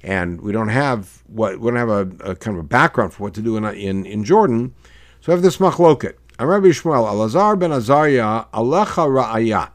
And 0.03 0.41
we 0.41 0.51
don't 0.51 0.67
have 0.67 1.23
what 1.27 1.61
we 1.61 1.71
don't 1.71 1.79
have 1.79 1.87
a, 1.87 2.31
a 2.31 2.35
kind 2.35 2.57
of 2.57 2.65
a 2.65 2.67
background 2.67 3.13
for 3.13 3.23
what 3.23 3.33
to 3.35 3.41
do 3.41 3.55
in 3.55 3.63
in, 3.63 4.05
in 4.05 4.25
Jordan. 4.25 4.73
So 5.21 5.31
we 5.31 5.35
have 5.35 5.41
this 5.41 5.55
machloket. 5.55 6.15
I'm 6.37 6.49
Rabbi 6.49 6.67
Yishmael, 6.67 7.09
Alazar 7.09 7.57
ben 7.57 7.71
Azariah, 7.71 8.47
Alecha 8.53 9.07
Ra'ayah. 9.07 9.69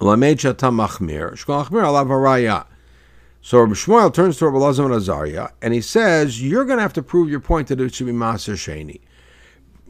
Lamed 0.00 0.38
Shata 0.38 0.72
Machmir, 0.72 1.32
Shkol 1.32 1.66
Achmir 1.66 1.82
Alav 1.82 2.06
Harayah. 2.06 2.67
So 3.40 3.60
Rabbi 3.60 3.72
Yishmael 3.72 4.12
turns 4.12 4.36
to 4.38 4.46
Rabbi 4.46 4.58
Lazar 4.58 4.84
and 4.84 4.94
Azariah, 4.94 5.48
and 5.62 5.72
he 5.72 5.80
says, 5.80 6.42
"You're 6.42 6.64
going 6.64 6.78
to 6.78 6.82
have 6.82 6.92
to 6.94 7.02
prove 7.02 7.30
your 7.30 7.40
point 7.40 7.68
that 7.68 7.80
it 7.80 7.94
should 7.94 8.06
be 8.06 8.12
Maser 8.12 8.54
Sheni." 8.54 9.00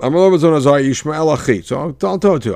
So 0.00 1.96
I'll, 2.06 2.18
tell 2.20 2.38
to 2.38 2.48
you. 2.50 2.54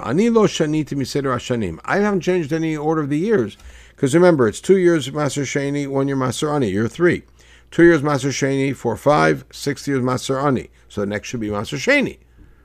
I 1.84 1.96
haven't 1.96 2.20
changed 2.20 2.52
any 2.52 2.76
order 2.76 3.00
of 3.00 3.08
the 3.08 3.18
years 3.18 3.56
because 3.88 4.14
remember, 4.14 4.46
it's 4.46 4.60
two 4.60 4.78
years 4.78 5.08
Maser 5.10 5.42
Sheni, 5.42 5.88
one 5.88 6.06
year 6.06 6.16
Maser 6.16 6.54
Ani, 6.54 6.70
year 6.70 6.86
three. 6.86 7.24
Two 7.72 7.82
years 7.82 8.00
Maser 8.02 8.30
Sheni, 8.30 8.76
four, 8.76 8.96
five, 8.96 9.44
six 9.50 9.88
years 9.88 10.02
Maser 10.02 10.40
Ani. 10.40 10.70
So 10.88 11.00
the 11.00 11.06
next 11.08 11.28
should 11.28 11.40
be 11.40 11.48
Maser 11.48 11.78
Sheni. 11.78 12.18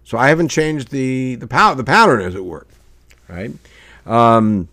So 0.04 0.18
I 0.18 0.30
haven't 0.30 0.50
changed 0.50 0.90
the 0.92 1.36
the, 1.36 1.48
pow- 1.48 1.74
the 1.74 1.84
pattern, 1.84 2.22
as 2.22 2.36
it 2.36 2.46
were, 2.46 2.68
right? 3.28 3.52
Um, 4.06 4.68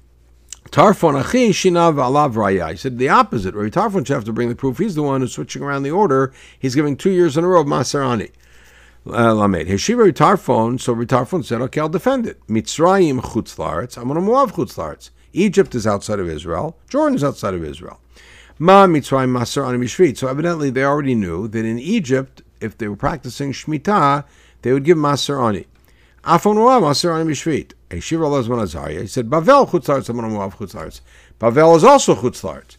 Tarfon 0.70 1.20
achi 1.20 1.50
shinav 1.50 1.94
alav 1.94 2.34
raya. 2.34 2.70
He 2.72 2.76
said 2.76 2.98
the 2.98 3.08
opposite. 3.08 3.54
Rabbi 3.54 3.68
Tarfon 3.68 4.06
should 4.06 4.14
have 4.14 4.24
to 4.24 4.32
bring 4.32 4.48
the 4.48 4.56
proof. 4.56 4.78
He's 4.78 4.94
the 4.94 5.02
one 5.02 5.20
who's 5.20 5.32
switching 5.32 5.62
around 5.62 5.82
the 5.82 5.90
order. 5.90 6.32
He's 6.58 6.74
giving 6.74 6.96
two 6.96 7.10
years 7.10 7.36
in 7.36 7.44
a 7.44 7.48
row 7.48 7.60
of 7.60 7.66
Maserani. 7.66 8.32
Uh, 9.06 9.34
Lamed. 9.34 9.68
Heshiva 9.68 9.98
Rabbi 9.98 10.10
Tarfon. 10.10 10.80
So 10.80 10.92
Rabbi 10.94 11.14
Tarfon 11.14 11.44
said, 11.44 11.60
"Okay, 11.60 11.80
I'll 11.80 11.88
defend 11.88 12.26
it. 12.26 12.44
Mitzrayim 12.48 13.20
going 13.22 13.86
to 13.86 14.00
Moav 14.00 14.52
chutzlaretz. 14.52 15.10
Egypt 15.32 15.74
is 15.74 15.86
outside 15.86 16.18
of 16.18 16.28
Israel. 16.28 16.76
Jordan 16.88 17.16
is 17.16 17.24
outside 17.24 17.54
of 17.54 17.64
Israel. 17.64 18.00
Ma 18.58 18.86
Mitzrayim 18.86 19.36
Maserani. 19.36 20.16
So 20.16 20.28
evidently 20.28 20.70
they 20.70 20.84
already 20.84 21.14
knew 21.14 21.48
that 21.48 21.64
in 21.64 21.78
Egypt, 21.78 22.42
if 22.60 22.78
they 22.78 22.88
were 22.88 22.96
practicing 22.96 23.52
shmita, 23.52 24.24
they 24.62 24.72
would 24.72 24.84
give 24.84 24.96
Maserani. 24.96 25.66
Afon 26.24 26.56
Moav 26.56 26.82
Maserani 26.82 27.28
b'shvit. 27.28 27.72
Shiva 28.02 28.24
Lezman 28.24 28.62
Azariah. 28.62 29.02
He 29.02 29.06
said, 29.06 29.30
Bavel 29.30 29.68
chutzlaretz, 29.68 30.08
I'm 30.08 30.16
going. 30.16 30.92
Bavel 31.40 31.76
is 31.76 31.84
also 31.84 32.14
chutzlaretz. 32.14 32.76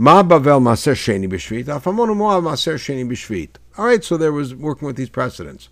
Ma 0.00 0.22
Bavel 0.22 0.62
maser 0.62 0.94
sheni 0.94 1.28
b'shvit, 1.28 1.64
afamonu 1.64 2.14
moav 2.14 2.40
maser 2.44 2.74
sheni 2.74 3.04
b'shvit. 3.04 3.56
All 3.76 3.86
right, 3.86 4.04
so 4.04 4.16
there 4.16 4.30
was 4.30 4.54
working 4.54 4.86
with 4.86 4.94
these 4.94 5.08
precedents. 5.08 5.70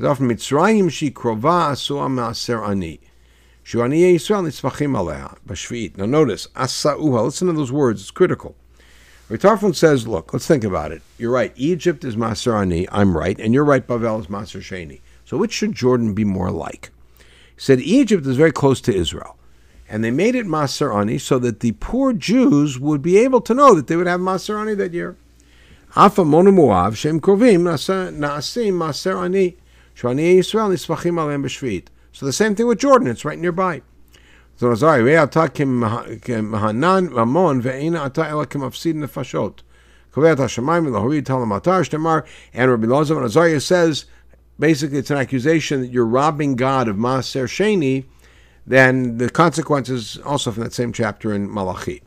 Often 0.00 0.28
Mitzrayim 0.28 0.88
she 0.88 1.10
krova 1.10 1.72
asua 1.72 2.08
maser 2.08 2.64
ani. 2.64 3.00
Shu 3.64 3.82
ani 3.82 4.14
Yisrael 4.14 4.46
nitzmachim 4.46 4.96
aleha 4.96 5.36
b'shvit. 5.48 5.96
Now 5.96 6.06
notice, 6.06 6.46
asauha, 6.54 7.24
listen 7.24 7.48
to 7.48 7.54
those 7.54 7.72
words, 7.72 8.02
it's 8.02 8.12
critical. 8.12 8.54
Ritarfon 9.28 9.74
says, 9.74 10.06
look, 10.06 10.32
let's 10.32 10.46
think 10.46 10.62
about 10.62 10.92
it. 10.92 11.02
You're 11.18 11.32
right, 11.32 11.52
Egypt 11.56 12.04
is 12.04 12.14
maser 12.14 12.54
ani, 12.60 12.88
I'm 12.92 13.16
right, 13.16 13.36
and 13.40 13.52
you're 13.52 13.64
right, 13.64 13.84
Bavel 13.84 14.20
is 14.20 14.28
maser 14.28 14.60
sheni. 14.60 15.00
So 15.26 15.36
which 15.36 15.52
should 15.52 15.74
Jordan 15.74 16.14
be 16.14 16.24
more 16.24 16.50
like? 16.50 16.90
He 17.18 17.60
said 17.60 17.80
Egypt 17.80 18.24
is 18.26 18.36
very 18.36 18.52
close 18.52 18.80
to 18.82 18.94
Israel. 18.94 19.36
And 19.88 20.02
they 20.02 20.10
made 20.10 20.34
it 20.34 20.46
Maser 20.46 20.94
Ani 20.94 21.18
so 21.18 21.38
that 21.40 21.60
the 21.60 21.72
poor 21.72 22.12
Jews 22.12 22.78
would 22.78 23.02
be 23.02 23.18
able 23.18 23.40
to 23.42 23.52
know 23.54 23.74
that 23.74 23.88
they 23.88 23.96
would 23.96 24.06
have 24.06 24.20
Maser 24.20 24.58
Ani 24.58 24.74
that 24.74 24.94
year. 24.94 25.16
Afa 25.94 26.22
Monu 26.22 26.54
Moav, 26.54 26.96
Shem 26.96 27.20
Krovim, 27.20 27.62
Naasim 27.62 28.72
Maser 28.72 29.22
Ani, 29.22 29.56
Shani 29.96 30.38
Yisrael, 30.38 30.70
Nisvachim 30.72 31.18
Alem 31.18 31.42
B'Shvit. 31.42 31.86
So 32.12 32.24
the 32.26 32.32
same 32.32 32.54
thing 32.54 32.66
with 32.66 32.78
Jordan, 32.78 33.08
it's 33.08 33.24
right 33.24 33.38
nearby. 33.38 33.82
So 34.56 34.66
Nazari, 34.68 35.02
Ve'ata 35.02 35.52
kim 35.52 35.82
Hanan 36.52 37.10
Ramon, 37.10 37.62
Ve'ina 37.62 38.06
Ata 38.06 38.26
Ela 38.26 38.46
kim 38.46 38.60
Afsid 38.60 38.94
Nefashot. 38.94 39.60
Kovet 40.12 40.36
HaShemayim, 40.36 40.88
Lahori 40.88 41.22
Talam 41.22 41.58
Atar, 41.60 41.82
Shtemar, 41.88 42.26
and 42.52 42.70
Rabbi 42.70 42.86
Lozav 42.86 43.16
and 43.16 43.26
Azariah 43.26 43.60
says, 43.60 44.06
basically 44.58 44.98
it's 44.98 45.10
an 45.10 45.18
accusation 45.18 45.80
that 45.82 45.90
you're 45.90 46.06
robbing 46.06 46.56
God 46.56 46.88
of 46.88 46.96
Maaser 46.96 47.44
Sheni, 47.44 48.04
then 48.66 49.18
the 49.18 49.30
consequences 49.30 50.18
also 50.24 50.50
from 50.50 50.64
that 50.64 50.72
same 50.72 50.92
chapter 50.92 51.32
in 51.32 51.52
Malachi. 51.52 52.02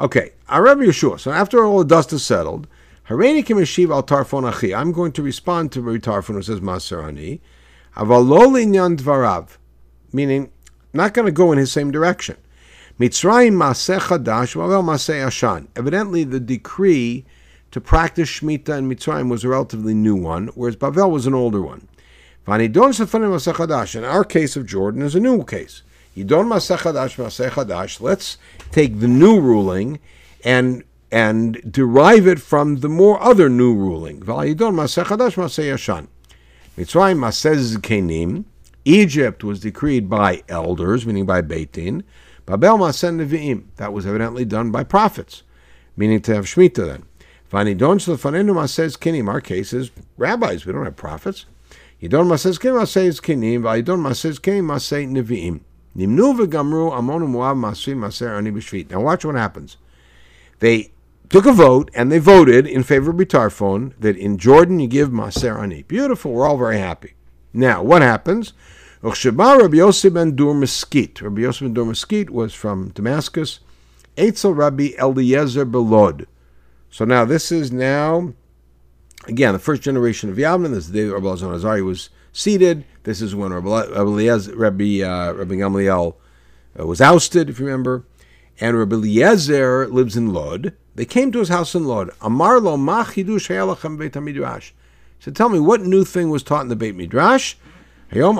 Okay, 0.00 0.32
Rabbi 0.50 0.82
Yeshua. 0.82 1.18
So 1.18 1.30
after 1.30 1.64
all 1.64 1.78
the 1.78 1.84
dust 1.84 2.12
is 2.12 2.24
settled, 2.24 2.66
Hareini 3.08 3.44
Kimeshiv 3.44 3.90
al 3.90 4.02
Tarfon 4.02 4.48
Achi. 4.48 4.74
I'm 4.74 4.92
going 4.92 5.12
to 5.12 5.22
respond 5.22 5.72
to 5.72 5.80
Rabbi 5.80 5.98
Tarfon 5.98 6.34
who 6.34 6.42
says 6.42 6.60
Maaser 6.60 7.02
Ani. 7.02 7.40
Avalol 7.96 8.96
dvarav, 8.96 9.56
meaning 10.12 10.52
not 10.92 11.14
going 11.14 11.26
to 11.26 11.32
go 11.32 11.52
in 11.52 11.58
his 11.58 11.72
same 11.72 11.90
direction. 11.90 12.36
Mitzrayim 13.00 13.54
Maseh 13.54 13.98
Chadash, 13.98 14.54
Vavel 14.54 14.84
Maseh 14.84 15.26
Ashan. 15.26 15.68
Evidently, 15.74 16.24
the 16.24 16.40
decree 16.40 17.24
to 17.70 17.80
practice 17.80 18.28
Shemitah 18.28 18.78
in 18.78 18.88
Mitzrayim 18.88 19.30
was 19.30 19.44
a 19.44 19.48
relatively 19.48 19.94
new 19.94 20.16
one, 20.16 20.48
whereas 20.48 20.76
Bavel 20.76 21.10
was 21.10 21.26
an 21.26 21.34
older 21.34 21.60
one. 21.60 21.88
In 22.46 24.04
our 24.04 24.24
case 24.24 24.56
of 24.56 24.66
Jordan 24.66 25.02
is 25.02 25.14
a 25.14 25.20
new 25.20 25.44
case. 25.44 25.82
Let's 26.16 28.38
take 28.72 29.00
the 29.00 29.08
new 29.08 29.40
ruling 29.40 29.98
and 30.44 30.84
and 31.10 31.60
derive 31.70 32.26
it 32.26 32.40
from 32.40 32.80
the 32.80 32.88
more 32.88 33.22
other 33.22 33.48
new 33.48 33.74
ruling. 33.74 34.20
Egypt 38.84 39.44
was 39.44 39.60
decreed 39.60 40.08
by 40.08 40.42
elders, 40.48 41.06
meaning 41.06 41.26
by 41.26 41.42
Beitin. 41.42 42.02
Babel 42.46 42.78
That 42.78 43.92
was 43.92 44.06
evidently 44.06 44.44
done 44.46 44.70
by 44.70 44.84
prophets, 44.84 45.42
meaning 45.96 46.20
to 46.22 46.34
have 46.34 46.46
Shemitah 46.46 46.86
then. 46.86 47.07
Vanidon 47.50 47.98
Shlefanenu 47.98 48.54
Masez 48.54 48.96
Kinim. 48.96 49.28
Our 49.28 49.40
case 49.40 49.72
is 49.72 49.90
rabbis. 50.16 50.66
We 50.66 50.72
don't 50.72 50.84
have 50.84 50.96
prophets. 50.96 51.46
Yidon 52.02 52.26
Masez 52.26 52.58
Kinim 52.58 52.78
Masez 52.78 53.20
Kinim. 53.20 53.60
Vayidon 53.60 54.00
Masez 54.00 54.38
Kinim 54.38 54.64
Masez 54.64 55.06
Nevi'im. 55.06 55.60
Nimnu 55.96 56.38
v'gamru 56.38 56.92
amonu 56.92 57.26
muav 57.26 57.56
masri 57.56 57.94
maser 57.94 58.36
ani 58.36 58.52
b'shvit. 58.52 58.90
Now 58.90 59.00
watch 59.00 59.24
what 59.24 59.34
happens. 59.34 59.78
They 60.60 60.92
took 61.28 61.44
a 61.46 61.52
vote 61.52 61.90
and 61.92 62.12
they 62.12 62.18
voted 62.18 62.66
in 62.66 62.84
favor 62.84 63.10
of 63.10 63.16
Bitarfon 63.16 63.94
that 63.98 64.16
in 64.16 64.38
Jordan 64.38 64.78
you 64.78 64.86
give 64.86 65.08
maser 65.08 65.58
ani. 65.60 65.82
Beautiful. 65.82 66.32
We're 66.32 66.46
all 66.46 66.58
very 66.58 66.78
happy. 66.78 67.14
Now 67.52 67.82
what 67.82 68.02
happens? 68.02 68.52
Uchsheba 69.02 69.58
Rabbi 69.60 69.78
Yosef 69.78 70.12
ben 70.12 70.36
Dur 70.36 70.54
Mesquite. 70.54 71.20
Rabbi 71.22 71.40
Yosef 71.40 71.62
ben 71.62 71.74
Dur 71.74 71.86
Mesquite 71.86 72.30
was 72.30 72.54
from 72.54 72.90
Damascus. 72.90 73.60
Eitzel 74.16 74.56
Rabbi 74.56 74.90
Eliezer 74.98 75.66
Belod. 75.66 76.26
So 76.90 77.04
now 77.04 77.24
this 77.24 77.52
is 77.52 77.70
now, 77.70 78.32
again, 79.26 79.52
the 79.52 79.58
first 79.58 79.82
generation 79.82 80.30
of 80.30 80.36
Yavnin. 80.36 80.70
This 80.70 80.86
is 80.86 80.92
the 80.92 81.02
day 81.02 81.08
Rabbi 81.08 81.26
Azari 81.26 81.84
was 81.84 82.10
seated. 82.32 82.84
This 83.04 83.20
is 83.20 83.34
when 83.34 83.52
Rabbi, 83.52 83.86
Rabbi, 83.86 85.02
uh, 85.02 85.32
Rabbi 85.32 85.54
Gamliel 85.54 86.14
uh, 86.78 86.86
was 86.86 87.00
ousted, 87.00 87.48
if 87.48 87.58
you 87.58 87.66
remember. 87.66 88.04
And 88.60 88.76
Rabbi 88.76 88.96
Eliezer 88.96 89.86
lives 89.88 90.16
in 90.16 90.32
Lod. 90.32 90.72
They 90.94 91.04
came 91.04 91.30
to 91.32 91.38
his 91.38 91.48
house 91.48 91.74
in 91.74 91.84
Lod. 91.84 92.10
Amar 92.20 92.60
lo 92.60 92.76
ma 92.76 93.04
chidush 93.04 93.98
beit 93.98 94.20
midrash. 94.20 94.72
So 95.20 95.32
tell 95.32 95.48
me, 95.48 95.58
what 95.58 95.82
new 95.82 96.04
thing 96.04 96.30
was 96.30 96.44
taught 96.44 96.62
in 96.62 96.68
the 96.68 96.76
Beit 96.76 96.94
Midrash? 96.94 97.56
They 98.10 98.20
took 98.20 98.38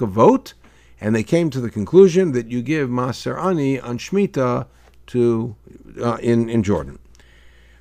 a 0.00 0.06
vote 0.06 0.54
and 1.04 1.14
they 1.14 1.22
came 1.22 1.50
to 1.50 1.60
the 1.60 1.68
conclusion 1.68 2.32
that 2.32 2.50
you 2.50 2.62
give 2.62 2.88
Maser 2.88 3.38
Ani 3.38 3.78
on 3.78 3.98
Shemitah 3.98 4.66
to, 5.08 5.54
uh, 6.00 6.16
in, 6.22 6.48
in 6.48 6.62
Jordan. 6.62 6.98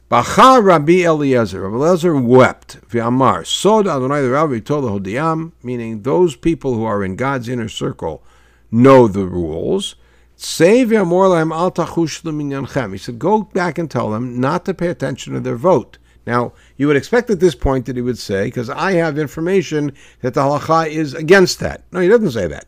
Bacha 0.10 0.62
Rabbi 0.62 1.06
Eliezer. 1.06 1.62
Rabbi 1.62 1.86
Eliezer 1.86 2.20
wept. 2.20 2.82
V'amar. 2.90 3.48
Sod 3.48 3.88
Adonai 3.88 4.28
Rabbi 4.28 4.60
told 4.60 4.84
Hodiam, 4.84 5.54
meaning 5.64 6.02
those 6.02 6.36
people 6.36 6.74
who 6.74 6.84
are 6.84 7.02
in 7.02 7.16
God's 7.16 7.48
inner 7.48 7.70
circle 7.70 8.22
know 8.70 9.08
the 9.08 9.26
rules. 9.26 9.96
Say 10.36 10.84
v'amor 10.84 11.50
al 11.50 11.72
tachush 11.72 12.92
He 12.92 12.98
said, 12.98 13.20
go 13.20 13.44
back 13.44 13.78
and 13.78 13.90
tell 13.90 14.12
them 14.12 14.42
not 14.42 14.66
to 14.66 14.74
pay 14.74 14.88
attention 14.88 15.34
to 15.34 15.40
their 15.40 15.56
vote. 15.56 15.98
Now, 16.28 16.52
you 16.76 16.88
would 16.88 16.98
expect 16.98 17.30
at 17.30 17.40
this 17.40 17.56
point 17.56 17.86
that 17.86 17.96
he 17.96 18.02
would 18.02 18.20
say, 18.20 18.48
because 18.48 18.70
I 18.70 18.94
have 18.94 19.18
information 19.18 19.94
that 20.20 20.34
the 20.34 20.42
halacha 20.42 20.90
is 20.90 21.14
against 21.14 21.62
that. 21.62 21.84
No, 21.94 22.02
he 22.02 22.10
doesn't 22.10 22.32
say 22.32 22.48
that. 22.48 22.66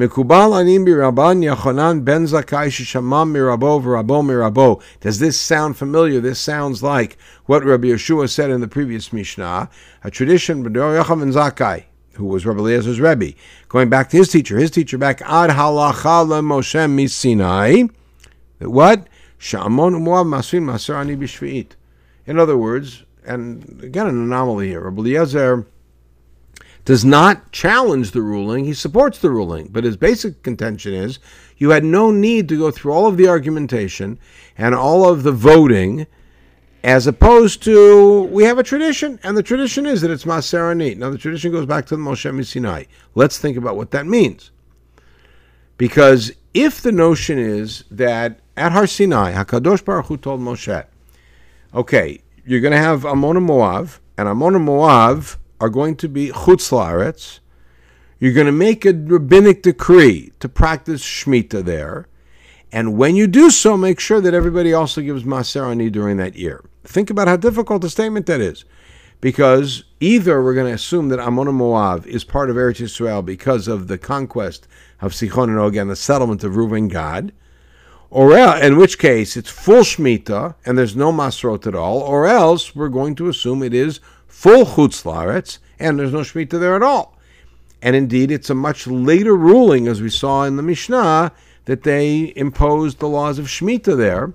Mekubal 0.00 0.58
anim 0.58 0.86
biraban 0.86 1.44
Yachanan 1.44 2.02
ben 2.06 2.24
Zakai 2.24 2.70
shamam 2.70 3.32
mirabo 3.32 3.82
v'rabo 3.82 4.24
mirabo. 4.24 4.82
Does 5.00 5.18
this 5.18 5.38
sound 5.38 5.76
familiar? 5.76 6.20
This 6.20 6.38
sounds 6.40 6.82
like 6.82 7.18
what 7.44 7.62
Rabbi 7.66 7.88
Yeshua 7.88 8.30
said 8.30 8.48
in 8.48 8.62
the 8.62 8.66
previous 8.66 9.12
Mishnah, 9.12 9.68
a 10.02 10.10
tradition 10.10 10.64
of 10.64 10.72
Yochanan 10.72 11.18
ben 11.20 11.32
Zakai, 11.34 11.84
who 12.14 12.24
was 12.24 12.46
Rabbi 12.46 12.60
Eliezer's 12.60 12.98
Rebbe, 12.98 13.34
going 13.68 13.90
back 13.90 14.08
to 14.08 14.16
his 14.16 14.30
teacher, 14.30 14.56
his 14.56 14.70
teacher 14.70 14.96
back 14.96 15.20
ad 15.20 15.50
halacha 15.50 16.24
Moshe 16.40 16.80
misinai. 16.90 17.90
What? 18.60 19.06
Sha'amon 19.38 19.96
u'moav 19.96 20.26
masrin 20.26 20.62
maser 20.62 20.94
ani 20.94 21.14
b'shvi'it. 21.14 21.72
In 22.24 22.38
other 22.38 22.56
words, 22.56 23.04
and 23.26 23.82
again 23.82 24.06
an 24.06 24.14
anomaly 24.14 24.68
here, 24.68 24.80
Rabbi 24.80 25.02
Eliezer 25.02 25.66
does 26.84 27.04
not 27.04 27.52
challenge 27.52 28.12
the 28.12 28.22
ruling, 28.22 28.64
he 28.64 28.74
supports 28.74 29.18
the 29.18 29.30
ruling. 29.30 29.68
But 29.68 29.84
his 29.84 29.96
basic 29.96 30.42
contention 30.42 30.94
is 30.94 31.18
you 31.56 31.70
had 31.70 31.84
no 31.84 32.10
need 32.10 32.48
to 32.48 32.58
go 32.58 32.70
through 32.70 32.92
all 32.92 33.06
of 33.06 33.16
the 33.16 33.28
argumentation 33.28 34.18
and 34.56 34.74
all 34.74 35.08
of 35.08 35.22
the 35.22 35.32
voting, 35.32 36.06
as 36.82 37.06
opposed 37.06 37.62
to 37.64 38.22
we 38.24 38.44
have 38.44 38.58
a 38.58 38.62
tradition, 38.62 39.20
and 39.22 39.36
the 39.36 39.42
tradition 39.42 39.86
is 39.86 40.00
that 40.00 40.10
it's 40.10 40.24
Maser 40.24 40.70
Ani. 40.70 40.94
Now, 40.94 41.10
the 41.10 41.18
tradition 41.18 41.52
goes 41.52 41.66
back 41.66 41.86
to 41.86 41.96
the 41.96 42.02
Moshe 42.02 42.46
Sinai. 42.46 42.84
Let's 43.14 43.38
think 43.38 43.56
about 43.56 43.76
what 43.76 43.90
that 43.90 44.06
means. 44.06 44.50
Because 45.76 46.32
if 46.52 46.80
the 46.80 46.92
notion 46.92 47.38
is 47.38 47.84
that 47.90 48.40
at 48.56 48.72
Har 48.72 48.86
Sinai, 48.86 49.32
Hakadosh 49.32 49.84
Baruch 49.84 50.06
Hu 50.06 50.16
told 50.16 50.40
Moshe, 50.40 50.86
okay, 51.74 52.20
you're 52.44 52.60
going 52.60 52.72
to 52.72 52.78
have 52.78 53.04
Ammon 53.04 53.36
and 53.36 53.48
Moav, 53.48 53.98
and 54.18 54.28
Ammon 54.28 54.56
and 54.56 54.68
Moav 54.68 55.36
are 55.60 55.68
going 55.68 55.96
to 55.96 56.08
be 56.08 56.30
chutz 56.30 56.70
laaretz. 56.70 57.38
You're 58.18 58.32
going 58.32 58.46
to 58.46 58.52
make 58.52 58.84
a 58.84 58.92
rabbinic 58.92 59.62
decree 59.62 60.32
to 60.40 60.48
practice 60.48 61.02
Shemitah 61.02 61.64
there. 61.64 62.08
And 62.72 62.96
when 62.96 63.16
you 63.16 63.26
do 63.26 63.50
so, 63.50 63.76
make 63.76 63.98
sure 63.98 64.20
that 64.20 64.34
everybody 64.34 64.72
also 64.72 65.00
gives 65.00 65.24
Maser 65.24 65.70
Ani 65.70 65.90
during 65.90 66.18
that 66.18 66.36
year. 66.36 66.64
Think 66.84 67.10
about 67.10 67.28
how 67.28 67.36
difficult 67.36 67.84
a 67.84 67.90
statement 67.90 68.26
that 68.26 68.40
is. 68.40 68.64
Because 69.20 69.84
either 70.00 70.42
we're 70.42 70.54
going 70.54 70.68
to 70.68 70.74
assume 70.74 71.08
that 71.08 71.18
Ammon 71.18 71.48
and 71.48 71.60
Moav 71.60 72.06
is 72.06 72.24
part 72.24 72.48
of 72.48 72.56
Eretz 72.56 72.80
Yisrael 72.80 73.24
because 73.24 73.68
of 73.68 73.88
the 73.88 73.98
conquest 73.98 74.66
of 75.00 75.12
Sichon 75.12 75.44
and 75.44 75.58
Og 75.58 75.76
and 75.76 75.90
the 75.90 75.96
settlement 75.96 76.42
of 76.42 76.52
Reuven 76.52 76.88
Gad, 76.88 77.32
or 78.08 78.34
else, 78.34 78.62
in 78.62 78.76
which 78.76 78.98
case 78.98 79.36
it's 79.36 79.50
full 79.50 79.82
Shemitah 79.82 80.54
and 80.64 80.78
there's 80.78 80.96
no 80.96 81.12
Masrot 81.12 81.66
at 81.66 81.74
all, 81.74 81.98
or 81.98 82.26
else 82.26 82.74
we're 82.74 82.88
going 82.88 83.14
to 83.16 83.28
assume 83.28 83.62
it 83.62 83.74
is 83.74 84.00
full 84.40 84.64
chutz 84.64 85.02
laaretz, 85.04 85.58
and 85.78 85.98
there's 85.98 86.14
no 86.14 86.20
shmita 86.20 86.58
there 86.58 86.74
at 86.74 86.82
all. 86.82 87.14
And 87.82 87.94
indeed, 87.94 88.30
it's 88.30 88.48
a 88.48 88.54
much 88.54 88.86
later 88.86 89.36
ruling, 89.36 89.86
as 89.86 90.00
we 90.00 90.08
saw 90.08 90.44
in 90.44 90.56
the 90.56 90.62
Mishnah, 90.62 91.32
that 91.66 91.82
they 91.82 92.32
imposed 92.34 93.00
the 93.00 93.08
laws 93.08 93.38
of 93.38 93.46
shmita 93.46 93.94
there. 93.98 94.32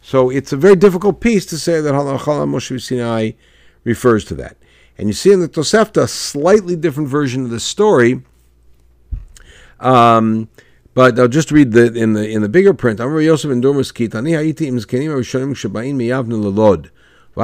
So 0.00 0.30
it's 0.30 0.52
a 0.52 0.56
very 0.56 0.76
difficult 0.76 1.20
piece 1.20 1.44
to 1.46 1.58
say 1.58 1.80
that 1.80 1.92
Halachah 1.92 2.46
Moshe 2.48 2.80
Sinai 2.80 3.32
refers 3.82 4.24
to 4.26 4.36
that. 4.36 4.56
And 4.96 5.08
you 5.08 5.12
see 5.12 5.32
in 5.32 5.40
the 5.40 5.48
Tosefta 5.48 6.02
a 6.02 6.08
slightly 6.08 6.76
different 6.76 7.08
version 7.08 7.42
of 7.42 7.50
the 7.50 7.58
story. 7.58 8.22
Um, 9.80 10.48
but 10.94 11.18
I'll 11.18 11.26
just 11.26 11.50
read 11.50 11.72
the 11.72 11.92
in 11.92 12.12
the 12.12 12.28
in 12.28 12.42
the 12.42 12.48
bigger 12.48 12.74
print. 12.74 13.00
I'm 13.00 13.18
Yosef 13.18 13.50
and 13.50 13.62
Dormus 13.62 13.92
Kitani 13.92 14.36
Haiti 14.36 14.68
im 14.68 14.76
Zkenim 14.76 15.08
Rishonim 15.08 15.54
Shabain 15.54 15.96
Miyavnu 15.96 16.40
Lelod. 16.40 16.90
So 17.34 17.40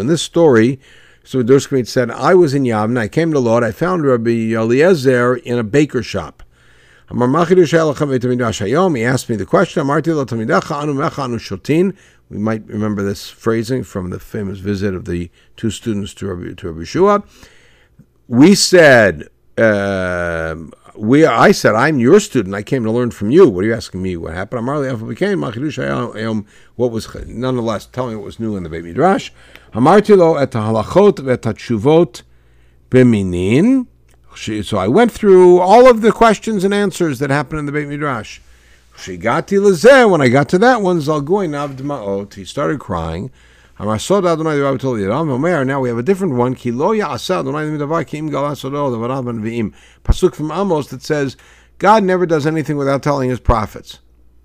in 0.00 0.06
this 0.06 0.22
story, 0.22 0.80
so 1.22 1.42
Durskmit 1.42 1.88
said, 1.88 2.10
I 2.10 2.34
was 2.34 2.54
in 2.54 2.62
Yavna, 2.62 3.00
I 3.00 3.08
came 3.08 3.32
to 3.32 3.38
Lod, 3.38 3.62
I 3.62 3.70
found 3.70 4.06
Rabbi 4.06 4.54
Eliezer 4.54 5.36
in 5.36 5.58
a 5.58 5.62
baker 5.62 6.02
shop. 6.02 6.42
He 7.08 7.14
asked 7.14 9.28
me 9.28 9.36
the 9.36 9.46
question, 9.46 9.86
we 12.28 12.38
might 12.38 12.66
remember 12.66 13.02
this 13.02 13.28
phrasing 13.28 13.84
from 13.84 14.10
the 14.10 14.18
famous 14.18 14.58
visit 14.58 14.94
of 14.94 15.04
the 15.04 15.30
two 15.56 15.70
students 15.70 16.14
to 16.14 16.26
Rabbi, 16.26 16.54
to 16.54 16.70
Rabbi 16.70 16.84
Shua. 16.84 17.22
We 18.26 18.54
said, 18.54 19.28
uh, 19.58 20.56
we 20.96 21.24
I 21.26 21.52
said 21.52 21.74
I'm 21.74 21.98
your 21.98 22.20
student. 22.20 22.54
I 22.54 22.62
came 22.62 22.84
to 22.84 22.90
learn 22.90 23.10
from 23.10 23.30
you. 23.30 23.48
What 23.48 23.64
are 23.64 23.68
you 23.68 23.74
asking 23.74 24.02
me? 24.02 24.16
What 24.16 24.34
happened? 24.34 24.68
I'm 24.68 25.08
became 25.08 25.40
what 25.40 26.90
was 26.90 27.14
nonetheless 27.26 27.86
telling 27.86 28.10
me 28.12 28.16
what 28.16 28.24
was 28.24 28.40
new 28.40 28.56
in 28.56 28.62
the 28.62 28.68
Beit 28.68 28.84
Midrash. 28.84 29.30
Amarti 29.72 30.16
lo 30.16 30.36
et 30.36 30.50
halachot 30.52 31.28
et 31.28 32.22
b'minin. 32.90 33.86
So 34.64 34.76
I 34.76 34.88
went 34.88 35.12
through 35.12 35.60
all 35.60 35.88
of 35.88 36.02
the 36.02 36.12
questions 36.12 36.64
and 36.64 36.74
answers 36.74 37.18
that 37.20 37.30
happened 37.30 37.60
in 37.60 37.66
the 37.66 37.72
Beit 37.72 37.88
Midrash. 37.88 38.40
Shigati 38.96 39.58
lezeh. 39.58 40.10
When 40.10 40.20
I 40.20 40.28
got 40.28 40.48
to 40.50 40.58
that 40.58 40.82
one, 40.82 40.98
Zalgoy 41.00 41.48
navdmaot. 41.48 42.34
He 42.34 42.44
started 42.44 42.80
crying. 42.80 43.30
Now 43.78 45.80
we 45.80 45.88
have 45.88 45.98
a 45.98 46.02
different 46.02 46.34
one. 46.34 46.54
Pasuk 50.04 50.34
from 50.34 50.50
Amos 50.50 50.86
that 50.88 51.02
says, 51.02 51.36
God 51.78 52.02
never 52.02 52.24
does 52.24 52.46
anything 52.46 52.78
without 52.78 53.02
telling 53.02 53.28
his 53.28 53.40
prophets. 53.40 53.98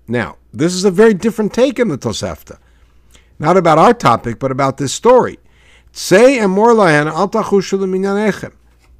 Now, 0.06 0.36
this 0.52 0.74
is 0.74 0.84
a 0.84 0.90
very 0.90 1.14
different 1.14 1.54
take 1.54 1.78
in 1.78 1.88
the 1.88 1.96
Tosefta. 1.96 2.58
Not 3.38 3.56
about 3.56 3.78
our 3.78 3.94
topic, 3.94 4.38
but 4.38 4.50
about 4.50 4.76
this 4.76 4.92
story. 4.92 5.38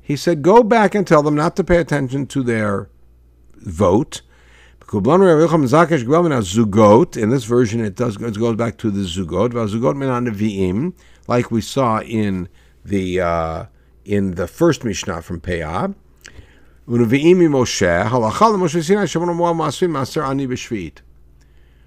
He 0.05 0.17
said, 0.17 0.43
Go 0.43 0.63
back 0.63 0.95
and 0.95 1.07
tell 1.07 1.23
them 1.23 1.35
not 1.35 1.57
to 1.57 1.65
pay 1.65 1.77
attention 1.77 2.27
to 2.27 2.43
their 2.43 2.89
vote 3.57 4.23
in 7.17 7.31
this 7.31 7.45
version, 7.45 7.83
it 7.83 7.97
does 7.97 8.17
it 8.17 8.39
goes 8.39 8.57
back 8.57 8.77
to 8.79 8.91
the 8.91 9.05
zugot, 9.05 9.55
like 11.27 11.51
we 11.51 11.61
saw 11.63 12.01
in 12.03 12.49
the 12.85 13.21
uh, 13.21 13.65
in 14.05 14.35
the 14.35 14.47
first 14.47 14.85
Mishnah 14.85 15.23
from 15.23 15.41
Peah. 15.41 15.95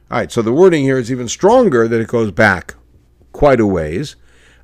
All 0.09 0.17
right, 0.17 0.31
so 0.31 0.41
the 0.41 0.53
wording 0.53 0.83
here 0.83 0.97
is 0.97 1.11
even 1.11 1.27
stronger 1.27 1.87
that 1.87 2.01
it 2.01 2.07
goes 2.07 2.31
back 2.31 2.73
quite 3.33 3.59
a 3.59 3.67
ways. 3.67 4.15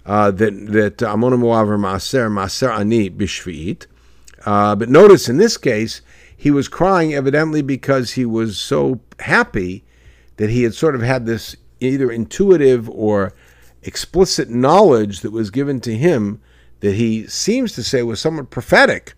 Uh, 0.04 0.32
that 0.32 0.72
that 0.72 1.04
Amon 1.04 1.34
Maser 1.34 2.28
Maser 2.28 2.76
Ani 2.76 3.08
Bishviit. 3.12 3.86
Uh, 4.48 4.76
but 4.76 4.90
notice 4.90 5.30
in 5.30 5.38
this 5.38 5.58
case, 5.58 6.02
he 6.42 6.50
was 6.50 6.68
crying 6.68 7.14
evidently 7.14 7.62
because 7.62 8.14
he 8.14 8.26
was 8.26 8.58
so 8.58 9.00
happy 9.20 9.84
that 10.38 10.50
he 10.50 10.64
had 10.64 10.74
sort 10.74 10.96
of 10.96 11.02
had 11.04 11.28
this 11.28 11.56
either 11.80 12.10
intuitive 12.10 12.90
or 12.90 13.32
explicit 13.84 14.50
knowledge 14.50 15.20
that 15.20 15.30
was 15.30 15.52
given 15.52 15.80
to 15.80 15.96
him 15.96 16.42
that 16.80 16.96
he 16.96 17.28
seems 17.28 17.74
to 17.74 17.84
say 17.84 18.02
was 18.02 18.20
somewhat 18.20 18.50
prophetic. 18.50 19.14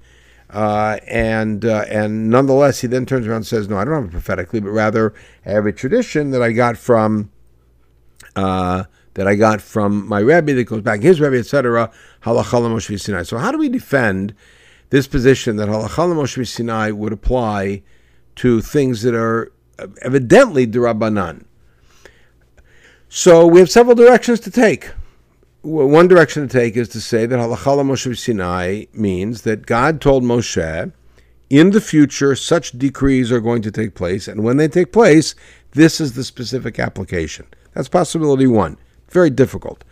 Uh, 0.50 0.98
and 1.08 1.64
uh, 1.64 1.86
and 1.88 2.30
nonetheless, 2.30 2.82
he 2.82 2.88
then 2.88 3.06
turns 3.06 3.26
around 3.26 3.38
and 3.38 3.48
says, 3.48 3.70
"No, 3.70 3.78
I 3.78 3.86
don't 3.86 3.94
have 3.94 4.04
it 4.04 4.12
prophetically, 4.12 4.60
but 4.60 4.72
rather 4.72 5.14
I 5.46 5.52
have 5.52 5.66
a 5.66 5.72
tradition 5.72 6.32
that 6.32 6.44
I 6.44 6.52
got 6.52 6.78
from 6.78 7.32
uh, 8.36 8.84
that 9.14 9.30
I 9.30 9.36
got 9.36 9.62
from 9.62 10.06
my 10.10 10.22
rabbi 10.22 10.52
that 10.52 10.66
goes 10.66 10.82
back 10.82 11.02
his 11.02 11.22
rabbi, 11.22 11.38
etc." 11.38 11.90
So, 12.26 13.38
how 13.38 13.52
do 13.54 13.58
we 13.58 13.70
defend 13.70 14.36
this 14.94 15.08
position 15.08 15.56
that 15.56 15.70
Halachah 15.70 16.14
Moshe 16.14 16.48
Sinai 16.48 16.92
would 16.92 17.12
apply 17.12 17.82
to 18.36 18.62
things 18.62 19.02
that 19.02 19.16
are 19.16 19.52
evidently 20.04 20.68
derabanan. 20.68 21.46
So 23.10 23.48
we 23.48 23.60
have 23.60 23.72
several 23.72 23.96
directions 23.96 24.40
to 24.42 24.52
take. 24.52 24.92
One 25.64 26.08
direction 26.08 26.48
to 26.48 26.60
take 26.60 26.78
is 26.78 26.90
to 26.90 27.02
say 27.02 27.26
that 27.26 27.40
Halachah 27.40 27.84
Moshe 27.84 28.16
Sinai 28.16 28.86
means 28.94 29.42
that 29.42 29.66
God 29.66 30.00
told 30.00 30.22
Moshe, 30.22 30.92
in 31.50 31.72
the 31.72 31.82
future, 31.82 32.36
such 32.36 32.78
decrees 32.78 33.32
are 33.32 33.42
going 33.42 33.64
to 33.64 33.72
take 33.72 33.96
place, 33.96 34.28
and 34.28 34.44
when 34.44 34.58
they 34.58 34.68
take 34.68 34.92
place, 34.92 35.34
this 35.72 36.00
is 36.00 36.14
the 36.14 36.24
specific 36.24 36.78
application. 36.78 37.48
That's 37.74 37.90
possibility 37.90 38.46
one. 38.46 38.78
Very 39.10 39.32
difficult. 39.32 39.84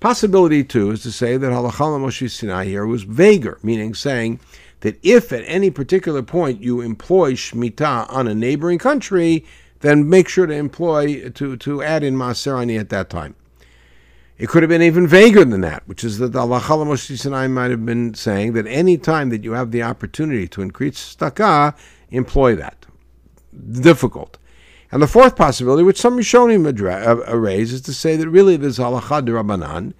Possibility 0.00 0.62
two 0.62 0.92
is 0.92 1.02
to 1.02 1.10
say 1.10 1.36
that 1.36 1.50
Halachah 1.50 1.98
Moshe 1.98 2.30
Sinai 2.30 2.66
here 2.66 2.86
was 2.86 3.02
vaguer, 3.02 3.58
meaning 3.64 3.94
saying 3.94 4.38
that 4.80 4.96
if 5.02 5.32
at 5.32 5.42
any 5.46 5.70
particular 5.70 6.22
point 6.22 6.62
you 6.62 6.80
employ 6.80 7.32
Shemitah 7.32 8.12
on 8.12 8.28
a 8.28 8.34
neighboring 8.34 8.78
country, 8.78 9.44
then 9.80 10.08
make 10.08 10.28
sure 10.28 10.46
to 10.46 10.54
employ, 10.54 11.28
to, 11.30 11.56
to 11.56 11.82
add 11.82 12.04
in 12.04 12.14
Maserani 12.14 12.78
at 12.78 12.90
that 12.90 13.10
time. 13.10 13.34
It 14.38 14.48
could 14.48 14.62
have 14.62 14.70
been 14.70 14.82
even 14.82 15.08
vaguer 15.08 15.44
than 15.44 15.62
that, 15.62 15.82
which 15.86 16.04
is 16.04 16.18
that 16.18 16.36
Allah 16.36 16.60
Moshe 16.60 17.18
Sinai 17.18 17.48
might 17.48 17.72
have 17.72 17.84
been 17.84 18.14
saying 18.14 18.52
that 18.52 18.68
any 18.68 18.96
time 18.96 19.30
that 19.30 19.42
you 19.42 19.52
have 19.52 19.72
the 19.72 19.82
opportunity 19.82 20.46
to 20.46 20.62
increase 20.62 21.16
stakah, 21.16 21.76
employ 22.10 22.54
that. 22.54 22.86
Difficult. 23.72 24.38
And 24.90 25.02
the 25.02 25.06
fourth 25.06 25.36
possibility, 25.36 25.82
which 25.82 26.00
some 26.00 26.16
Rishonim 26.16 26.66
uh, 26.66 27.36
raise, 27.36 27.72
is 27.72 27.82
to 27.82 27.92
say 27.92 28.16
that 28.16 28.28
really 28.28 28.56
there's 28.56 28.78
halacha 28.78 29.24
de 29.24 29.32
Rabbanan, 29.32 29.92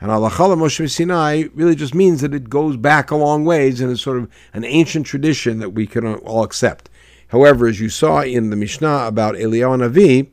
and 0.00 0.10
halacha 0.10 0.56
Moshe 0.56 0.88
Sinai 0.88 1.44
really 1.54 1.74
just 1.74 1.94
means 1.94 2.20
that 2.20 2.34
it 2.34 2.48
goes 2.48 2.76
back 2.76 3.10
a 3.10 3.16
long 3.16 3.44
ways 3.44 3.80
and 3.80 3.90
is 3.90 4.00
sort 4.00 4.18
of 4.18 4.30
an 4.52 4.64
ancient 4.64 5.06
tradition 5.06 5.58
that 5.58 5.70
we 5.70 5.86
can 5.86 6.14
all 6.16 6.44
accept. 6.44 6.88
However, 7.28 7.66
as 7.66 7.80
you 7.80 7.88
saw 7.88 8.22
in 8.22 8.50
the 8.50 8.56
Mishnah 8.56 9.06
about 9.06 9.34
Eliyahu 9.34 9.90
Navi, 9.90 10.28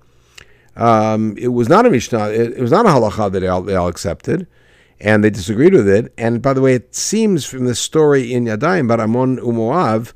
um, 0.75 1.35
it 1.37 1.49
was 1.49 1.69
not 1.69 1.85
a 1.85 1.89
Mishnah, 1.89 2.29
it, 2.29 2.53
it 2.53 2.61
was 2.61 2.71
not 2.71 2.85
a 2.85 2.89
halacha 2.89 3.31
that 3.31 3.39
they 3.39 3.47
all, 3.47 3.61
they 3.63 3.75
all, 3.75 3.87
accepted, 3.87 4.45
and 4.99 5.23
they 5.23 5.31
disagreed 5.31 5.73
with 5.73 5.87
it. 5.87 6.13
And 6.17 6.41
by 6.41 6.53
the 6.53 6.61
way, 6.61 6.75
it 6.75 6.93
seems 6.93 7.45
from 7.45 7.65
the 7.65 7.75
story 7.75 8.31
in 8.31 8.45
Yadayim, 8.45 8.87
but 8.87 8.99
Amon 8.99 9.37
Umoav, 9.37 10.13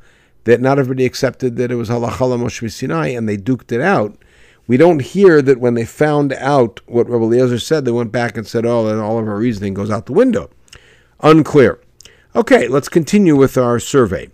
that 0.48 0.62
not 0.62 0.80
everybody 0.80 1.06
accepted 1.06 1.58
that 1.58 1.72
it 1.72 1.76
was 1.76 1.90
halacha 1.90 2.40
Moshe 2.40 2.72
Sinai, 2.72 3.10
and 3.10 3.28
they 3.28 3.36
duked 3.36 3.74
it 3.74 3.82
out, 3.82 4.18
We 4.66 4.78
don't 4.78 5.02
hear 5.02 5.42
that 5.42 5.60
when 5.60 5.74
they 5.74 5.84
found 5.84 6.32
out 6.34 6.80
what 6.86 7.10
Rabbi 7.10 7.26
Eliezer 7.26 7.60
said, 7.60 7.84
they 7.84 7.92
went 7.92 8.14
back 8.14 8.38
and 8.38 8.48
said, 8.48 8.66
oh, 8.66 8.86
then 8.88 8.98
all 8.98 9.20
of 9.20 9.28
our 9.28 9.36
reasoning 9.36 9.74
goes 9.74 9.92
out 9.92 10.06
the 10.06 10.14
window. 10.14 10.50
Unclear. 11.20 11.82
Okay, 12.34 12.70
let's 12.70 12.88
continue 12.88 13.36
with 13.36 13.58
our 13.58 13.78
survey. 13.78 14.30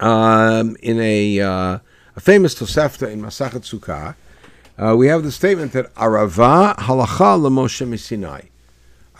Um, 0.00 0.76
in 0.82 0.98
a, 0.98 1.40
uh, 1.40 1.78
a 2.16 2.20
famous 2.20 2.56
Tosefta 2.56 3.08
in 3.08 3.22
Masachet 3.22 3.62
Sukkah, 3.62 4.16
uh, 4.76 4.96
we 4.96 5.06
have 5.06 5.22
the 5.22 5.30
statement 5.30 5.70
that 5.74 5.94
Arava 5.94 6.74
halacha 6.74 7.38
lemoshe 7.38 7.86
misinai. 7.86 8.48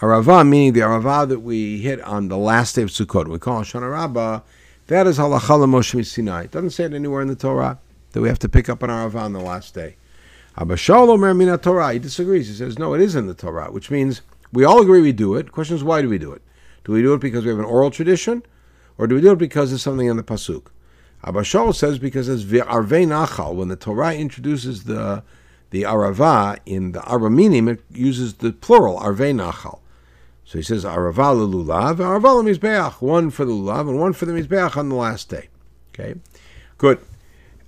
Arava, 0.01 0.45
meaning 0.47 0.73
the 0.73 0.81
Arava 0.81 1.29
that 1.29 1.39
we 1.41 1.83
hit 1.83 2.01
on 2.01 2.27
the 2.27 2.37
last 2.37 2.75
day 2.75 2.83
of 2.83 2.89
Sukkot, 2.89 3.29
we 3.29 3.39
call 3.39 3.63
Shana 3.63 3.93
Rabbah, 3.93 4.41
that 4.87 5.07
is 5.07 5.19
halacha 5.19 5.41
lemoshe 5.41 5.95
misinai. 5.95 6.45
It 6.45 6.51
doesn't 6.51 6.71
say 6.71 6.85
it 6.85 6.93
anywhere 6.93 7.23
in 7.23 7.29
the 7.29 7.37
Torah 7.37 7.79
that 8.13 8.21
we 8.21 8.29
have 8.29 8.39
to 8.41 8.49
pick 8.49 8.69
up 8.69 8.83
an 8.83 8.91
Arava 8.91 9.21
on 9.21 9.33
the 9.33 9.41
last 9.41 9.75
day. 9.75 9.97
Abba 10.57 10.77
Shalom 10.77 11.37
Mina 11.37 11.59
Torah. 11.59 11.93
He 11.93 11.99
disagrees. 11.99 12.49
He 12.49 12.55
says, 12.55 12.79
no, 12.79 12.95
it 12.95 13.01
is 13.01 13.17
in 13.17 13.27
the 13.27 13.35
Torah, 13.35 13.73
which 13.73 13.91
means 13.91 14.23
we 14.53 14.65
all 14.65 14.81
agree 14.81 15.01
we 15.01 15.13
do 15.13 15.35
it. 15.35 15.51
Question 15.51 15.77
is, 15.77 15.83
why 15.83 16.01
do 16.01 16.09
we 16.09 16.19
do 16.19 16.33
it? 16.33 16.43
Do 16.85 16.93
we 16.93 17.03
do 17.03 17.13
it 17.15 17.21
because 17.21 17.45
we 17.45 17.51
have 17.51 17.59
an 17.59 17.65
oral 17.65 17.91
tradition, 17.91 18.45
or 18.99 19.07
do 19.07 19.17
we 19.17 19.21
do 19.21 19.33
it 19.33 19.39
because 19.39 19.71
there's 19.71 19.83
something 19.83 20.07
in 20.07 20.17
the 20.17 20.23
pasuk? 20.23 20.67
Abba 21.25 21.41
Shaul 21.41 21.75
says 21.75 21.99
because 21.99 22.29
it's 22.29 22.45
arvei 22.45 23.07
nachal. 23.07 23.55
When 23.55 23.69
the 23.69 23.77
Torah 23.77 24.15
introduces 24.15 24.85
the 24.85 25.25
the 25.71 25.83
arava 25.83 26.59
in 26.67 26.93
the 26.93 27.01
araminim, 27.01 27.69
it 27.69 27.83
uses 27.91 28.35
the 28.35 28.53
plural 28.53 29.01
arvei 29.01 29.35
nachal. 29.35 29.81
So 30.45 30.59
he 30.59 30.63
says 30.63 30.85
arava 30.85 31.35
lulav, 31.35 31.97
arava 31.97 32.43
mizbeach, 32.43 33.01
one 33.01 33.31
for 33.31 33.45
the 33.45 33.53
lulav 33.53 33.89
and 33.89 33.99
one 33.99 34.13
for 34.13 34.27
the 34.27 34.33
mizbeach 34.33 34.77
on 34.77 34.89
the 34.89 34.95
last 34.95 35.29
day. 35.29 35.49
Okay, 35.93 36.15
good. 36.79 37.01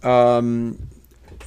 Um, 0.03 0.89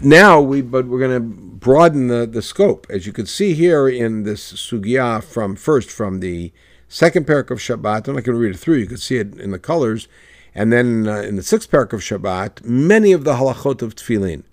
now 0.01 0.41
we, 0.41 0.61
but 0.61 0.87
we're 0.87 0.99
going 0.99 1.13
to 1.13 1.19
broaden 1.19 2.07
the, 2.07 2.25
the 2.25 2.41
scope, 2.41 2.87
as 2.89 3.05
you 3.05 3.13
can 3.13 3.25
see 3.25 3.53
here 3.53 3.87
in 3.87 4.23
this 4.23 4.53
sugya 4.53 5.23
from 5.23 5.55
first 5.55 5.91
from 5.91 6.19
the 6.19 6.51
second 6.87 7.27
parak 7.27 7.51
of 7.51 7.59
Shabbat. 7.59 8.07
I'm 8.07 8.15
not 8.15 8.23
going 8.23 8.35
to 8.35 8.41
read 8.41 8.55
it 8.55 8.59
through. 8.59 8.77
You 8.77 8.87
can 8.87 8.97
see 8.97 9.17
it 9.17 9.37
in 9.37 9.51
the 9.51 9.59
colors, 9.59 10.07
and 10.55 10.73
then 10.73 11.07
uh, 11.07 11.21
in 11.21 11.35
the 11.35 11.43
sixth 11.43 11.69
parak 11.69 11.93
of 11.93 11.99
Shabbat, 11.99 12.63
many 12.63 13.11
of 13.11 13.23
the 13.23 13.33
halachot 13.33 13.81
of 13.81 13.95
tefillin. 13.95 14.43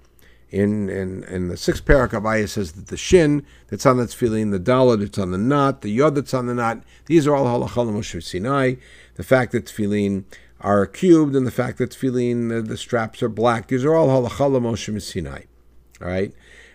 In, 0.51 0.89
in, 0.89 1.25
in 1.25 1.49
the 1.49 1.57
sixth 1.57 1.85
parak, 1.85 2.11
Abaye 2.11 2.49
says 2.49 2.73
that 2.73 2.87
the 2.87 2.97
shin 2.97 3.45
that's 3.67 3.85
on 3.85 3.97
the 3.97 4.05
tefillin, 4.05 4.53
the 4.53 4.61
dalet 4.61 5.01
that's 5.01 5.19
on 5.19 5.33
the 5.33 5.39
knot, 5.39 5.83
the 5.83 5.91
yod 5.91 6.15
that's 6.15 6.33
on 6.33 6.47
the 6.47 6.55
knot, 6.55 6.85
these 7.07 7.27
are 7.27 7.35
all 7.35 7.47
halachot 7.47 7.91
Moshe 7.91 8.23
Sinai. 8.23 8.75
The 9.17 9.25
fact 9.25 9.51
that 9.53 9.67
tefillin 9.67 10.25
are 10.61 10.87
cubed 10.87 11.35
and 11.35 11.47
the 11.47 11.51
fact 11.51 11.79
that 11.79 11.91
tefillin, 11.91 12.49
the, 12.49 12.63
the 12.63 12.77
straps 12.77 13.25
are 13.25 13.29
black, 13.29 13.67
these 13.67 13.85
are 13.85 13.95
all 13.95 14.09
halachah 14.09 14.61
Moshe 14.63 15.03
Sinai. 15.03 15.43
All 16.01 16.07
right. 16.07 16.33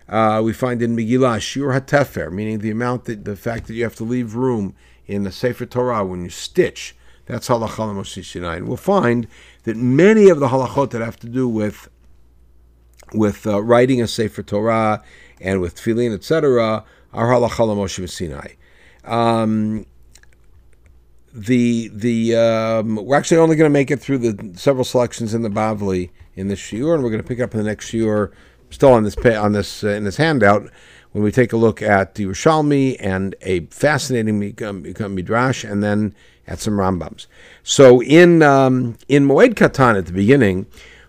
Uh, 0.09 0.41
we 0.43 0.51
find 0.51 0.81
in 0.81 0.95
Megillah 0.95 1.39
Shur 1.39 1.79
HaTefer, 1.79 2.29
meaning 2.31 2.59
the 2.59 2.71
amount 2.71 3.05
that 3.05 3.23
the 3.23 3.37
fact 3.37 3.67
that 3.67 3.75
you 3.75 3.83
have 3.83 3.95
to 3.95 4.03
leave 4.03 4.35
room 4.35 4.75
in 5.07 5.23
the 5.23 5.31
Sefer 5.31 5.65
Torah 5.65 6.05
when 6.05 6.23
you 6.23 6.29
stitch. 6.29 6.95
That's 7.27 7.47
halachah 7.47 7.95
Moshe 7.95 8.25
Sinai. 8.25 8.57
And 8.57 8.67
we'll 8.67 8.75
find 8.75 9.27
that 9.63 9.77
many 9.77 10.27
of 10.27 10.41
the 10.41 10.49
halachot 10.49 10.89
that 10.89 11.01
have 11.01 11.19
to 11.21 11.29
do 11.29 11.47
with 11.47 11.87
with 13.13 13.45
uh, 13.47 13.61
writing 13.61 14.01
a 14.01 14.07
Sefer 14.07 14.43
Torah 14.43 15.03
and 15.39 15.61
with 15.61 15.75
tefillin, 15.75 16.13
etc., 16.13 16.83
are 17.13 17.27
halachah 17.27 17.75
Moshe 17.75 18.09
Sinai. 18.09 18.53
Um, 19.03 19.85
the 21.33 21.89
the 21.93 22.35
um, 22.35 22.95
we're 22.95 23.17
actually 23.17 23.37
only 23.37 23.55
going 23.55 23.69
to 23.69 23.73
make 23.73 23.91
it 23.91 23.99
through 23.99 24.17
the 24.19 24.57
several 24.57 24.83
selections 24.83 25.33
in 25.33 25.41
the 25.41 25.49
Bavli 25.49 26.09
in 26.35 26.47
this 26.47 26.59
shiur, 26.59 26.93
and 26.93 27.03
we're 27.03 27.09
going 27.09 27.21
to 27.21 27.27
pick 27.27 27.39
up 27.39 27.53
in 27.53 27.59
the 27.59 27.65
next 27.65 27.91
shiur, 27.91 28.31
still 28.69 28.91
on 28.93 29.03
this 29.03 29.15
on 29.17 29.53
this 29.53 29.83
uh, 29.83 29.89
in 29.89 30.03
this 30.03 30.17
handout, 30.17 30.69
when 31.11 31.23
we 31.23 31.31
take 31.31 31.53
a 31.53 31.57
look 31.57 31.81
at 31.81 32.15
the 32.15 32.25
Yerushalmi 32.25 32.97
and 32.99 33.35
a 33.41 33.61
fascinating 33.67 34.39
midrash, 34.39 35.63
and 35.63 35.83
then 35.83 36.13
at 36.47 36.59
some 36.59 36.73
Rambams. 36.73 37.27
So 37.63 38.01
in 38.01 38.41
um, 38.41 38.97
in 39.07 39.27
Moed 39.27 39.53
Katan 39.53 39.97
at 39.97 40.05
the 40.05 40.13
beginning, 40.13 40.65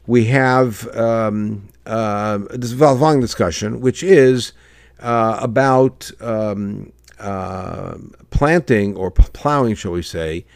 we 0.07 0.26
have 0.26 0.86
um, 0.96 1.68
uh, 1.93 2.38
this 2.51 2.72
is 2.72 2.74
Valvang 2.74 3.20
discussion, 3.20 3.80
which 3.80 4.03
is 4.03 4.53
uh, 5.01 5.38
about 5.43 6.11
um, 6.22 6.90
uh, 7.18 7.99
planting 8.30 8.97
or 8.97 9.11
plowing, 9.11 9.74
shall 9.74 9.93
we 9.93 10.01
say, 10.03 10.47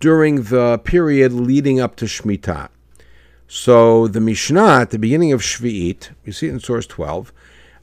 during 0.00 0.42
the 0.42 0.78
period 0.78 1.32
leading 1.32 1.78
up 1.78 1.94
to 1.96 2.06
Shemitah. 2.06 2.68
So 3.46 4.08
the 4.08 4.20
Mishnah 4.20 4.80
at 4.80 4.90
the 4.90 4.98
beginning 4.98 5.32
of 5.32 5.40
Shvi'it, 5.40 6.10
you 6.24 6.32
see 6.32 6.48
it 6.48 6.54
in 6.54 6.58
source 6.58 6.86
12, 6.88 7.32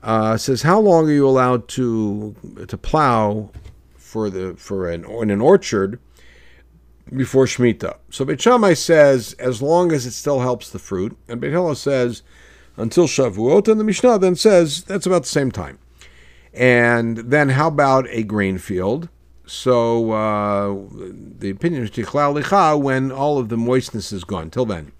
uh, 0.01 0.35
says 0.35 0.63
how 0.63 0.81
long 0.81 1.07
are 1.07 1.13
you 1.13 1.25
allowed 1.25 1.69
to 1.69 2.35
to 2.67 2.77
plow 2.77 3.49
for 3.95 4.29
the 4.29 4.55
for 4.57 4.89
an 4.89 5.05
in 5.05 5.29
an 5.29 5.39
orchard 5.39 5.99
before 7.15 7.45
Shemitah. 7.45 7.95
So 8.09 8.25
Beit 8.25 8.41
says 8.77 9.33
as 9.39 9.61
long 9.61 9.93
as 9.93 10.05
it 10.05 10.11
still 10.11 10.41
helps 10.41 10.69
the 10.69 10.79
fruit, 10.79 11.17
and 11.29 11.39
Beit 11.39 11.77
says 11.77 12.23
until 12.77 13.07
Shavuot, 13.07 13.67
and 13.67 13.79
the 13.79 13.83
Mishnah 13.83 14.19
then 14.19 14.35
says 14.35 14.83
that's 14.83 15.05
about 15.05 15.23
the 15.23 15.29
same 15.29 15.51
time. 15.51 15.79
And 16.53 17.17
then 17.17 17.49
how 17.49 17.67
about 17.67 18.07
a 18.09 18.23
grain 18.23 18.57
field? 18.57 19.09
So 19.45 20.11
uh, 20.11 20.75
the 21.39 21.49
opinion 21.49 21.83
is 21.83 21.91
tichlal 21.91 22.41
licha 22.41 22.79
when 22.81 23.11
all 23.11 23.39
of 23.39 23.49
the 23.49 23.57
moistness 23.57 24.11
is 24.11 24.23
gone. 24.23 24.49
Till 24.49 24.65
then, 24.65 24.91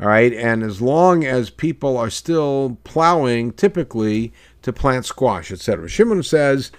all 0.00 0.08
right. 0.08 0.32
And 0.32 0.62
as 0.62 0.82
long 0.82 1.24
as 1.24 1.50
people 1.50 1.96
are 1.96 2.10
still 2.10 2.78
plowing, 2.84 3.52
typically 3.52 4.32
to 4.62 4.72
plant 4.72 5.06
squash, 5.06 5.50
etc. 5.50 5.88
Shimon 5.88 6.22
says, 6.22 6.70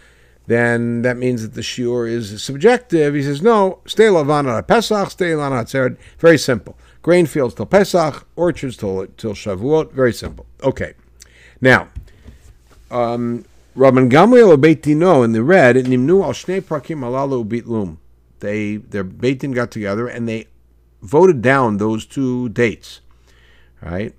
then 0.45 1.03
that 1.03 1.17
means 1.17 1.41
that 1.41 1.53
the 1.53 1.61
shiur 1.61 2.09
is 2.09 2.43
subjective. 2.43 3.13
He 3.13 3.23
says, 3.23 3.41
no, 3.41 3.79
stay 3.85 4.05
lavana 4.05 4.65
Pesach, 4.67 5.11
stay 5.11 5.35
lana. 5.35 5.65
Very 6.19 6.37
simple. 6.37 6.77
Grain 7.03 7.25
fields 7.25 7.53
till 7.53 7.65
Pesach, 7.65 8.25
orchards 8.37 8.77
till 8.77 9.05
till 9.17 9.33
Shavuot. 9.33 9.91
Very 9.91 10.13
simple. 10.13 10.45
Okay. 10.63 10.93
Now, 11.59 11.89
um, 12.89 13.45
Rabban 13.75 14.09
Gamliel 14.09 14.59
Beit 14.59 14.81
Dino 14.81 15.21
in 15.21 15.33
the 15.33 15.43
red 15.43 15.75
Nimnu 15.75 16.23
al 16.23 16.31
Shnei 16.31 16.61
Prakim 16.61 17.01
Bitlum. 17.45 17.97
They 18.39 18.77
their 18.77 19.03
Beit 19.03 19.39
Din 19.39 19.51
got 19.51 19.69
together 19.69 20.07
and 20.07 20.29
they 20.29 20.47
voted 21.01 21.41
down 21.41 21.77
those 21.77 22.05
two 22.05 22.49
dates. 22.49 23.01
Right? 23.81 24.13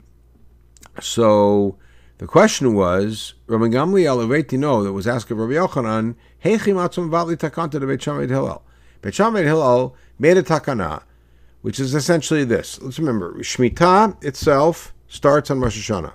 So 1.00 1.78
the 2.18 2.26
question 2.26 2.74
was 2.74 3.32
Rabban 3.48 3.72
Gamliel 3.72 4.28
Beit 4.28 4.48
Dino 4.48 4.82
that 4.82 4.92
was 4.92 5.06
asked 5.06 5.30
of 5.30 5.38
Rabbi 5.38 5.54
Yochanan, 5.54 6.16
Heichim 6.44 6.76
Atzum 6.76 7.08
Vatli 7.08 7.36
Takanta 7.36 7.80
to 7.80 7.86
Beit 7.86 8.02
Shammai 8.02 8.26
Hillel. 8.26 8.62
Beit 9.00 9.14
Shammai 9.14 9.42
Hillel 9.42 9.96
made 10.18 10.36
a 10.36 10.42
takana, 10.42 11.02
which 11.64 11.80
is 11.80 11.94
essentially 11.94 12.44
this. 12.44 12.78
Let's 12.82 12.98
remember, 12.98 13.38
Shemitah 13.38 14.22
itself 14.22 14.92
starts 15.08 15.50
on 15.50 15.60
Rosh 15.60 15.90
Hashanah. 15.90 16.12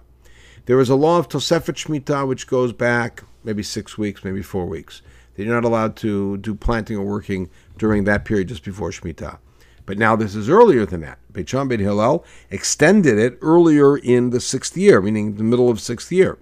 There 0.67 0.79
is 0.79 0.89
a 0.89 0.95
law 0.95 1.17
of 1.17 1.27
Tosefet 1.27 1.73
Shemitah 1.73 2.27
which 2.27 2.45
goes 2.45 2.71
back 2.71 3.23
maybe 3.43 3.63
six 3.63 3.97
weeks, 3.97 4.23
maybe 4.23 4.43
four 4.43 4.67
weeks. 4.67 5.01
They're 5.33 5.47
not 5.47 5.63
allowed 5.65 5.95
to 5.97 6.37
do 6.37 6.53
planting 6.53 6.97
or 6.97 7.03
working 7.03 7.49
during 7.79 8.03
that 8.03 8.25
period 8.25 8.49
just 8.49 8.63
before 8.63 8.91
Shemitah. 8.91 9.39
But 9.87 9.97
now 9.97 10.15
this 10.15 10.35
is 10.35 10.49
earlier 10.49 10.85
than 10.85 11.01
that. 11.01 11.17
Beit 11.33 11.49
Shammai 11.49 11.77
Beit 11.77 11.79
Hillel 11.79 12.23
extended 12.51 13.17
it 13.17 13.39
earlier 13.41 13.97
in 13.97 14.29
the 14.29 14.39
sixth 14.39 14.77
year, 14.77 15.01
meaning 15.01 15.37
the 15.37 15.43
middle 15.43 15.71
of 15.71 15.81
sixth 15.81 16.11
year. 16.11 16.37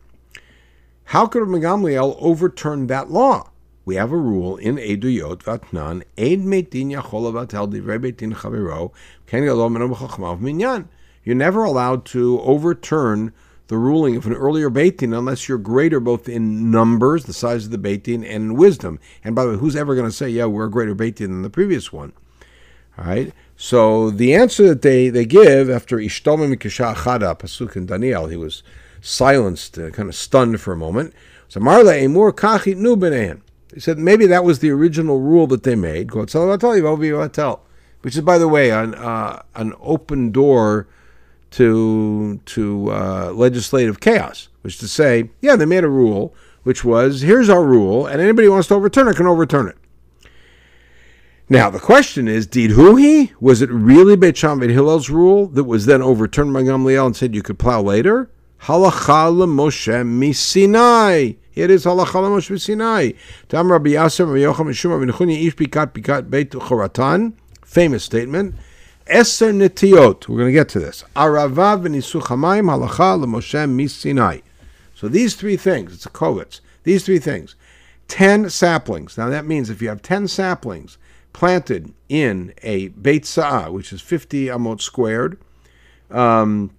How 1.05 1.28
could 1.28 1.43
Megamliel 1.43 2.18
overturn 2.20 2.88
that 2.88 3.10
law? 3.10 3.51
We 3.88 3.96
have 3.96 4.12
a 4.12 4.18
rule 4.18 4.58
in 4.58 4.76
Eduyot 4.76 5.44
Vatnan, 5.44 6.04
Eid 6.18 6.42
Meitin 6.42 6.92
Yachol 6.92 7.32
Vatel 7.32 7.72
Divrei 7.72 7.98
Beitin 7.98 8.34
Chaviro, 8.34 8.92
Minyan. 10.42 10.90
You're 11.24 11.36
never 11.36 11.64
allowed 11.64 12.04
to 12.08 12.42
overturn 12.42 13.32
the 13.68 13.78
ruling 13.78 14.18
of 14.18 14.26
an 14.26 14.34
earlier 14.34 14.70
Beitin 14.70 15.18
unless 15.18 15.48
you're 15.48 15.58
greater 15.58 16.02
both 16.02 16.28
in 16.28 16.70
numbers, 16.70 17.24
the 17.24 17.32
size 17.32 17.64
of 17.64 17.72
the 17.72 17.78
Beitin, 17.78 18.16
and 18.16 18.26
in 18.26 18.56
wisdom. 18.56 19.00
And 19.24 19.34
by 19.34 19.46
the 19.46 19.52
way, 19.52 19.58
who's 19.58 19.78
ever 19.78 19.96
going 19.96 20.10
to 20.10 20.12
say, 20.12 20.28
yeah, 20.28 20.48
we're 20.48 20.66
a 20.66 20.70
greater 20.70 20.94
Beitin 20.94 21.28
than 21.28 21.44
the 21.44 21.50
previous 21.50 21.94
one? 21.94 22.12
All 22.98 23.06
right. 23.06 23.32
So 23.56 24.10
the 24.10 24.36
answer 24.36 24.68
that 24.68 24.82
they, 24.82 25.08
they 25.08 25.24
give 25.24 25.70
after 25.70 25.96
Ishtomim 25.96 26.54
Mikisha 26.54 26.94
Chada, 26.94 27.40
Pasuk 27.40 27.78
in 27.78 27.86
Daniel, 27.86 28.28
he 28.28 28.36
was 28.36 28.64
silenced, 29.00 29.80
uh, 29.80 29.92
kind 29.92 30.10
of 30.10 30.16
stunned 30.16 30.60
for 30.60 30.74
a 30.74 30.78
moment. 30.78 31.14
So 31.48 31.62
Marla 31.62 32.04
Emur 32.04 32.34
Kachit 32.34 32.76
Nu 32.76 32.98
He 33.78 33.82
said 33.82 34.00
maybe 34.00 34.26
that 34.26 34.44
was 34.44 34.58
the 34.58 34.72
original 34.72 35.20
rule 35.20 35.46
that 35.46 35.62
they 35.62 35.76
made, 35.76 36.10
which 36.16 36.34
is, 36.34 38.22
by 38.22 38.40
the 38.40 38.48
way, 38.48 38.72
an, 38.72 38.96
uh, 38.96 39.44
an 39.54 39.74
open 39.80 40.32
door 40.32 40.88
to 41.52 42.42
to 42.44 42.92
uh, 42.92 43.32
legislative 43.36 44.00
chaos, 44.00 44.48
which 44.64 44.74
is 44.74 44.80
to 44.80 44.88
say, 44.88 45.30
yeah, 45.42 45.56
they 45.56 45.68
made 45.68 45.84
a 45.84 45.90
rule 45.90 46.34
which 46.64 46.84
was 46.84 47.22
here's 47.22 47.50
our 47.50 47.64
rule, 47.64 48.08
and 48.08 48.20
anybody 48.20 48.48
who 48.48 48.54
wants 48.54 48.68
to 48.70 48.74
overturn 48.74 49.10
it 49.10 49.16
can 49.16 49.28
overturn 49.28 49.68
it. 49.68 49.78
Now 51.48 51.70
the 51.70 51.80
question 51.80 52.28
is, 52.28 52.48
did 52.48 52.72
who 52.72 52.96
he? 52.96 53.32
was 53.40 53.62
it 53.62 53.70
really 53.70 54.16
Beit 54.16 54.38
Shammai 54.38 54.70
Hillel's 54.70 55.12
rule 55.12 55.46
that 55.50 55.66
was 55.66 55.86
then 55.86 56.02
overturned 56.02 56.52
by 56.52 56.64
Gamliel 56.64 57.06
and 57.06 57.16
said 57.16 57.36
you 57.36 57.44
could 57.44 57.60
plow 57.60 57.84
later? 57.84 58.32
halacha 58.64 59.32
Moshe 59.48 60.04
misinai. 60.04 61.38
It 61.58 61.72
is 61.72 61.86
halacha 61.86 62.05
Moshe 62.05 62.51
misinai. 62.51 63.18
Tam 63.49 63.72
Rabbi 63.72 63.91
Yasser, 63.91 64.28
Rabbi 64.28 64.39
Yocham, 64.41 64.68
Mishum, 64.68 64.91
Rabbi 64.91 65.12
Nechuni, 65.12 65.47
Ish 65.47 65.55
Bikat 65.55 65.91
Bikat 65.91 66.30
Beit 66.30 66.51
Choratan. 66.51 67.34
Famous 67.66 68.03
statement. 68.03 68.53
Eser 69.08 69.51
netiot. 69.51 70.28
We're 70.28 70.38
going 70.38 70.49
to 70.49 70.51
get 70.51 70.70
to 70.70 70.80
this. 70.80 71.03
Arava 71.16 71.82
v'nisuch 71.82 72.24
hamayim 72.24 72.66
halacha 72.66 73.26
Moshe 73.26 73.68
misinai. 73.68 74.43
So 74.93 75.08
these 75.08 75.36
three 75.36 75.58
things, 75.58 75.93
it's 75.93 76.05
a 76.05 76.10
kovitz. 76.10 76.60
These 76.84 77.05
three 77.05 77.20
things. 77.20 77.55
Ten 78.08 78.49
saplings. 78.49 79.18
Now 79.18 79.30
that 79.30 79.45
means 79.45 79.70
if 79.70 79.82
you 79.82 79.89
have 79.89 80.01
ten 80.01 80.28
saplings 80.28 80.97
planted 81.34 81.93
in 82.10 82.53
a 82.64 82.88
Beit 82.89 83.26
Sa'ah, 83.26 83.72
which 83.72 83.93
is 83.93 84.01
50 84.01 84.45
amot 84.45 84.82
squared, 84.82 85.39
um, 86.10 86.72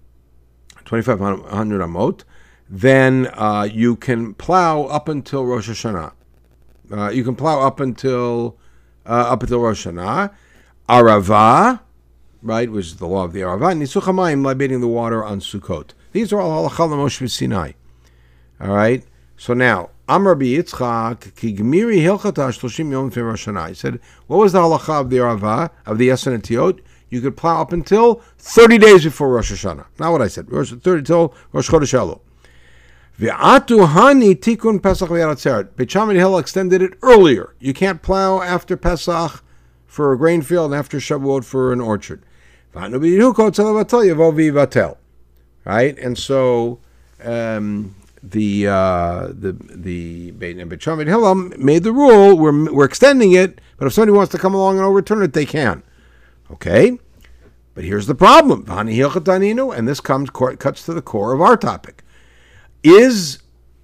2,500 0.83 1.79
amot, 1.79 2.23
then 2.69 3.27
uh, 3.33 3.67
you 3.71 3.95
can 3.95 4.33
plow 4.35 4.83
up 4.83 5.07
until 5.09 5.45
Rosh 5.45 5.69
Hashanah. 5.69 6.13
Uh, 6.91 7.09
you 7.09 7.23
can 7.23 7.35
plow 7.35 7.61
up 7.65 7.79
until 7.79 8.57
uh, 9.05 9.31
up 9.31 9.41
until 9.41 9.59
Rosh 9.59 9.87
Hashanah. 9.87 10.31
Arava, 10.87 11.79
right, 12.41 12.71
which 12.71 12.87
is 12.87 12.97
the 12.97 13.07
law 13.07 13.23
of 13.23 13.33
the 13.33 13.41
Arava. 13.41 13.75
Nisuchamayim, 13.75 14.45
libating 14.45 14.81
the 14.81 14.87
water 14.87 15.23
on 15.23 15.39
Sukkot. 15.39 15.91
These 16.11 16.31
are 16.33 16.39
all 16.39 16.69
halachal 16.69 16.89
Moshe 16.89 17.29
Sinai. 17.29 17.73
All 18.59 18.69
right. 18.69 19.03
So 19.37 19.53
now, 19.53 19.89
Amr 20.07 20.35
Yitzchak 20.35 21.35
ki 21.35 21.55
gmiri 21.55 22.01
hilchata 22.01 22.49
shloshim 22.49 22.91
yom 22.91 23.09
Rosh 23.09 23.47
Hashanah. 23.47 23.69
He 23.69 23.73
said, 23.75 23.99
what 24.27 24.37
was 24.37 24.53
the 24.53 24.59
halacha 24.59 25.01
of 25.01 25.09
the 25.09 25.17
Arava 25.17 25.69
of 25.85 25.97
the 25.97 26.09
Yesen 26.09 26.41
Tiot? 26.41 26.79
You 27.09 27.21
could 27.21 27.37
plow 27.37 27.61
up 27.61 27.71
until 27.71 28.21
30 28.37 28.77
days 28.77 29.03
before 29.03 29.29
Rosh 29.29 29.51
Hashanah. 29.51 29.85
Not 29.99 30.11
what 30.11 30.21
I 30.21 30.27
said. 30.27 30.51
Rosh 30.51 30.71
30 30.71 31.03
till 31.03 31.33
Rosh 31.51 31.69
Chodesh 31.69 31.93
Elul. 31.93 32.19
V'atu 33.19 33.87
hani 33.87 34.35
tikun 34.35 34.81
Pesach 34.81 35.09
v'yaratzeret. 35.09 35.75
Beit 35.75 35.91
Shammai 35.91 36.13
Hill 36.13 36.37
extended 36.37 36.81
it 36.81 36.93
earlier. 37.01 37.53
You 37.59 37.73
can't 37.73 38.01
plow 38.01 38.41
after 38.41 38.77
Pesach 38.77 39.43
for 39.85 40.13
a 40.13 40.17
grain 40.17 40.41
field 40.41 40.71
and 40.71 40.79
after 40.79 40.99
Shavuot 40.99 41.43
for 41.43 41.73
an 41.73 41.81
orchard. 41.81 42.23
Right? 45.65 45.97
And 45.99 46.17
so 46.17 46.79
um, 47.21 47.95
the 48.23 48.67
uh, 48.67 49.27
the 49.27 49.51
the 49.51 50.31
Beit 50.31 50.81
Shammai 50.81 51.03
Hillel 51.03 51.35
made 51.35 51.83
the 51.83 51.91
rule. 51.91 52.37
We're 52.37 52.71
we're 52.71 52.85
extending 52.85 53.33
it, 53.33 53.59
but 53.77 53.87
if 53.87 53.93
somebody 53.93 54.13
wants 54.13 54.31
to 54.31 54.37
come 54.37 54.53
along 54.53 54.77
and 54.77 54.85
overturn 54.85 55.21
it, 55.23 55.33
they 55.33 55.45
can. 55.45 55.83
Okay, 56.51 56.97
but 57.75 57.83
here's 57.83 58.07
the 58.07 58.15
problem. 58.15 58.65
And 58.69 59.87
this 59.87 59.99
comes 59.99 60.29
cuts 60.29 60.85
to 60.85 60.93
the 60.93 61.01
core 61.01 61.33
of 61.33 61.41
our 61.41 61.57
topic. 61.57 62.03
Is 62.83 63.39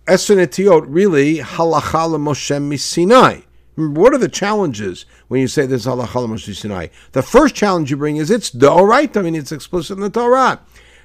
Esenetiot 0.07 0.85
really 0.87 1.39
halacha 1.39 2.17
Moshe 2.17 2.79
Sinai? 2.79 3.41
What 3.75 4.13
are 4.13 4.17
the 4.17 4.29
challenges 4.29 5.05
when 5.27 5.41
you 5.41 5.49
say 5.49 5.65
this 5.65 5.85
halacha 5.85 6.27
Moshe 6.29 6.55
Sinai? 6.55 6.87
The 7.11 7.21
first 7.21 7.55
challenge 7.55 7.91
you 7.91 7.97
bring 7.97 8.15
is 8.15 8.31
it's 8.31 8.55
right. 8.55 9.17
I 9.17 9.21
mean, 9.21 9.35
it's 9.35 9.51
explicit 9.51 9.97
in 9.97 10.01
the 10.01 10.09
Torah. 10.09 10.61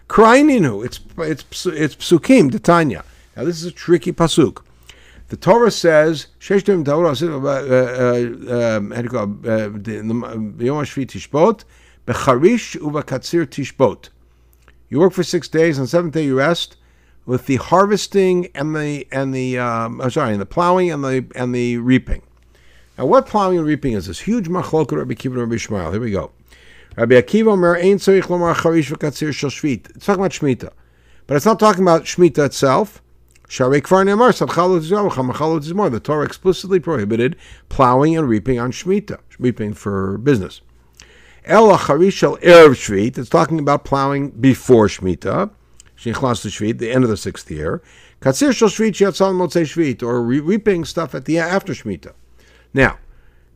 Kraininu, 0.08 0.84
it's 0.84 1.00
it's 1.18 1.66
it's 1.66 1.96
psukim, 1.96 2.62
Tanya. 2.62 3.04
Now 3.36 3.42
this 3.42 3.60
is 3.60 3.66
a 3.66 3.72
tricky 3.72 4.12
pasuk. 4.12 4.62
The 5.28 5.36
Torah 5.36 5.72
says, 5.72 6.28
"Sheshtim 6.38 6.84
Torah 6.84 7.10
uh, 7.10 7.50
uh, 8.52 8.76
um, 8.76 8.92
uh, 8.92 10.64
Yom 10.64 10.84
Tishbot 10.84 11.64
becharish 12.06 12.76
uvakatzir 12.76 13.46
tishbot." 13.46 14.10
You 14.88 15.00
work 15.00 15.12
for 15.12 15.24
six 15.24 15.48
days, 15.48 15.78
and 15.78 15.88
seventh 15.88 16.14
day 16.14 16.24
you 16.24 16.36
rest, 16.38 16.76
with 17.30 17.46
the 17.46 17.54
harvesting 17.56 18.48
and 18.56 18.74
the 18.74 19.06
and 19.12 19.32
the 19.32 19.56
um, 19.56 20.00
I'm 20.00 20.10
sorry, 20.10 20.32
and 20.32 20.40
the 20.40 20.46
plowing 20.46 20.90
and 20.90 21.04
the 21.04 21.24
and 21.36 21.54
the 21.54 21.76
reaping. 21.76 22.22
Now, 22.98 23.06
what 23.06 23.28
plowing 23.28 23.56
and 23.56 23.64
reaping 23.64 23.92
is 23.92 24.06
this? 24.06 24.18
Huge 24.18 24.48
machloket 24.48 24.98
Rabbi 24.98 25.14
Akiva 25.14 25.26
and 25.26 25.36
Rabbi 25.36 25.54
Yishmael. 25.54 25.92
Here 25.92 26.00
we 26.00 26.10
go. 26.10 26.32
Rabbi 26.96 27.14
Akiva 27.14 27.52
Omer 27.52 27.76
Ein 27.76 27.98
Tzarich 27.98 28.24
Lomar 28.24 28.56
Charish 28.56 28.90
V'Katzir 28.90 29.32
Shel 29.32 29.48
Shvit. 29.48 29.94
It's 29.94 30.06
talking 30.06 30.20
about 30.20 30.32
Shemitah, 30.32 30.72
but 31.28 31.36
it's 31.36 31.46
not 31.46 31.60
talking 31.60 31.82
about 31.82 32.02
Shemitah 32.02 32.46
itself. 32.46 33.00
The 33.46 33.70
Torah 36.02 36.24
explicitly 36.24 36.80
prohibited 36.80 37.36
plowing 37.68 38.16
and 38.16 38.28
reaping 38.28 38.58
on 38.58 38.72
Shemitah, 38.72 39.20
reaping 39.38 39.74
for 39.74 40.18
business. 40.18 40.62
El 41.44 41.78
Charishel 41.78 42.40
Erev 42.40 42.70
Shvit, 42.70 43.18
it's 43.18 43.28
talking 43.28 43.60
about 43.60 43.84
plowing 43.84 44.30
before 44.30 44.88
Shemitah, 44.88 45.50
Shnichlas 46.00 46.46
Shvit, 46.46 46.78
the 46.78 46.90
end 46.90 47.04
of 47.04 47.10
the 47.10 47.16
sixth 47.16 47.50
year. 47.50 47.82
Katzir 48.22 48.54
Shel 48.54 48.68
Shvit 48.68 48.92
Sheatzal 48.92 49.34
Motzei 49.34 49.62
Shvit, 49.62 50.02
or 50.02 50.22
reaping 50.22 50.84
stuff 50.84 51.14
at 51.14 51.26
the 51.26 51.38
after 51.38 51.74
Shemitah. 51.74 52.14
Now, 52.72 52.98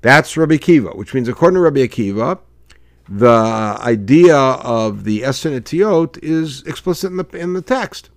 that's 0.02 0.36
Rabbi 0.36 0.56
Akiva, 0.56 0.94
which 0.94 1.14
means 1.14 1.28
according 1.28 1.54
to 1.54 1.60
Rabbi 1.60 1.80
Akiva, 1.86 2.40
the 3.08 3.78
idea 3.80 4.36
of 4.36 5.04
the 5.04 5.22
Esenetiot 5.22 6.18
is 6.22 6.62
explicit 6.64 7.10
in 7.10 7.16
the, 7.16 7.26
in 7.32 7.52
the 7.54 7.62
text. 7.62 8.10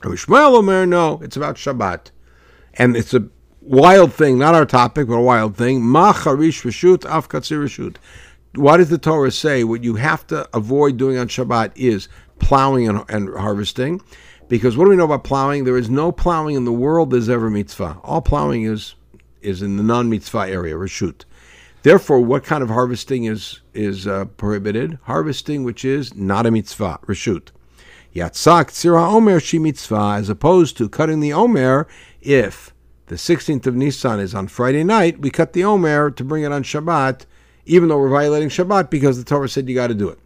Yishmael 0.00 0.58
Omer, 0.58 0.84
no, 0.86 1.20
it's 1.22 1.36
about 1.36 1.56
Shabbat. 1.56 2.10
And 2.74 2.96
it's 2.96 3.14
a 3.14 3.28
wild 3.62 4.12
thing, 4.12 4.38
not 4.38 4.54
our 4.54 4.66
topic, 4.66 5.08
but 5.08 5.14
a 5.14 5.22
wild 5.22 5.56
thing. 5.56 5.82
Ma 5.82 6.12
charish 6.12 6.62
reshut, 6.62 7.04
af 7.04 7.28
katzir 7.28 7.62
reshut. 7.62 7.96
What 8.54 8.78
does 8.78 8.88
the 8.88 8.98
Torah 8.98 9.30
say? 9.30 9.62
What 9.64 9.84
you 9.84 9.94
have 9.94 10.26
to 10.26 10.48
avoid 10.54 10.96
doing 10.96 11.16
on 11.18 11.28
Shabbat 11.28 11.72
is 11.76 12.08
plowing 12.40 12.88
and, 12.88 13.04
and 13.08 13.34
harvesting. 13.36 14.00
Because 14.48 14.76
what 14.76 14.84
do 14.84 14.90
we 14.90 14.96
know 14.96 15.04
about 15.04 15.22
plowing? 15.22 15.64
There 15.64 15.78
is 15.78 15.88
no 15.88 16.10
plowing 16.10 16.56
in 16.56 16.64
the 16.64 16.72
world 16.72 17.12
that's 17.12 17.28
ever 17.28 17.48
mitzvah. 17.48 17.98
All 18.02 18.20
plowing 18.20 18.64
is 18.64 18.94
is 19.40 19.62
in 19.62 19.76
the 19.78 19.82
non-mitzvah 19.82 20.50
area, 20.50 20.74
reshut. 20.74 21.24
Therefore, 21.82 22.20
what 22.20 22.44
kind 22.44 22.62
of 22.62 22.68
harvesting 22.68 23.24
is 23.24 23.60
is 23.72 24.06
uh, 24.06 24.24
prohibited? 24.24 24.98
Harvesting 25.04 25.62
which 25.62 25.84
is 25.84 26.14
not 26.14 26.46
a 26.46 26.50
mitzvah, 26.50 26.98
reshut. 27.06 27.48
Yatzak 28.14 28.66
Tzira 28.66 29.12
Omer 29.12 29.38
Shi 29.38 29.60
Mitzvah, 29.60 30.16
as 30.16 30.28
opposed 30.28 30.76
to 30.76 30.88
cutting 30.88 31.20
the 31.20 31.32
Omer 31.32 31.86
if 32.20 32.74
the 33.06 33.14
16th 33.14 33.66
of 33.66 33.76
Nisan 33.76 34.18
is 34.18 34.34
on 34.34 34.48
Friday 34.48 34.82
night, 34.82 35.20
we 35.20 35.30
cut 35.30 35.52
the 35.52 35.64
Omer 35.64 36.10
to 36.10 36.24
bring 36.24 36.42
it 36.42 36.52
on 36.52 36.64
Shabbat, 36.64 37.24
even 37.66 37.88
though 37.88 37.98
we're 37.98 38.08
violating 38.08 38.48
Shabbat 38.48 38.90
because 38.90 39.16
the 39.16 39.24
Torah 39.24 39.48
said 39.48 39.68
you 39.68 39.76
got 39.76 39.88
to 39.88 39.94
do 39.94 40.08
it. 40.08 40.18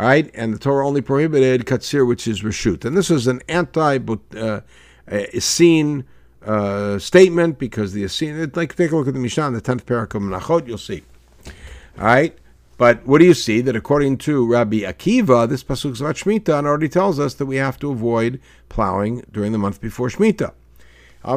All 0.00 0.06
right, 0.06 0.30
and 0.32 0.54
the 0.54 0.58
Torah 0.58 0.86
only 0.86 1.02
prohibited 1.02 1.66
katsir, 1.66 2.08
which 2.08 2.26
is 2.26 2.40
reshut, 2.40 2.86
and 2.86 2.96
this 2.96 3.10
is 3.10 3.26
an 3.26 3.42
anti 3.50 3.98
uh, 4.34 4.60
Essene 5.06 6.06
uh, 6.42 6.98
statement 6.98 7.58
because 7.58 7.92
the 7.92 8.04
Essene. 8.04 8.50
Like 8.54 8.74
take 8.74 8.92
a 8.92 8.96
look 8.96 9.08
at 9.08 9.12
the 9.12 9.20
Mishnah, 9.20 9.50
the 9.50 9.60
tenth 9.60 9.84
parak 9.84 10.14
of 10.14 10.22
Menachot, 10.22 10.66
you'll 10.66 10.78
see. 10.78 11.02
All 11.98 12.06
right, 12.06 12.34
but 12.78 13.06
what 13.06 13.18
do 13.18 13.26
you 13.26 13.34
see? 13.34 13.60
That 13.60 13.76
according 13.76 14.16
to 14.18 14.50
Rabbi 14.50 14.78
Akiva, 14.78 15.46
this 15.46 15.62
pasuk 15.62 16.00
about 16.00 16.16
Shemitah 16.16 16.60
and 16.60 16.66
already 16.66 16.88
tells 16.88 17.20
us 17.20 17.34
that 17.34 17.44
we 17.44 17.56
have 17.56 17.78
to 17.80 17.90
avoid 17.90 18.40
plowing 18.70 19.22
during 19.30 19.52
the 19.52 19.58
month 19.58 19.82
before 19.82 20.08
Shemitah. 20.08 20.54
Cry 21.24 21.36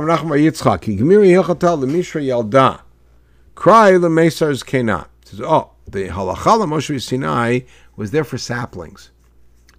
the 3.98 4.08
Mesar's 4.08 4.64
Kena. 4.64 5.08
Says, 5.26 5.42
oh, 5.42 5.72
the 5.86 6.08
halachah 6.08 6.66
Moshe 6.66 7.02
Sinai 7.02 7.60
was 7.96 8.12
there 8.12 8.24
for 8.24 8.38
saplings, 8.38 9.12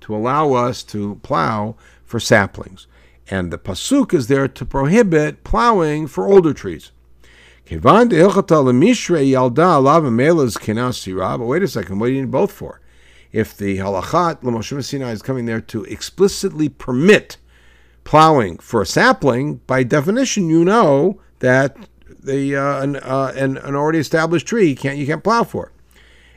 to 0.00 0.14
allow 0.14 0.52
us 0.52 0.82
to 0.84 1.16
plow 1.22 1.76
for 2.04 2.20
saplings. 2.20 2.86
And 3.30 3.50
the 3.50 3.58
pasuk 3.58 4.12
is 4.12 4.26
there 4.28 4.48
to 4.48 4.64
prohibit 4.64 5.44
plowing 5.44 6.06
for 6.06 6.26
older 6.26 6.52
trees. 6.52 6.92
But 11.38 11.46
wait 11.46 11.62
a 11.62 11.68
second, 11.68 11.98
what 11.98 12.08
do 12.08 12.12
you 12.12 12.20
need 12.20 12.30
both 12.30 12.52
for? 12.52 12.80
If 13.32 13.56
the 13.56 13.78
halachat 13.78 14.42
Moshe 14.42 14.84
Sinai 14.84 15.10
is 15.10 15.22
coming 15.22 15.46
there 15.46 15.62
to 15.62 15.84
explicitly 15.84 16.68
permit 16.68 17.38
plowing 18.04 18.58
for 18.58 18.82
a 18.82 18.86
sapling, 18.86 19.56
by 19.66 19.82
definition, 19.82 20.50
you 20.50 20.64
know 20.64 21.20
that 21.38 21.76
the 22.06 22.54
uh, 22.54 22.82
an, 22.82 22.96
uh, 22.96 23.32
an, 23.34 23.56
an 23.56 23.74
already 23.74 23.98
established 23.98 24.46
tree 24.46 24.74
can't 24.74 24.98
you 24.98 25.06
can't 25.06 25.24
plow 25.24 25.42
for. 25.42 25.72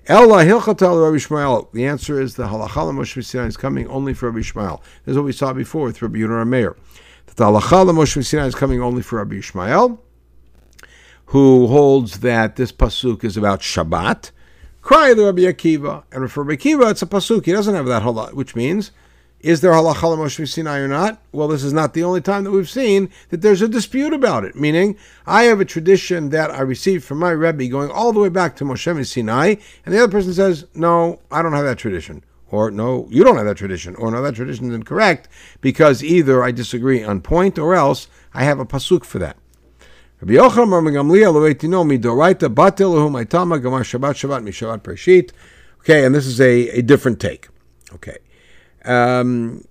Ella 0.07 0.37
Rabbi. 0.37 1.67
The 1.73 1.85
answer 1.85 2.21
is 2.21 2.35
the 2.35 2.47
halachah 2.47 2.93
Moshe 2.93 3.23
Sinai 3.23 3.47
is 3.47 3.57
coming 3.57 3.87
only 3.87 4.13
for 4.13 4.29
Rabbi 4.29 4.39
Yishmael. 4.39 4.81
This 5.05 5.11
is 5.11 5.17
what 5.17 5.25
we 5.25 5.31
saw 5.31 5.53
before 5.53 5.85
with 5.85 6.01
Rabbi 6.01 6.19
Yehuda 6.19 6.47
Meir. 6.47 6.75
That 7.25 7.35
the 7.35 7.43
halachah 7.45 7.89
Moshe 7.91 8.25
Sinai 8.25 8.45
is 8.45 8.55
coming 8.55 8.81
only 8.81 9.01
for 9.01 9.17
Rabbi 9.17 9.35
Yishmael 9.35 9.99
who 11.27 11.67
holds 11.67 12.21
that 12.21 12.55
this 12.55 12.71
pasuk 12.71 13.23
is 13.23 13.37
about 13.37 13.59
Shabbat. 13.59 14.31
Cry 14.81 15.13
the 15.13 15.25
Rabbi 15.25 15.41
Akiva, 15.41 16.03
and 16.11 16.31
for 16.31 16.43
Rabbi 16.43 16.61
Akiva, 16.61 16.91
it's 16.91 17.01
a 17.01 17.05
pasuk. 17.05 17.45
He 17.45 17.51
doesn't 17.51 17.75
have 17.75 17.85
that 17.87 18.03
halach, 18.03 18.33
which 18.33 18.55
means, 18.55 18.91
is 19.39 19.61
there 19.61 19.71
halacha 19.71 20.17
Moshe 20.17 20.47
Sinai 20.47 20.79
or 20.79 20.87
not? 20.87 21.21
Well, 21.31 21.47
this 21.47 21.63
is 21.63 21.71
not 21.71 21.93
the 21.93 22.03
only 22.03 22.21
time 22.21 22.43
that 22.43 22.51
we've 22.51 22.69
seen 22.69 23.09
that 23.29 23.41
there's 23.41 23.61
a 23.61 23.67
dispute 23.67 24.13
about 24.13 24.43
it. 24.43 24.55
Meaning, 24.55 24.97
I 25.27 25.43
have 25.43 25.59
a 25.59 25.65
tradition 25.65 26.29
that 26.29 26.49
I 26.49 26.61
received 26.61 27.03
from 27.03 27.19
my 27.19 27.29
Rebbe 27.29 27.67
going 27.67 27.91
all 27.91 28.11
the 28.11 28.19
way 28.19 28.29
back 28.29 28.55
to 28.57 28.63
Moshe 28.63 29.05
Sinai, 29.05 29.55
and 29.85 29.93
the 29.93 30.01
other 30.01 30.11
person 30.11 30.33
says, 30.33 30.65
no, 30.73 31.19
I 31.31 31.41
don't 31.41 31.53
have 31.53 31.65
that 31.65 31.77
tradition. 31.77 32.23
or 32.49 32.71
no, 32.71 33.07
you 33.09 33.23
don't 33.23 33.37
have 33.37 33.45
that 33.45 33.57
tradition, 33.57 33.95
or 33.95 34.09
no, 34.09 34.21
that 34.21 34.35
tradition 34.35 34.69
is 34.69 34.75
incorrect 34.75 35.27
because 35.61 36.03
either 36.03 36.43
I 36.43 36.51
disagree 36.51 37.03
on 37.03 37.21
point 37.21 37.59
or 37.59 37.75
else 37.75 38.07
I 38.33 38.43
have 38.43 38.59
a 38.59 38.65
pasuk 38.65 39.05
for 39.05 39.19
that. 39.19 39.37
Rabbi 40.21 40.33
Yochanan 40.33 41.03
Shabbat 43.83 44.15
Shabbat. 44.81 45.31
Okay, 45.81 46.05
and 46.05 46.15
this 46.15 46.25
is 46.25 46.41
a, 46.41 46.69
a 46.69 46.81
different 46.81 47.19
take. 47.19 47.49
Okay. 47.93 48.17
Um, 48.87 49.65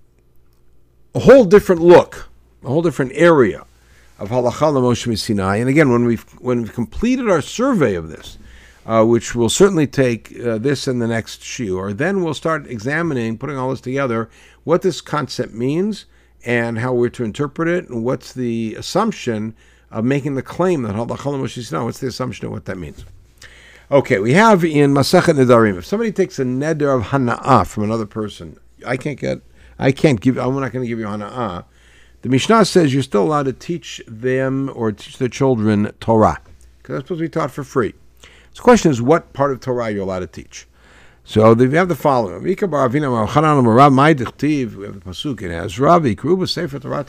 a 1.15 1.19
whole 1.19 1.45
different 1.45 1.81
look, 1.81 2.29
a 2.63 2.67
whole 2.67 2.83
different 2.83 3.11
area 3.15 3.65
of 4.19 4.29
halacha 4.29 4.73
Moshe 4.73 5.17
Sinai. 5.17 5.57
And 5.57 5.69
again, 5.69 5.91
when 5.91 6.05
we've 6.05 6.23
when 6.39 6.61
we've 6.61 6.73
completed 6.73 7.29
our 7.29 7.41
survey 7.41 7.95
of 7.95 8.09
this, 8.09 8.37
uh, 8.85 9.03
which 9.03 9.35
will 9.35 9.49
certainly 9.49 9.87
take 9.87 10.39
uh, 10.39 10.57
this 10.57 10.87
and 10.87 11.01
the 11.01 11.07
next 11.07 11.41
shiur, 11.41 11.95
then 11.95 12.23
we'll 12.23 12.33
start 12.33 12.67
examining, 12.67 13.37
putting 13.37 13.57
all 13.57 13.71
this 13.71 13.81
together, 13.81 14.29
what 14.63 14.81
this 14.81 15.01
concept 15.01 15.53
means 15.53 16.05
and 16.45 16.77
how 16.79 16.93
we're 16.93 17.09
to 17.09 17.23
interpret 17.23 17.67
it, 17.67 17.89
and 17.89 18.03
what's 18.03 18.33
the 18.33 18.75
assumption 18.75 19.55
of 19.89 20.05
making 20.05 20.35
the 20.35 20.43
claim 20.43 20.83
that 20.83 20.95
halacha 20.95 21.17
Moshe 21.17 21.63
Sinai. 21.63 21.83
What's 21.83 21.99
the 21.99 22.07
assumption 22.07 22.45
of 22.45 22.51
what 22.51 22.65
that 22.65 22.77
means? 22.77 23.05
Okay, 23.89 24.19
we 24.19 24.33
have 24.33 24.65
in 24.65 24.93
Masachet 24.93 25.33
Nedarim. 25.33 25.77
If 25.77 25.85
somebody 25.85 26.11
takes 26.11 26.39
a 26.39 26.43
neder 26.43 26.95
of 26.95 27.07
hana'ah 27.07 27.65
from 27.65 27.83
another 27.83 28.05
person, 28.05 28.59
I 28.85 28.97
can't 28.97 29.19
get, 29.19 29.41
I 29.79 29.91
can't 29.91 30.19
give. 30.19 30.37
I'm 30.37 30.59
not 30.59 30.71
going 30.71 30.83
to 30.83 30.87
give 30.87 30.99
you 30.99 31.05
hana'ah. 31.05 31.65
The 32.21 32.29
Mishnah 32.29 32.65
says 32.65 32.93
you're 32.93 33.03
still 33.03 33.23
allowed 33.23 33.43
to 33.43 33.53
teach 33.53 34.01
them 34.07 34.71
or 34.75 34.91
teach 34.91 35.17
their 35.17 35.29
children 35.29 35.91
Torah 35.99 36.41
because 36.77 36.95
that's 36.95 37.07
supposed 37.07 37.19
to 37.19 37.25
be 37.25 37.29
taught 37.29 37.51
for 37.51 37.63
free. 37.63 37.93
So 38.21 38.29
the 38.55 38.61
question 38.61 38.91
is, 38.91 39.01
what 39.01 39.33
part 39.33 39.51
of 39.51 39.59
Torah 39.59 39.91
you're 39.91 40.03
allowed 40.03 40.19
to 40.19 40.27
teach? 40.27 40.67
So 41.23 41.53
we 41.53 41.75
have 41.75 41.89
the 41.89 41.95
following: 41.95 42.41
We 42.41 42.51
have 42.51 42.59
the 42.61 42.67
pasuk 45.05 45.41
in 45.41 45.51
Ezra, 45.51 45.99
"V'ikru 45.99 46.47
Sefer 46.47 46.79
Torah 46.79 47.03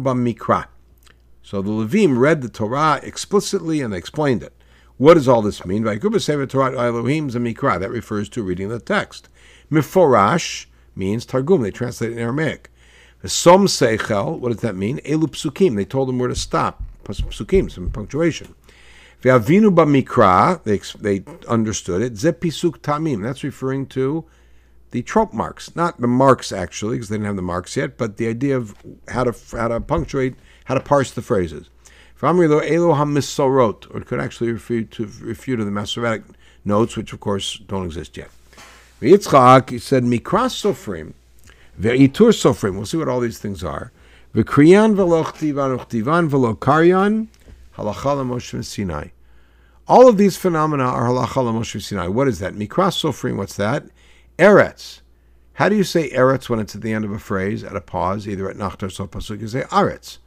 b'mikra." 0.00 0.66
So 1.42 1.62
the 1.62 1.70
Levim 1.70 2.18
read 2.18 2.42
the 2.42 2.48
Torah 2.48 3.00
explicitly 3.02 3.80
and 3.80 3.92
they 3.92 3.98
explained 3.98 4.44
it. 4.44 4.52
What 5.00 5.14
does 5.14 5.28
all 5.28 5.40
this 5.40 5.64
mean? 5.64 5.84
That 5.84 5.98
refers 7.90 8.28
to 8.28 8.42
reading 8.42 8.68
the 8.68 8.78
text. 8.78 9.28
Miforash 9.72 10.66
means 10.94 11.24
Targum. 11.24 11.62
They 11.62 11.70
translate 11.70 12.10
it 12.10 12.18
in 12.18 12.18
Aramaic. 12.18 12.70
Som 13.24 13.66
Seichel, 13.66 14.38
what 14.38 14.52
does 14.52 14.60
that 14.60 14.76
mean? 14.76 14.98
Elu 14.98 15.28
Psukim. 15.28 15.76
They 15.76 15.86
told 15.86 16.06
them 16.06 16.18
where 16.18 16.28
to 16.28 16.36
stop. 16.36 16.82
Psukim, 17.04 17.70
some 17.70 17.88
punctuation. 17.90 18.54
Ve'avinu 19.22 19.74
b'mikra, 19.74 20.62
they, 20.64 20.80
they 21.00 21.24
understood 21.48 22.02
it. 22.02 22.18
Ze 22.18 22.32
pisuk 22.32 22.80
tamim. 22.80 23.22
That's 23.22 23.42
referring 23.42 23.86
to 23.86 24.26
the 24.90 25.00
trope 25.00 25.32
marks. 25.32 25.74
Not 25.74 25.98
the 26.02 26.08
marks, 26.08 26.52
actually, 26.52 26.96
because 26.96 27.08
they 27.08 27.16
didn't 27.16 27.28
have 27.28 27.36
the 27.36 27.42
marks 27.42 27.74
yet, 27.74 27.96
but 27.96 28.18
the 28.18 28.28
idea 28.28 28.54
of 28.54 28.74
how 29.08 29.24
to, 29.24 29.34
how 29.56 29.68
to 29.68 29.80
punctuate 29.80 30.34
how 30.66 30.74
to 30.74 30.80
parse 30.80 31.10
the 31.10 31.22
phrases. 31.22 31.70
Or 32.22 32.44
it 32.44 34.06
could 34.06 34.20
actually 34.20 34.52
refer 34.52 34.82
to, 34.82 35.10
refer 35.20 35.56
to 35.56 35.64
the 35.64 35.70
Masoretic 35.70 36.22
notes, 36.64 36.96
which 36.96 37.12
of 37.12 37.20
course 37.20 37.58
don't 37.58 37.86
exist 37.86 38.16
yet. 38.16 38.30
Yitzchak, 39.00 39.80
said, 39.80 40.04
Mikras 40.04 40.54
Sofrim, 40.60 41.14
Ve'itur 41.80 42.32
Sofrim, 42.32 42.74
we'll 42.74 42.84
see 42.84 42.98
what 42.98 43.08
all 43.08 43.20
these 43.20 43.38
things 43.38 43.64
are. 43.64 43.90
V'kriyan 44.34 44.94
v'lo 44.94 45.24
chtivan 45.24 45.78
uchtivan 45.78 46.28
v'lo 46.28 46.56
karyan, 46.58 47.28
Moshe 47.76 48.64
Sinai. 48.64 49.08
All 49.88 50.06
of 50.06 50.18
these 50.18 50.36
phenomena 50.36 50.84
are 50.84 51.08
halacha 51.08 51.52
Moshe 51.52 51.80
Sinai. 51.80 52.08
What 52.08 52.28
is 52.28 52.38
that? 52.40 52.54
Mikras 52.54 53.00
Sofrim, 53.00 53.36
what's 53.36 53.56
that? 53.56 53.84
Eretz. 54.38 55.00
How 55.54 55.70
do 55.70 55.76
you 55.76 55.84
say 55.84 56.10
eretz 56.10 56.48
when 56.50 56.58
it's 56.60 56.74
at 56.74 56.82
the 56.82 56.92
end 56.92 57.04
of 57.04 57.12
a 57.12 57.18
phrase, 57.18 57.64
at 57.64 57.76
a 57.76 57.80
pause, 57.80 58.28
either 58.28 58.48
at 58.50 58.56
nachtar 58.56 59.00
or 59.00 59.08
pasuk? 59.08 59.40
You 59.40 59.48
say 59.48 59.62
aretz 59.62 60.18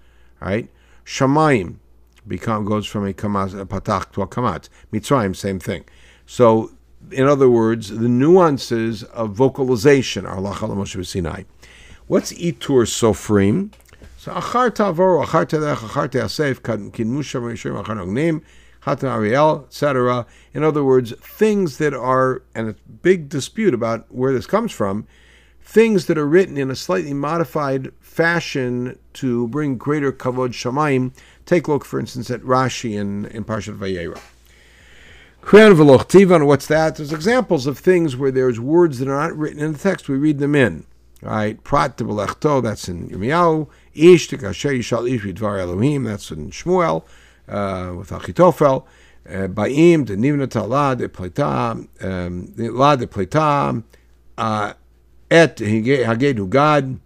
right? 0.44 0.70
Shamayim 1.06 1.76
become 2.28 2.65
goes 2.65 2.86
from 2.86 3.05
a 3.05 3.13
kamas 3.13 3.53
a 3.53 3.65
patach 3.65 4.11
to 4.13 4.21
a 4.21 4.28
kamat. 4.28 4.69
Mitzrayim, 4.91 5.36
same 5.36 5.59
thing. 5.59 5.86
So, 6.26 6.71
in 7.11 7.28
other 7.28 7.49
words, 7.49 7.89
the 7.89 8.09
nuances 8.09 9.03
of 9.03 9.32
vocalization 9.32 10.26
are 10.26 10.38
lachal 10.38 10.69
Moshe 10.69 11.05
Sinai. 11.05 11.43
What's 12.07 12.34
itur 12.34 12.86
sofrim? 12.86 13.71
So 14.17 14.32
achar 14.32 14.71
tavor, 14.71 15.26
achar 15.26 15.45
tedech, 15.45 15.76
achar 15.76 16.07
teasef, 16.07 16.93
kin 16.93 17.11
musha 17.11 17.39
mishim, 17.39 17.82
achar 17.82 17.97
nognim, 17.97 18.41
chatan 18.84 19.13
ariel, 19.13 19.65
etc. 19.67 20.26
In 20.53 20.63
other 20.63 20.84
words, 20.84 21.13
things 21.19 21.78
that 21.78 21.93
are, 21.93 22.41
and 22.55 22.69
a 22.69 22.76
big 23.01 23.30
dispute 23.30 23.74
about 23.74 24.05
where 24.09 24.32
this 24.32 24.45
comes 24.45 24.71
from, 24.71 25.07
things 25.61 26.05
that 26.05 26.17
are 26.17 26.28
written 26.28 26.57
in 26.57 26.69
a 26.69 26.76
slightly 26.76 27.13
modified 27.13 27.91
fashion 27.99 28.97
to 29.13 29.47
bring 29.47 29.78
greater 29.78 30.11
kavod 30.11 30.49
shamayim. 30.49 31.13
Take 31.46 31.68
a 31.68 31.72
look, 31.72 31.86
for 31.86 32.00
instance, 32.00 32.32
at 32.32 32.41
Rashi 32.41 32.94
in, 32.94 33.26
in 33.26 33.44
Parshat 33.44 33.78
Vayera. 33.78 34.20
Kren 35.41 35.76
v'loch 35.76 36.08
tivan, 36.08 36.46
what's 36.46 36.68
that? 36.68 36.96
There's 36.96 37.12
examples 37.12 37.68
of 37.68 37.78
things 37.78 38.16
where 38.16 38.32
there's 38.32 38.60
words 38.60 39.00
that 39.00 39.10
are 39.10 39.28
not 39.28 39.38
written 39.38 39.60
in 39.60 39.74
the 39.74 39.80
text. 39.80 40.08
We 40.08 40.16
read 40.16 40.39
them 40.39 40.56
in. 40.56 40.86
Right? 41.22 41.62
Prat 41.64 41.98
v'lechto, 41.98 42.64
that's 42.64 42.88
in 42.88 43.10
Yirmiyahu. 43.10 43.68
Ish 43.94 44.30
t'kasher 44.30 44.78
yishal 44.78 45.10
ish 45.14 45.24
v'dvar 45.24 45.60
Elohim, 45.60 46.06
that's 46.06 46.32
in 46.32 46.50
Shmuel, 46.50 47.04
uh, 47.50 47.94
with 47.98 48.10
Achitofel. 48.10 48.86
Uh, 49.28 49.48
Ba'im, 49.48 50.06
de 50.06 50.16
nivna 50.18 50.50
ta'la, 50.50 50.96
de 50.96 51.08
pleta, 51.08 51.72
um, 52.04 52.54
la 52.58 52.96
de 52.96 53.08
pleta, 53.08 53.84
uh, 54.38 54.74
et 55.30 55.58
hagedu 55.58 56.50
gad, 56.50 57.00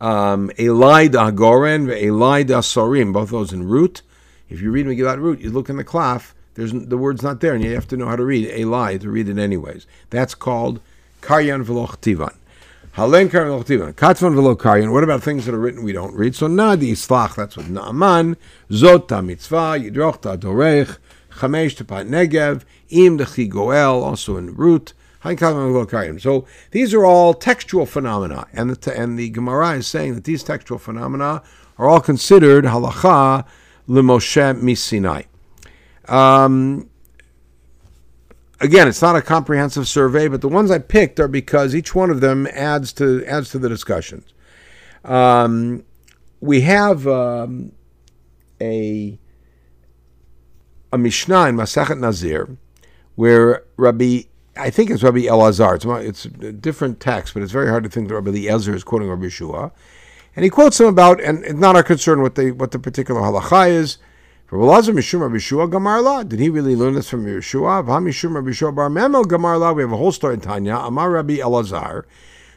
um, 0.00 0.50
Elai 0.50 1.08
Dagoren, 1.08 1.86
Elai 1.88 2.44
Sorim, 2.44 3.12
both 3.12 3.30
those 3.30 3.52
in 3.52 3.68
Rut. 3.68 4.02
If 4.48 4.60
you 4.60 4.70
read 4.70 4.86
Megillat 4.86 5.22
Rut, 5.22 5.40
you 5.40 5.50
look 5.50 5.68
in 5.68 5.76
the 5.76 5.84
klaf, 5.84 6.32
there's 6.54 6.72
the 6.72 6.98
word's 6.98 7.22
not 7.22 7.40
there, 7.40 7.54
and 7.54 7.62
you 7.62 7.74
have 7.74 7.88
to 7.88 7.96
know 7.96 8.06
how 8.06 8.16
to 8.16 8.24
read 8.24 8.48
Elai 8.50 9.00
to 9.00 9.10
read 9.10 9.28
it 9.28 9.38
anyways. 9.38 9.86
That's 10.10 10.34
called 10.34 10.80
Karyan 11.22 11.64
Veloch 11.64 11.98
Tivan. 11.98 12.34
Halen 12.94 13.28
Karyan 13.28 13.62
Veloch 13.62 13.66
Tivan. 13.66 13.92
Katvan 13.94 14.34
Veloch 14.34 14.56
Karyan. 14.56 14.92
What 14.92 15.04
about 15.04 15.22
things 15.22 15.46
that 15.46 15.54
are 15.54 15.60
written 15.60 15.84
we 15.84 15.92
don't 15.92 16.14
read? 16.14 16.34
So 16.34 16.48
Nadi 16.48 16.92
Slach, 16.92 17.36
that's 17.36 17.56
what 17.56 17.68
Naaman, 17.68 18.36
Zota 18.68 19.24
Mitzvah, 19.24 19.78
Yidroch 19.78 20.20
Dorech, 20.38 20.98
Chamesh 21.30 21.76
Tapat 21.76 22.08
Negev, 22.08 22.64
Im 22.88 23.18
Dechi 23.18 23.48
Goel, 23.48 24.02
also 24.02 24.36
in 24.36 24.54
Rut. 24.56 24.92
So 25.22 26.46
these 26.70 26.94
are 26.94 27.04
all 27.04 27.34
textual 27.34 27.86
phenomena, 27.86 28.46
and 28.52 28.70
the, 28.70 28.98
and 28.98 29.18
the 29.18 29.28
Gemara 29.30 29.72
is 29.72 29.86
saying 29.86 30.14
that 30.14 30.24
these 30.24 30.42
textual 30.42 30.78
phenomena 30.78 31.42
are 31.78 31.88
all 31.88 32.00
considered 32.00 32.64
halacha 32.64 33.44
l'Moshe 33.86 34.60
misinai. 34.60 35.26
Um, 36.10 36.88
again, 38.60 38.88
it's 38.88 39.02
not 39.02 39.16
a 39.16 39.22
comprehensive 39.22 39.86
survey, 39.86 40.28
but 40.28 40.40
the 40.40 40.48
ones 40.48 40.70
I 40.70 40.78
picked 40.78 41.20
are 41.20 41.28
because 41.28 41.74
each 41.74 41.94
one 41.94 42.10
of 42.10 42.20
them 42.20 42.46
adds 42.52 42.92
to 42.94 43.24
adds 43.26 43.50
to 43.50 43.58
the 43.58 43.68
discussions. 43.68 44.32
Um, 45.04 45.84
we 46.40 46.62
have 46.62 47.06
um, 47.06 47.72
a 48.60 49.18
a 50.92 50.98
Mishnah 50.98 51.48
in 51.48 51.56
Masachet 51.56 51.98
Nazir 51.98 52.56
where 53.16 53.64
Rabbi 53.76 54.22
I 54.56 54.70
think 54.70 54.90
it's 54.90 55.02
Rabbi 55.02 55.20
Elazar. 55.20 55.76
It's, 55.76 55.84
it's 55.86 56.24
a 56.24 56.52
different 56.52 57.00
text, 57.00 57.34
but 57.34 57.42
it's 57.42 57.52
very 57.52 57.68
hard 57.68 57.84
to 57.84 57.90
think 57.90 58.08
that 58.08 58.14
Rabbi 58.14 58.30
Elazar 58.30 58.74
is 58.74 58.84
quoting 58.84 59.08
Rabbi 59.08 59.26
Yeshua. 59.26 59.72
And 60.36 60.44
he 60.44 60.50
quotes 60.50 60.80
him 60.80 60.86
about, 60.86 61.20
and 61.20 61.44
it's 61.44 61.54
not 61.54 61.76
our 61.76 61.82
concern 61.82 62.22
what 62.22 62.34
the 62.34 62.52
what 62.52 62.70
the 62.70 62.78
particular 62.78 63.20
halacha 63.20 63.70
is. 63.70 63.98
Rabbi 64.50 64.64
Elazar 64.64 64.94
Mishum 64.94 65.20
Rabbi 65.20 65.36
Yeshua 65.36 65.70
Gamarla. 65.70 66.28
Did 66.28 66.40
he 66.40 66.48
really 66.48 66.74
learn 66.74 66.94
this 66.94 67.08
from 67.08 67.24
Yeshua? 67.24 67.84
Mishum 67.84 68.34
Rabbi 68.34 68.50
Yeshua 68.50 68.74
Bar 68.74 68.88
Memel 68.88 69.24
Gamarla. 69.24 69.74
We 69.74 69.82
have 69.82 69.92
a 69.92 69.96
whole 69.96 70.12
story 70.12 70.34
in 70.34 70.40
Tanya. 70.40 70.76
Amar 70.76 71.10
Rabbi 71.10 71.36
Elazar. 71.36 72.04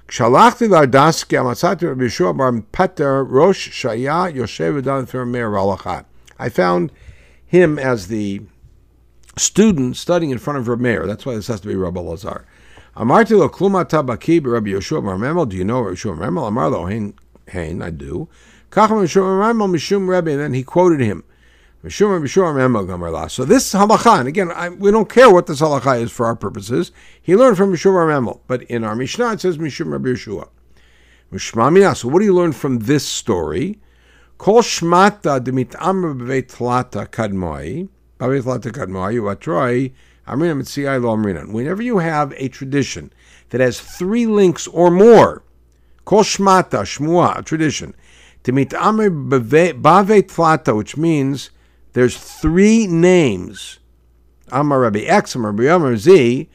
Kshalachti 0.07 0.67
lardaski 0.67 1.37
amatzati 1.37 1.87
Rabbi 1.87 2.03
Yeshua 2.03 2.35
Bar 2.35 3.23
Rosh 3.23 3.69
Shaya 3.69 4.33
Yoshev 4.33 4.81
Udan 4.81 5.29
Meir 5.29 6.05
I 6.39 6.49
found 6.49 6.91
him 7.45 7.77
as 7.77 8.07
the 8.07 8.41
student 9.37 9.97
studying 9.97 10.31
in 10.31 10.37
front 10.37 10.59
of 10.59 10.67
Reb. 10.67 11.07
That's 11.07 11.25
why 11.25 11.35
this 11.35 11.47
has 11.47 11.61
to 11.61 11.67
be 11.67 11.75
Rabbi 11.75 11.99
Lazar. 11.99 12.45
Amarti 12.95 13.37
lo 13.37 13.49
kluma 13.49 13.85
tabaki 13.85 14.45
Rabbi 14.45 14.69
Yoshua 14.69 15.03
Bar 15.03 15.15
Memel. 15.15 15.49
Do 15.49 15.57
you 15.57 15.63
know 15.63 15.81
Rabbi 15.81 15.95
Yoshua 15.95 16.19
Bar 16.19 16.29
Memel? 16.29 16.47
Amar 16.47 16.69
lo 16.69 16.85
hein, 16.85 17.81
I 17.81 17.89
do. 17.89 18.29
Kacham 18.69 19.01
Yoshua 19.01 19.39
Bar 19.39 19.53
Memel 19.53 19.69
mishum 19.71 20.07
Rabbi, 20.07 20.31
and 20.31 20.39
then 20.39 20.53
he 20.53 20.63
quoted 20.63 20.99
him. 20.99 21.23
Mishum 21.83 22.09
Bar 22.09 22.53
Memel 22.53 22.87
gamarla. 22.87 23.31
So 23.31 23.45
this 23.45 23.73
halacha, 23.73 24.19
and 24.19 24.27
again, 24.27 24.51
I, 24.51 24.69
we 24.69 24.91
don't 24.91 25.09
care 25.09 25.31
what 25.31 25.47
this 25.47 25.59
halacha 25.59 26.01
is 26.01 26.11
for 26.11 26.27
our 26.27 26.35
purposes. 26.35 26.91
He 27.21 27.35
learned 27.35 27.57
from 27.57 27.73
Mishum 27.73 27.93
Memel, 27.93 28.41
but 28.47 28.61
in 28.63 28.83
our 28.83 28.95
Mishnah 28.95 29.33
it 29.33 29.41
says 29.41 29.57
Mishum 29.57 29.91
Rabbi. 29.91 30.13
Mishma 31.33 31.97
So 31.97 32.07
what 32.09 32.19
do 32.19 32.25
you 32.25 32.33
learn 32.35 32.51
from 32.51 32.79
this 32.79 33.07
story? 33.07 33.79
Kol 34.37 34.61
shmata 34.61 35.39
demit 35.39 35.75
amr 35.79 36.13
b'veit 36.13 36.51
tlata 36.51 37.07
kadmoi. 37.07 37.89
Amrina. 40.27 41.43
Uh, 41.43 41.51
Whenever 41.51 41.81
you 41.81 41.97
have 41.99 42.33
a 42.37 42.47
tradition 42.47 43.11
that 43.49 43.61
has 43.61 43.79
three 43.79 44.25
links 44.25 44.67
or 44.67 44.89
more, 44.89 45.43
Kol 46.05 46.23
Shmata, 46.23 46.83
Shmua, 46.83 47.39
a 47.39 47.43
tradition, 47.43 47.93
Timit 48.43 48.73
Amr 48.79 49.09
Bave 49.09 49.73
Tlata, 50.27 50.75
which 50.75 50.97
means 50.97 51.49
there's 51.93 52.17
three 52.17 52.87
names. 52.87 53.79
Amar 54.51 54.81
Rabbi 54.81 54.99
X, 54.99 55.35
Amar 55.35 55.51
Rabbi 55.51 55.73
Amar 55.73 55.95
Z, 55.97 56.49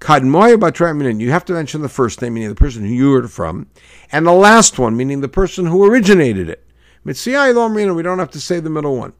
Kadmoy 0.00 0.56
Batraminan. 0.56 1.20
You 1.20 1.30
have 1.30 1.44
to 1.46 1.52
mention 1.52 1.82
the 1.82 1.88
first 1.88 2.20
name, 2.20 2.34
meaning 2.34 2.48
the 2.48 2.54
person 2.54 2.84
who 2.84 2.92
you 2.92 3.12
heard 3.12 3.30
from, 3.30 3.66
and 4.10 4.26
the 4.26 4.32
last 4.32 4.78
one, 4.78 4.96
meaning 4.96 5.20
the 5.20 5.28
person 5.28 5.66
who 5.66 5.84
originated 5.84 6.48
it. 6.48 6.64
Mitziyai 7.06 7.54
Lo 7.54 7.94
we 7.94 8.02
don't 8.02 8.18
have 8.18 8.30
to 8.30 8.40
say 8.40 8.60
the 8.60 8.70
middle 8.70 8.96
one. 8.96 9.12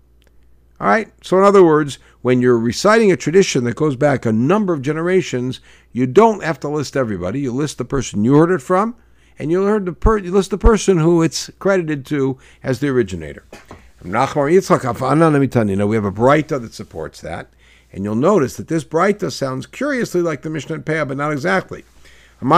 All 0.80 0.86
right? 0.86 1.12
So, 1.22 1.38
in 1.38 1.44
other 1.44 1.64
words, 1.64 1.98
when 2.22 2.40
you're 2.40 2.58
reciting 2.58 3.12
a 3.12 3.16
tradition 3.16 3.64
that 3.64 3.76
goes 3.76 3.96
back 3.96 4.26
a 4.26 4.32
number 4.32 4.72
of 4.72 4.82
generations, 4.82 5.60
you 5.92 6.06
don't 6.06 6.42
have 6.42 6.58
to 6.60 6.68
list 6.68 6.96
everybody. 6.96 7.40
You 7.40 7.52
list 7.52 7.78
the 7.78 7.84
person 7.84 8.24
you 8.24 8.34
heard 8.34 8.50
it 8.50 8.62
from, 8.62 8.96
and 9.38 9.50
you, 9.50 9.64
heard 9.64 9.86
the 9.86 9.92
per- 9.92 10.18
you 10.18 10.30
list 10.30 10.50
the 10.50 10.58
person 10.58 10.98
who 10.98 11.22
it's 11.22 11.50
credited 11.58 12.06
to 12.06 12.38
as 12.62 12.80
the 12.80 12.88
originator. 12.88 13.44
You 14.04 14.10
we 15.86 15.96
have 15.96 16.04
a 16.04 16.12
Breita 16.12 16.60
that 16.60 16.74
supports 16.74 17.20
that, 17.20 17.48
and 17.92 18.04
you'll 18.04 18.14
notice 18.14 18.56
that 18.56 18.68
this 18.68 18.84
Breita 18.84 19.32
sounds 19.32 19.66
curiously 19.66 20.22
like 20.22 20.42
the 20.42 20.50
Mishnah 20.50 20.80
Peah, 20.80 21.06
but 21.06 21.16
not 21.16 21.32
exactly. 21.32 21.84
Now 22.42 22.48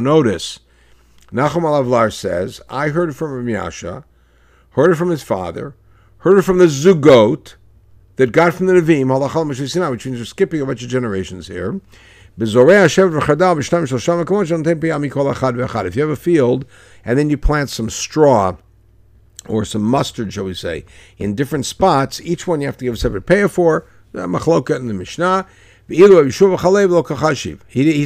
notice, 0.00 0.58
Nachum 1.32 1.62
HaLavlar 1.62 2.12
says, 2.12 2.60
I 2.68 2.88
heard 2.88 3.08
it 3.10 3.14
from 3.14 3.48
Yasha, 3.48 4.04
heard 4.70 4.90
it 4.90 4.96
from 4.96 5.08
his 5.10 5.22
father, 5.22 5.74
heard 6.18 6.38
it 6.38 6.42
from 6.42 6.58
the 6.58 6.66
Zugot 6.66 7.54
that 8.16 8.32
got 8.32 8.52
from 8.52 8.66
the 8.66 8.74
Nevi'im, 8.74 9.06
Halachal 9.06 9.46
Moshe 9.46 9.90
which 9.90 10.04
means 10.04 10.18
we're 10.18 10.24
skipping 10.26 10.60
a 10.60 10.66
bunch 10.66 10.82
of 10.82 10.90
generations 10.90 11.48
here. 11.48 11.80
If 12.38 12.54
you 12.54 12.60
have 12.62 13.14
a 16.10 16.16
field 16.16 16.64
and 17.04 17.18
then 17.18 17.30
you 17.30 17.36
plant 17.38 17.70
some 17.70 17.90
straw 17.90 18.56
or 19.48 19.64
some 19.64 19.82
mustard, 19.82 20.32
shall 20.32 20.44
we 20.44 20.54
say, 20.54 20.84
in 21.18 21.34
different 21.34 21.66
spots, 21.66 22.20
each 22.22 22.46
one 22.46 22.60
you 22.60 22.66
have 22.66 22.76
to 22.78 22.84
give 22.84 22.94
a 22.94 22.96
separate 22.96 23.26
payer 23.26 23.48
for. 23.48 23.86
the 24.12 24.26
Machloka 24.26 24.76
in 24.76 24.86
the 24.86 24.94
Mishnah. 24.94 25.46
He, 25.88 25.96
he 25.96 26.06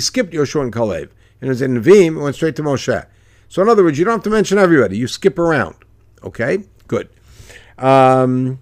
skipped 0.00 0.32
Yoshua 0.32 0.62
and 0.62 0.72
Kalev. 0.72 1.10
And 1.40 1.48
it 1.48 1.48
was 1.48 1.62
in 1.62 1.80
Nevi'im, 1.80 2.16
it 2.16 2.22
went 2.22 2.34
straight 2.34 2.56
to 2.56 2.62
Moshe. 2.62 3.06
So, 3.48 3.62
in 3.62 3.68
other 3.68 3.84
words, 3.84 3.98
you 3.98 4.04
don't 4.04 4.14
have 4.14 4.24
to 4.24 4.30
mention 4.30 4.58
everybody. 4.58 4.98
You 4.98 5.06
skip 5.06 5.38
around. 5.38 5.76
Okay? 6.22 6.64
Good. 6.88 7.08
Um, 7.78 8.58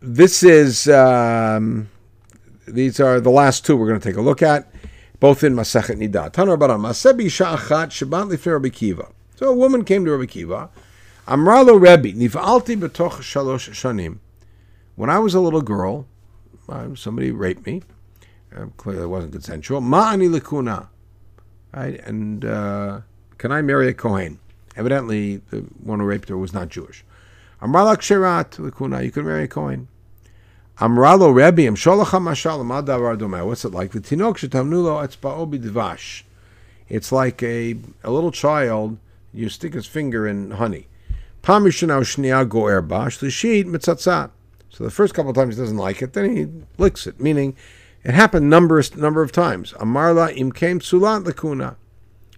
this 0.00 0.42
is, 0.42 0.88
um, 0.88 1.88
these 2.66 3.00
are 3.00 3.20
the 3.20 3.30
last 3.30 3.64
two 3.64 3.76
we're 3.76 3.88
going 3.88 4.00
to 4.00 4.08
take 4.08 4.16
a 4.16 4.22
look 4.22 4.42
at, 4.42 4.72
both 5.20 5.44
in 5.44 5.54
Masachet 5.54 5.96
Nida. 5.96 6.32
Tanar 6.32 6.56
Masebi 6.58 7.26
Sha'achat 7.26 7.88
Shabbat 7.88 8.46
Rabbi 8.46 8.68
Akiva. 8.68 9.12
So 9.36 9.48
a 9.48 9.54
woman 9.54 9.84
came 9.84 10.04
to 10.04 10.12
Rabbi 10.12 10.24
Akiva. 10.24 10.70
Amralo 11.26 11.80
Rebbe, 11.80 12.16
Nif'alti 12.16 12.76
shalosh 12.76 13.70
shanim. 13.70 14.18
When 14.96 15.08
I 15.08 15.18
was 15.18 15.34
a 15.34 15.40
little 15.40 15.62
girl, 15.62 16.06
uh, 16.68 16.94
somebody 16.94 17.30
raped 17.30 17.64
me. 17.64 17.82
Uh, 18.54 18.66
clearly 18.76 19.04
it 19.04 19.06
wasn't 19.06 19.32
consensual. 19.32 19.80
Ma'ani. 19.80 20.88
Right? 21.72 22.00
And, 22.06 22.44
uh, 22.44 23.00
can 23.42 23.50
I 23.50 23.60
marry 23.60 23.88
a 23.88 23.92
Kohen? 23.92 24.38
Evidently, 24.76 25.38
the 25.50 25.62
one 25.82 25.98
who 25.98 26.06
raped 26.06 26.28
her 26.28 26.38
was 26.38 26.54
not 26.54 26.68
Jewish. 26.68 27.04
Amralak 27.60 27.96
Sherat 27.96 28.50
Likuna, 28.58 29.04
you 29.04 29.10
can 29.10 29.24
marry 29.24 29.42
a 29.42 29.48
Kohen. 29.48 29.88
Amralo 30.78 31.34
Rebbe, 31.34 31.66
Am 31.66 31.74
Sholacha 31.74 32.22
Mashal, 32.22 32.64
Madavar 32.64 33.18
Domeh. 33.18 33.44
What's 33.44 33.64
it 33.64 33.72
like? 33.72 33.90
The 33.90 34.00
Tinok 34.00 34.36
Shetamnulo 34.36 35.04
Etzba'o 35.04 35.52
Bidvash. 35.52 36.22
It's 36.88 37.10
like 37.10 37.42
a, 37.42 37.74
a 38.04 38.12
little 38.12 38.30
child, 38.30 38.96
you 39.34 39.48
stick 39.48 39.74
his 39.74 39.86
finger 39.86 40.24
in 40.24 40.52
honey. 40.52 40.86
Pam 41.42 41.64
Yishanau 41.64 42.02
Shnia 42.02 42.48
Goer 42.48 42.80
Bash, 42.80 43.18
Lishit 43.18 43.64
Mitzatzat. 43.64 44.30
So 44.70 44.84
the 44.84 44.90
first 44.92 45.14
couple 45.14 45.30
of 45.30 45.36
times 45.36 45.56
he 45.56 45.62
doesn't 45.62 45.76
like 45.76 46.00
it, 46.00 46.12
then 46.12 46.36
he 46.36 46.46
licks 46.78 47.08
it, 47.08 47.18
meaning 47.18 47.56
it 48.04 48.14
happened 48.14 48.48
number 48.48 48.80
number 48.94 49.20
of 49.20 49.32
times. 49.32 49.72
Amarla 49.72 50.32
Im 50.36 50.52
Kem 50.52 50.78
Sulat 50.78 51.24
Likuna. 51.24 51.74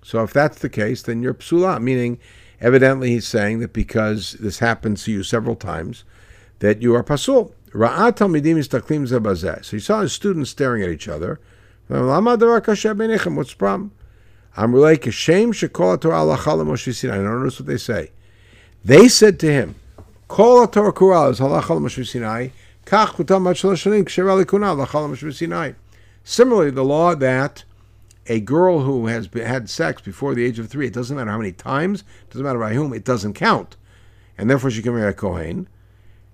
So 0.05 0.23
if 0.23 0.33
that's 0.35 0.61
the 0.61 0.69
case, 0.69 1.03
then 1.03 1.23
you're 1.23 1.33
psula, 1.33 1.81
meaning 1.81 2.19
evidently 2.61 3.09
he's 3.11 3.27
saying 3.27 3.61
that 3.61 3.73
because 3.73 4.35
this 4.35 4.59
happens 4.59 5.05
to 5.05 5.13
you 5.13 5.23
several 5.23 5.57
times, 5.57 6.05
that 6.59 6.83
you 6.83 6.95
are 6.95 7.03
pasul. 7.03 7.55
So 7.73 8.29
he 9.71 9.81
saw 9.81 10.03
his 10.03 10.13
students 10.13 10.51
staring 10.51 10.83
at 10.83 10.91
each 10.91 11.09
other. 11.09 11.41
What's 11.89 12.07
the 12.07 13.57
problem? 13.59 13.93
I 14.57 14.67
notice 14.67 15.25
what 17.59 17.67
they 17.67 17.79
say. 17.79 18.13
They 18.85 19.09
said 19.09 19.41
to 19.41 19.51
him, 19.51 19.75
Kol 20.29 20.69
Torah 20.69 20.93
Kural 20.93 21.31
is 21.31 21.41
halacha 21.41 21.81
Moshe 21.81 22.07
Sinai. 22.07 22.51
Kach 22.85 23.09
kutam 23.09 23.45
bat 23.45 23.57
shalosh 23.57 23.83
shanim 23.83 24.05
ksher 24.05 24.27
alikuna 24.27 24.77
halacha 24.77 25.09
Moshe 25.11 25.35
Sinai. 25.35 25.73
Similarly, 26.23 26.71
the 26.71 26.85
law 26.85 27.15
that 27.15 27.65
a 28.27 28.41
girl 28.41 28.81
who 28.81 29.07
has 29.07 29.29
been, 29.29 29.47
had 29.47 29.69
sex 29.69 30.01
before 30.03 30.35
the 30.35 30.45
age 30.45 30.59
of 30.59 30.69
three, 30.69 30.87
it 30.87 30.93
doesn't 30.93 31.17
matter 31.17 31.31
how 31.31 31.39
many 31.39 31.53
times, 31.53 32.01
it 32.01 32.31
doesn't 32.31 32.45
matter 32.45 32.59
by 32.59 32.75
whom, 32.75 32.93
it 32.93 33.05
doesn't 33.05 33.35
count. 33.35 33.77
And 34.39 34.51
therefore 34.51 34.71
she 34.71 34.83
can 34.83 34.95
marry 34.95 35.11
a 35.11 35.13
Kohen. 35.13 35.69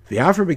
You're 0.09 0.24
right, 0.24 0.38
Rabbi 0.38 0.53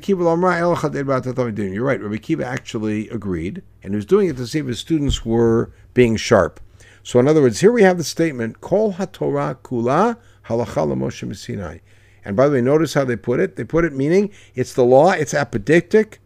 Akiva 2.16 2.44
actually 2.44 3.10
agreed, 3.10 3.62
and 3.84 3.94
he 3.94 3.96
was 3.96 4.06
doing 4.06 4.30
it 4.30 4.38
to 4.38 4.48
see 4.48 4.60
if 4.60 4.66
his 4.66 4.80
students 4.80 5.24
were 5.24 5.72
being 5.94 6.16
sharp. 6.16 6.60
So, 7.04 7.20
in 7.20 7.28
other 7.28 7.42
words, 7.42 7.60
here 7.60 7.72
we 7.72 7.84
have 7.84 7.98
the 7.98 8.04
statement, 8.04 8.62
Kol 8.62 8.94
HaTorah 8.94 9.58
Kula 9.58 10.18
Halacha 10.46 10.98
Moshe 10.98 11.36
Sinai. 11.36 11.80
And 12.26 12.36
by 12.36 12.48
the 12.48 12.54
way, 12.54 12.62
notice 12.62 12.94
how 12.94 13.04
they 13.04 13.18
put 13.18 13.40
it. 13.40 13.58
They 13.58 13.66
put 13.66 13.86
it 13.86 13.94
meaning 13.94 14.32
it's 14.56 14.74
the 14.74 14.86
law, 14.86 15.12
it's 15.12 15.34
apodictic, 15.34 16.18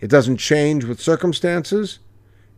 it 0.00 0.08
doesn't 0.08 0.36
change 0.36 0.84
with 0.84 1.00
circumstances 1.00 1.98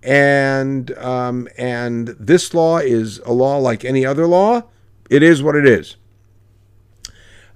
and 0.03 0.97
um, 0.99 1.49
and 1.57 2.09
this 2.09 2.55
law 2.55 2.79
is 2.79 3.19
a 3.21 3.33
law 3.33 3.59
like 3.59 3.85
any 3.85 4.05
other 4.05 4.27
law. 4.27 4.63
It 5.11 5.23
is 5.23 5.43
what 5.43 5.57
it 5.57 5.67
is. 5.67 5.97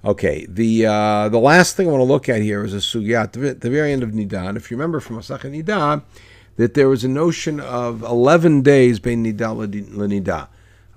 Okay, 0.03 0.47
the 0.49 0.85
uh, 0.87 1.29
the 1.29 1.39
last 1.39 1.75
thing 1.75 1.87
I 1.87 1.91
want 1.91 2.01
to 2.01 2.05
look 2.05 2.27
at 2.27 2.41
here 2.41 2.63
is 2.63 2.73
a 2.73 2.77
sugya 2.77 3.31
the, 3.31 3.53
the 3.53 3.69
very 3.69 3.93
end 3.93 4.03
of 4.03 4.09
Nidan. 4.11 4.57
If 4.57 4.71
you 4.71 4.77
remember 4.77 4.99
from 4.99 5.17
Masachet 5.17 5.63
Nidah, 5.63 6.03
that 6.55 6.73
there 6.73 6.89
was 6.89 7.03
a 7.03 7.07
notion 7.07 7.59
of 7.59 8.01
11 8.01 8.61
days 8.61 8.99
bein 8.99 9.23
Nidah. 9.23 10.47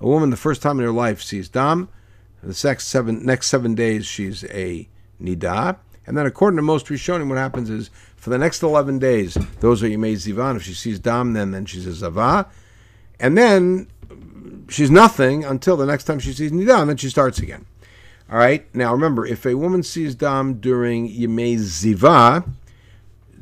A 0.01 0.07
woman, 0.07 0.30
the 0.30 0.36
first 0.36 0.62
time 0.62 0.78
in 0.78 0.84
her 0.84 0.92
life, 0.92 1.22
sees 1.22 1.49
Dam. 1.49 1.88
The 2.42 2.61
next 2.68 2.86
seven, 2.88 3.24
next 3.24 3.47
seven 3.47 3.74
days, 3.74 4.07
she's 4.07 4.45
a 4.45 4.88
Nidah. 5.22 5.76
And 6.07 6.16
then, 6.16 6.26
according 6.26 6.57
to 6.57 6.62
most 6.62 6.86
Rishonim, 6.86 7.28
what 7.28 7.38
happens 7.38 7.70
is 7.70 7.90
for 8.16 8.30
the 8.30 8.38
next 8.38 8.62
11 8.62 8.98
days, 8.98 9.38
those 9.61 9.82
are 9.82 9.88
Yimei 9.88 10.14
Zivan. 10.14 10.57
If 10.57 10.62
she 10.62 10.74
sees 10.74 10.98
Dam, 10.98 11.32
then, 11.32 11.50
then 11.50 11.64
she's 11.64 11.86
a 11.86 12.11
Zavah. 12.11 12.46
And 13.18 13.38
then 13.38 13.86
she's 14.68 14.90
nothing 14.90 15.44
until 15.44 15.76
the 15.76 15.86
next 15.86 16.05
time 16.05 16.18
she 16.18 16.32
sees 16.32 16.52
Nidah, 16.52 16.80
and 16.80 16.90
then 16.90 16.96
she 16.96 17.09
starts 17.09 17.38
again. 17.38 17.66
All 18.30 18.38
right. 18.38 18.66
Now 18.74 18.92
remember, 18.92 19.26
if 19.26 19.46
a 19.46 19.55
woman 19.55 19.82
sees 19.82 20.14
Dam 20.14 20.55
during 20.55 21.09
Yimei 21.09 21.57
Ziva, 21.57 22.48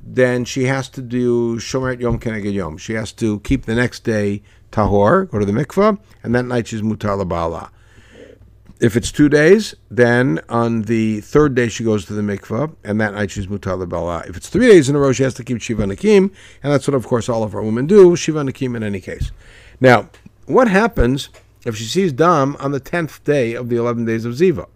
then 0.04 0.44
she 0.44 0.64
has 0.64 0.88
to 0.90 1.00
do 1.00 1.56
Shomeret 1.56 2.00
Yom 2.00 2.18
Keneged 2.18 2.52
Yom. 2.52 2.76
She 2.76 2.94
has 2.94 3.12
to 3.12 3.40
keep 3.40 3.64
the 3.64 3.74
next 3.74 4.00
day 4.00 4.42
Tahor, 4.72 5.30
go 5.30 5.38
to 5.38 5.44
the 5.44 5.52
mikvah, 5.52 5.98
and 6.22 6.34
that 6.34 6.44
night 6.44 6.66
she's 6.66 6.82
Mutar 6.82 7.22
Labala. 7.22 7.70
If 8.82 8.96
it's 8.96 9.12
two 9.12 9.28
days, 9.28 9.76
then 9.92 10.40
on 10.48 10.82
the 10.82 11.20
third 11.20 11.54
day 11.54 11.68
she 11.68 11.84
goes 11.84 12.04
to 12.06 12.14
the 12.14 12.20
mikvah, 12.20 12.74
and 12.82 13.00
that 13.00 13.14
night 13.14 13.30
she's 13.30 13.46
mutar 13.46 13.80
lebala. 13.80 14.28
If 14.28 14.36
it's 14.36 14.48
three 14.48 14.66
days 14.66 14.88
in 14.88 14.96
a 14.96 14.98
row, 14.98 15.12
she 15.12 15.22
has 15.22 15.34
to 15.34 15.44
keep 15.44 15.62
shiva 15.62 15.86
nakim, 15.86 16.32
and 16.64 16.72
that's 16.72 16.88
what, 16.88 16.96
of 16.96 17.06
course, 17.06 17.28
all 17.28 17.44
of 17.44 17.54
our 17.54 17.62
women 17.62 17.86
do, 17.86 18.16
shiva 18.16 18.42
nakim 18.42 18.74
in 18.74 18.82
any 18.82 19.00
case. 19.00 19.30
Now, 19.80 20.10
what 20.46 20.66
happens 20.66 21.28
if 21.64 21.76
she 21.76 21.84
sees 21.84 22.12
dam 22.12 22.56
on 22.58 22.72
the 22.72 22.80
tenth 22.80 23.22
day 23.22 23.54
of 23.54 23.68
the 23.68 23.76
eleven 23.76 24.04
days 24.04 24.24
of 24.24 24.32
ziva? 24.32 24.66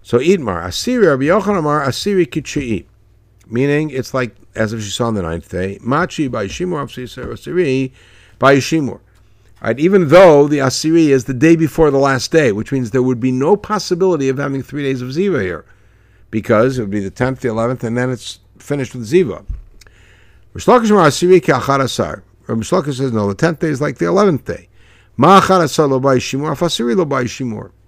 So 0.00 0.18
Idmar, 0.18 0.64
Asiri, 0.64 1.06
Rabbi 1.06 1.24
Yochanan 1.24 1.58
Amar, 1.58 1.86
Asiri 1.86 2.26
Kitchi'i. 2.26 2.86
Meaning, 3.46 3.90
it's 3.90 4.14
like 4.14 4.34
as 4.54 4.72
if 4.72 4.82
she 4.82 4.88
saw 4.88 5.08
on 5.08 5.14
the 5.14 5.20
ninth 5.20 5.50
day. 5.50 5.78
Machi 5.82 6.26
by 6.26 6.46
Shimur, 6.46 6.86
Asiri 6.86 7.92
by 8.38 8.56
Shimur. 8.56 9.00
Right, 9.64 9.80
even 9.80 10.08
though 10.08 10.46
the 10.46 10.58
Asiri 10.58 11.06
is 11.06 11.24
the 11.24 11.32
day 11.32 11.56
before 11.56 11.90
the 11.90 11.96
last 11.96 12.30
day, 12.30 12.52
which 12.52 12.70
means 12.70 12.90
there 12.90 13.02
would 13.02 13.18
be 13.18 13.32
no 13.32 13.56
possibility 13.56 14.28
of 14.28 14.36
having 14.36 14.62
three 14.62 14.82
days 14.82 15.00
of 15.00 15.08
Ziva 15.08 15.40
here, 15.40 15.64
because 16.30 16.76
it 16.76 16.82
would 16.82 16.90
be 16.90 17.00
the 17.00 17.10
10th, 17.10 17.40
the 17.40 17.48
11th, 17.48 17.82
and 17.82 17.96
then 17.96 18.10
it's 18.10 18.40
finished 18.58 18.94
with 18.94 19.10
Ziva. 19.10 19.42
Shloka 20.54 20.86
says, 22.94 23.10
no, 23.10 23.32
the 23.32 23.34
10th 23.34 23.60
day 23.60 23.68
is 23.68 23.80
like 23.80 23.96
the 23.96 24.04
11th 24.04 24.44
day. 24.44 24.68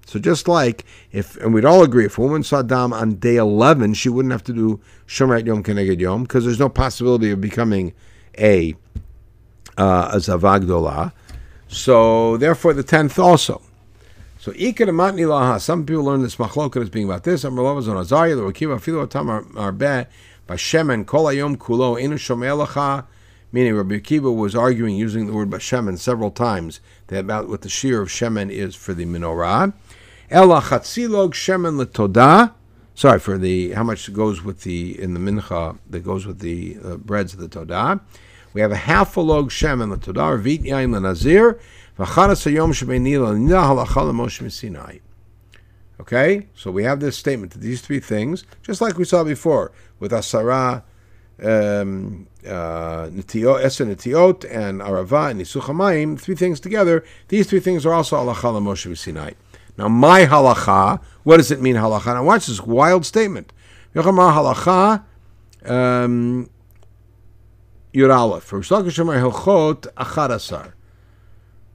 So 0.06 0.18
just 0.18 0.48
like 0.48 0.84
if, 1.12 1.36
and 1.36 1.52
we'd 1.52 1.66
all 1.66 1.82
agree, 1.82 2.06
if 2.06 2.16
a 2.16 2.22
woman 2.22 2.42
saw 2.42 2.62
dam 2.62 2.94
on 2.94 3.16
day 3.16 3.36
11, 3.36 3.92
she 3.92 4.08
wouldn't 4.08 4.32
have 4.32 4.44
to 4.44 4.54
do 4.54 4.80
Shomer 5.06 5.44
Yom 5.44 5.62
Keneged 5.62 6.00
Yom 6.00 6.22
because 6.22 6.46
there's 6.46 6.58
no 6.58 6.70
possibility 6.70 7.30
of 7.32 7.42
becoming 7.42 7.92
a 8.38 8.74
uh, 9.76 10.08
a 10.12 10.16
zavagdola. 10.16 11.12
So 11.68 12.36
therefore, 12.36 12.74
the 12.74 12.82
tenth 12.82 13.18
also. 13.18 13.62
So. 14.38 14.52
Some 14.52 15.86
people 15.86 16.04
learn 16.04 16.22
this 16.22 16.36
machloket 16.36 16.82
as 16.82 16.90
being 16.90 17.06
about 17.06 17.24
this. 17.24 17.42
Amar 17.44 17.66
on 17.66 17.82
azariah 17.82 18.36
the 18.36 18.42
kulo 21.56 23.06
Meaning, 23.52 23.76
Rabbi 23.76 23.94
Akiva 23.98 24.34
was 24.34 24.54
arguing 24.54 24.96
using 24.96 25.26
the 25.26 25.32
word 25.32 25.48
bashemen 25.50 25.98
several 25.98 26.30
times 26.30 26.80
about 27.08 27.48
what 27.48 27.62
the 27.62 27.68
shear 27.68 28.02
of 28.02 28.08
shemen 28.08 28.50
is 28.50 28.74
for 28.74 28.92
the 28.92 29.06
menorah. 29.06 29.72
Ela 30.30 30.60
chatzilog 30.60 31.30
shemen 31.30 31.82
letodah. 31.82 32.52
Sorry 32.94 33.20
for 33.20 33.38
the 33.38 33.72
how 33.72 33.84
much 33.84 34.12
goes 34.12 34.42
with 34.42 34.62
the 34.62 35.00
in 35.00 35.14
the 35.14 35.20
mincha 35.20 35.78
that 35.88 36.00
goes 36.00 36.26
with 36.26 36.40
the 36.40 36.76
uh, 36.84 36.96
breads 36.96 37.34
of 37.34 37.40
the 37.40 37.48
todah. 37.48 38.00
We 38.56 38.62
have 38.62 38.72
a 38.72 38.76
half 38.76 39.18
a 39.18 39.20
log 39.20 39.50
shemen 39.50 39.94
letodah, 39.94 40.40
vit 40.40 40.62
yain 40.62 40.88
lenazir, 40.88 41.60
v'charas. 41.98 42.46
Okay, 46.00 46.46
so 46.54 46.70
we 46.70 46.82
have 46.84 47.00
this 47.00 47.18
statement 47.18 47.52
that 47.52 47.58
these 47.58 47.82
three 47.82 48.00
things, 48.00 48.44
just 48.62 48.80
like 48.80 48.96
we 48.96 49.04
saw 49.04 49.24
before 49.24 49.72
with 50.00 50.10
asara, 50.10 50.84
um, 51.38 52.28
uh, 52.46 53.08
Netiot, 53.08 54.50
and 54.50 54.80
Arava, 54.80 55.32
and 55.32 55.42
Nisuchamayim, 55.42 56.18
three 56.18 56.34
things 56.34 56.58
together. 56.58 57.04
These 57.28 57.50
three 57.50 57.60
things 57.60 57.84
are 57.84 57.92
also 57.92 58.16
halacha 58.16 58.58
lemoshe 58.58 58.96
Sinai. 58.96 59.32
Now, 59.76 59.88
my 59.88 60.24
halacha, 60.24 61.02
what 61.24 61.36
does 61.36 61.50
it 61.50 61.60
mean 61.60 61.76
halacha? 61.76 62.06
Now, 62.06 62.24
watch 62.24 62.46
this 62.46 62.62
wild 62.62 63.04
statement. 63.04 63.52
Yochamar 63.94 64.32
halacha, 64.32 65.04
um, 65.70 66.48
Yud 67.96 68.14
Aleph. 68.14 68.50
Hilchot 68.50 69.86
Achadasar. 69.94 70.72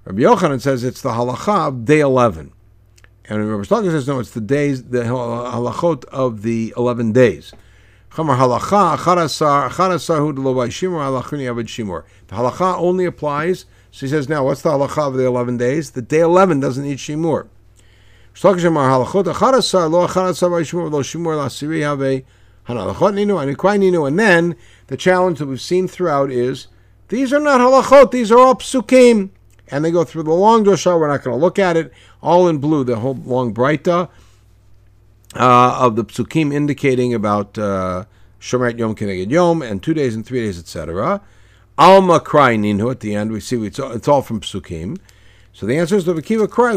Rabbi 0.06 0.22
Yochanan 0.22 0.62
says 0.62 0.84
it's 0.84 1.02
the 1.02 1.10
halacha 1.10 1.68
of 1.68 1.86
day 1.86 2.00
11. 2.00 2.52
And 3.26 3.50
Rabbi 3.50 3.64
Shlokish 3.64 3.92
says, 3.92 4.08
no, 4.08 4.20
it's 4.20 4.32
the 4.32 4.42
days, 4.42 4.84
the 4.84 5.04
halachot 5.04 6.06
of 6.06 6.42
the 6.42 6.74
11 6.76 7.12
days. 7.12 7.54
Chamar 8.12 8.38
halacha, 8.38 8.98
achadasar, 8.98 9.70
achadasar 9.70 10.18
hu 10.18 10.34
de 10.34 10.42
lo 10.42 10.54
shimur, 10.68 11.00
halachuni 11.00 11.50
abed 11.50 11.68
shimur. 11.68 12.04
The 12.28 12.36
halacha 12.36 12.78
only 12.78 13.06
applies, 13.06 13.66
so 13.92 14.06
he 14.06 14.10
says, 14.10 14.28
now, 14.28 14.44
what's 14.44 14.64
the 14.64 14.70
halacha 14.70 15.08
of 15.08 15.14
the 15.14 15.26
11 15.26 15.58
days? 15.58 15.92
The 15.92 16.02
day 16.02 16.20
11 16.20 16.60
doesn't 16.60 16.84
need 16.84 16.98
shimur. 16.98 17.48
And 18.34 18.60
then 24.20 24.56
the 24.92 24.98
challenge 24.98 25.40
that 25.40 25.48
we've 25.48 25.62
seen 25.62 25.88
throughout 25.88 26.30
is 26.30 26.68
these 27.08 27.32
are 27.32 27.40
not 27.40 27.62
halachot, 27.62 28.12
these 28.12 28.30
are 28.30 28.38
all 28.38 28.56
psukim. 28.56 29.30
And 29.70 29.86
they 29.86 29.92
go 29.92 30.04
through 30.04 30.24
the 30.24 30.34
long 30.34 30.66
dosha, 30.66 31.00
we're 31.00 31.08
not 31.08 31.24
going 31.24 31.34
to 31.34 31.42
look 31.42 31.58
at 31.58 31.78
it, 31.78 31.94
all 32.22 32.50
in 32.50 32.58
blue, 32.58 32.84
the 32.84 32.98
whole 32.98 33.16
long 33.16 33.54
breita 33.54 34.10
uh, 35.34 35.78
of 35.80 35.96
the 35.96 36.04
psukim 36.04 36.54
indicating 36.54 37.14
about 37.14 37.58
uh, 37.58 38.04
Shomer 38.42 38.78
Yom 38.78 38.94
Keneged 38.94 39.32
Yom 39.32 39.62
and 39.62 39.82
two 39.82 39.94
days 39.94 40.14
and 40.14 40.26
three 40.26 40.42
days, 40.42 40.60
etc. 40.60 41.22
Alma 41.78 42.20
cry 42.20 42.58
ninhu 42.58 42.92
at 42.92 43.00
the 43.00 43.16
end, 43.16 43.32
we 43.32 43.40
see 43.40 43.66
it's 43.66 43.80
all, 43.80 43.94
it's 43.94 44.10
all 44.10 44.22
from 44.22 44.42
psukim. 44.42 44.98
So 45.54 45.66
the 45.66 45.78
answer 45.78 45.96
is 45.96 46.04
the 46.04 46.14
Akiva 46.16 46.50
cry. 46.50 46.74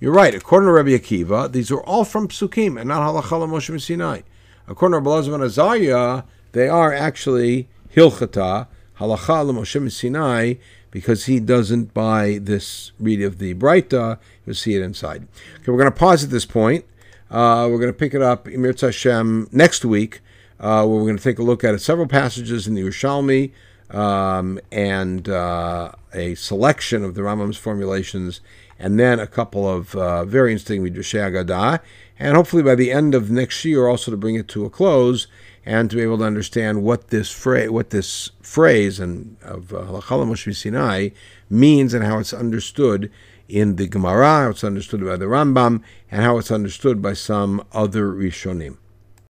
You're 0.00 0.12
right. 0.12 0.34
According 0.34 0.66
to 0.66 0.72
Rabbi 0.72 0.90
Akiva, 0.90 1.50
these 1.50 1.70
are 1.70 1.80
all 1.80 2.04
from 2.04 2.28
Psukim 2.28 2.78
and 2.78 2.88
not 2.88 3.00
Halacha 3.00 3.80
Sinai. 3.80 4.20
According 4.68 5.02
to 5.02 5.10
Rabbi 5.10 5.44
Azariah, 5.44 6.24
they 6.52 6.68
are 6.68 6.92
actually 6.92 7.68
Hilchata, 7.94 8.66
Halacha 8.98 9.50
Moshe 9.50 9.90
Sinai, 9.90 10.54
because 10.90 11.24
he 11.24 11.40
doesn't 11.40 11.94
buy 11.94 12.38
this 12.40 12.92
read 13.00 13.22
of 13.22 13.38
the 13.38 13.54
Breita. 13.54 14.18
You'll 14.44 14.54
see 14.54 14.74
it 14.74 14.82
inside. 14.82 15.26
Okay, 15.56 15.72
we're 15.72 15.78
going 15.78 15.90
to 15.90 15.98
pause 15.98 16.22
at 16.22 16.30
this 16.30 16.44
point. 16.44 16.84
Uh, 17.30 17.68
we're 17.70 17.78
going 17.78 17.92
to 17.92 17.98
pick 17.98 18.14
it 18.14 18.22
up, 18.22 18.46
Emir 18.46 18.74
Hashem, 18.78 19.48
next 19.52 19.84
week, 19.84 20.20
uh, 20.60 20.84
where 20.86 20.98
we're 20.98 21.06
going 21.06 21.18
to 21.18 21.22
take 21.22 21.38
a 21.38 21.42
look 21.42 21.64
at 21.64 21.78
several 21.80 22.06
passages 22.06 22.66
in 22.66 22.74
the 22.74 22.82
Yerushalmi 22.82 23.52
um, 23.90 24.58
and 24.70 25.28
uh, 25.28 25.92
a 26.12 26.34
selection 26.34 27.04
of 27.04 27.14
the 27.14 27.22
Rambam's 27.22 27.56
formulations 27.56 28.40
and 28.78 28.98
then 28.98 29.18
a 29.18 29.26
couple 29.26 29.68
of 29.68 29.94
uh, 29.94 30.24
very 30.24 30.52
interesting 30.52 30.82
Midrashei 30.82 31.30
Agadah, 31.30 31.80
and 32.18 32.36
hopefully 32.36 32.62
by 32.62 32.74
the 32.74 32.92
end 32.92 33.14
of 33.14 33.30
next 33.30 33.64
year 33.64 33.88
also 33.88 34.10
to 34.10 34.16
bring 34.16 34.34
it 34.34 34.48
to 34.48 34.64
a 34.64 34.70
close 34.70 35.26
and 35.64 35.90
to 35.90 35.96
be 35.96 36.02
able 36.02 36.18
to 36.18 36.24
understand 36.24 36.82
what 36.82 37.08
this 37.08 37.30
phrase, 37.30 37.70
what 37.70 37.90
this 37.90 38.30
phrase 38.40 38.98
and 38.98 39.36
of 39.42 39.72
uh, 39.72 39.78
Halakhala 39.78 40.48
uh, 40.48 40.52
Sinai 40.54 41.10
means 41.50 41.92
and 41.92 42.04
how 42.04 42.18
it's 42.18 42.32
understood 42.32 43.10
in 43.48 43.76
the 43.76 43.88
Gemara, 43.88 44.42
how 44.44 44.50
it's 44.50 44.64
understood 44.64 45.04
by 45.04 45.16
the 45.16 45.26
Rambam, 45.26 45.82
and 46.10 46.22
how 46.22 46.38
it's 46.38 46.50
understood 46.50 47.02
by 47.02 47.12
some 47.12 47.64
other 47.72 48.08
Rishonim. 48.08 48.76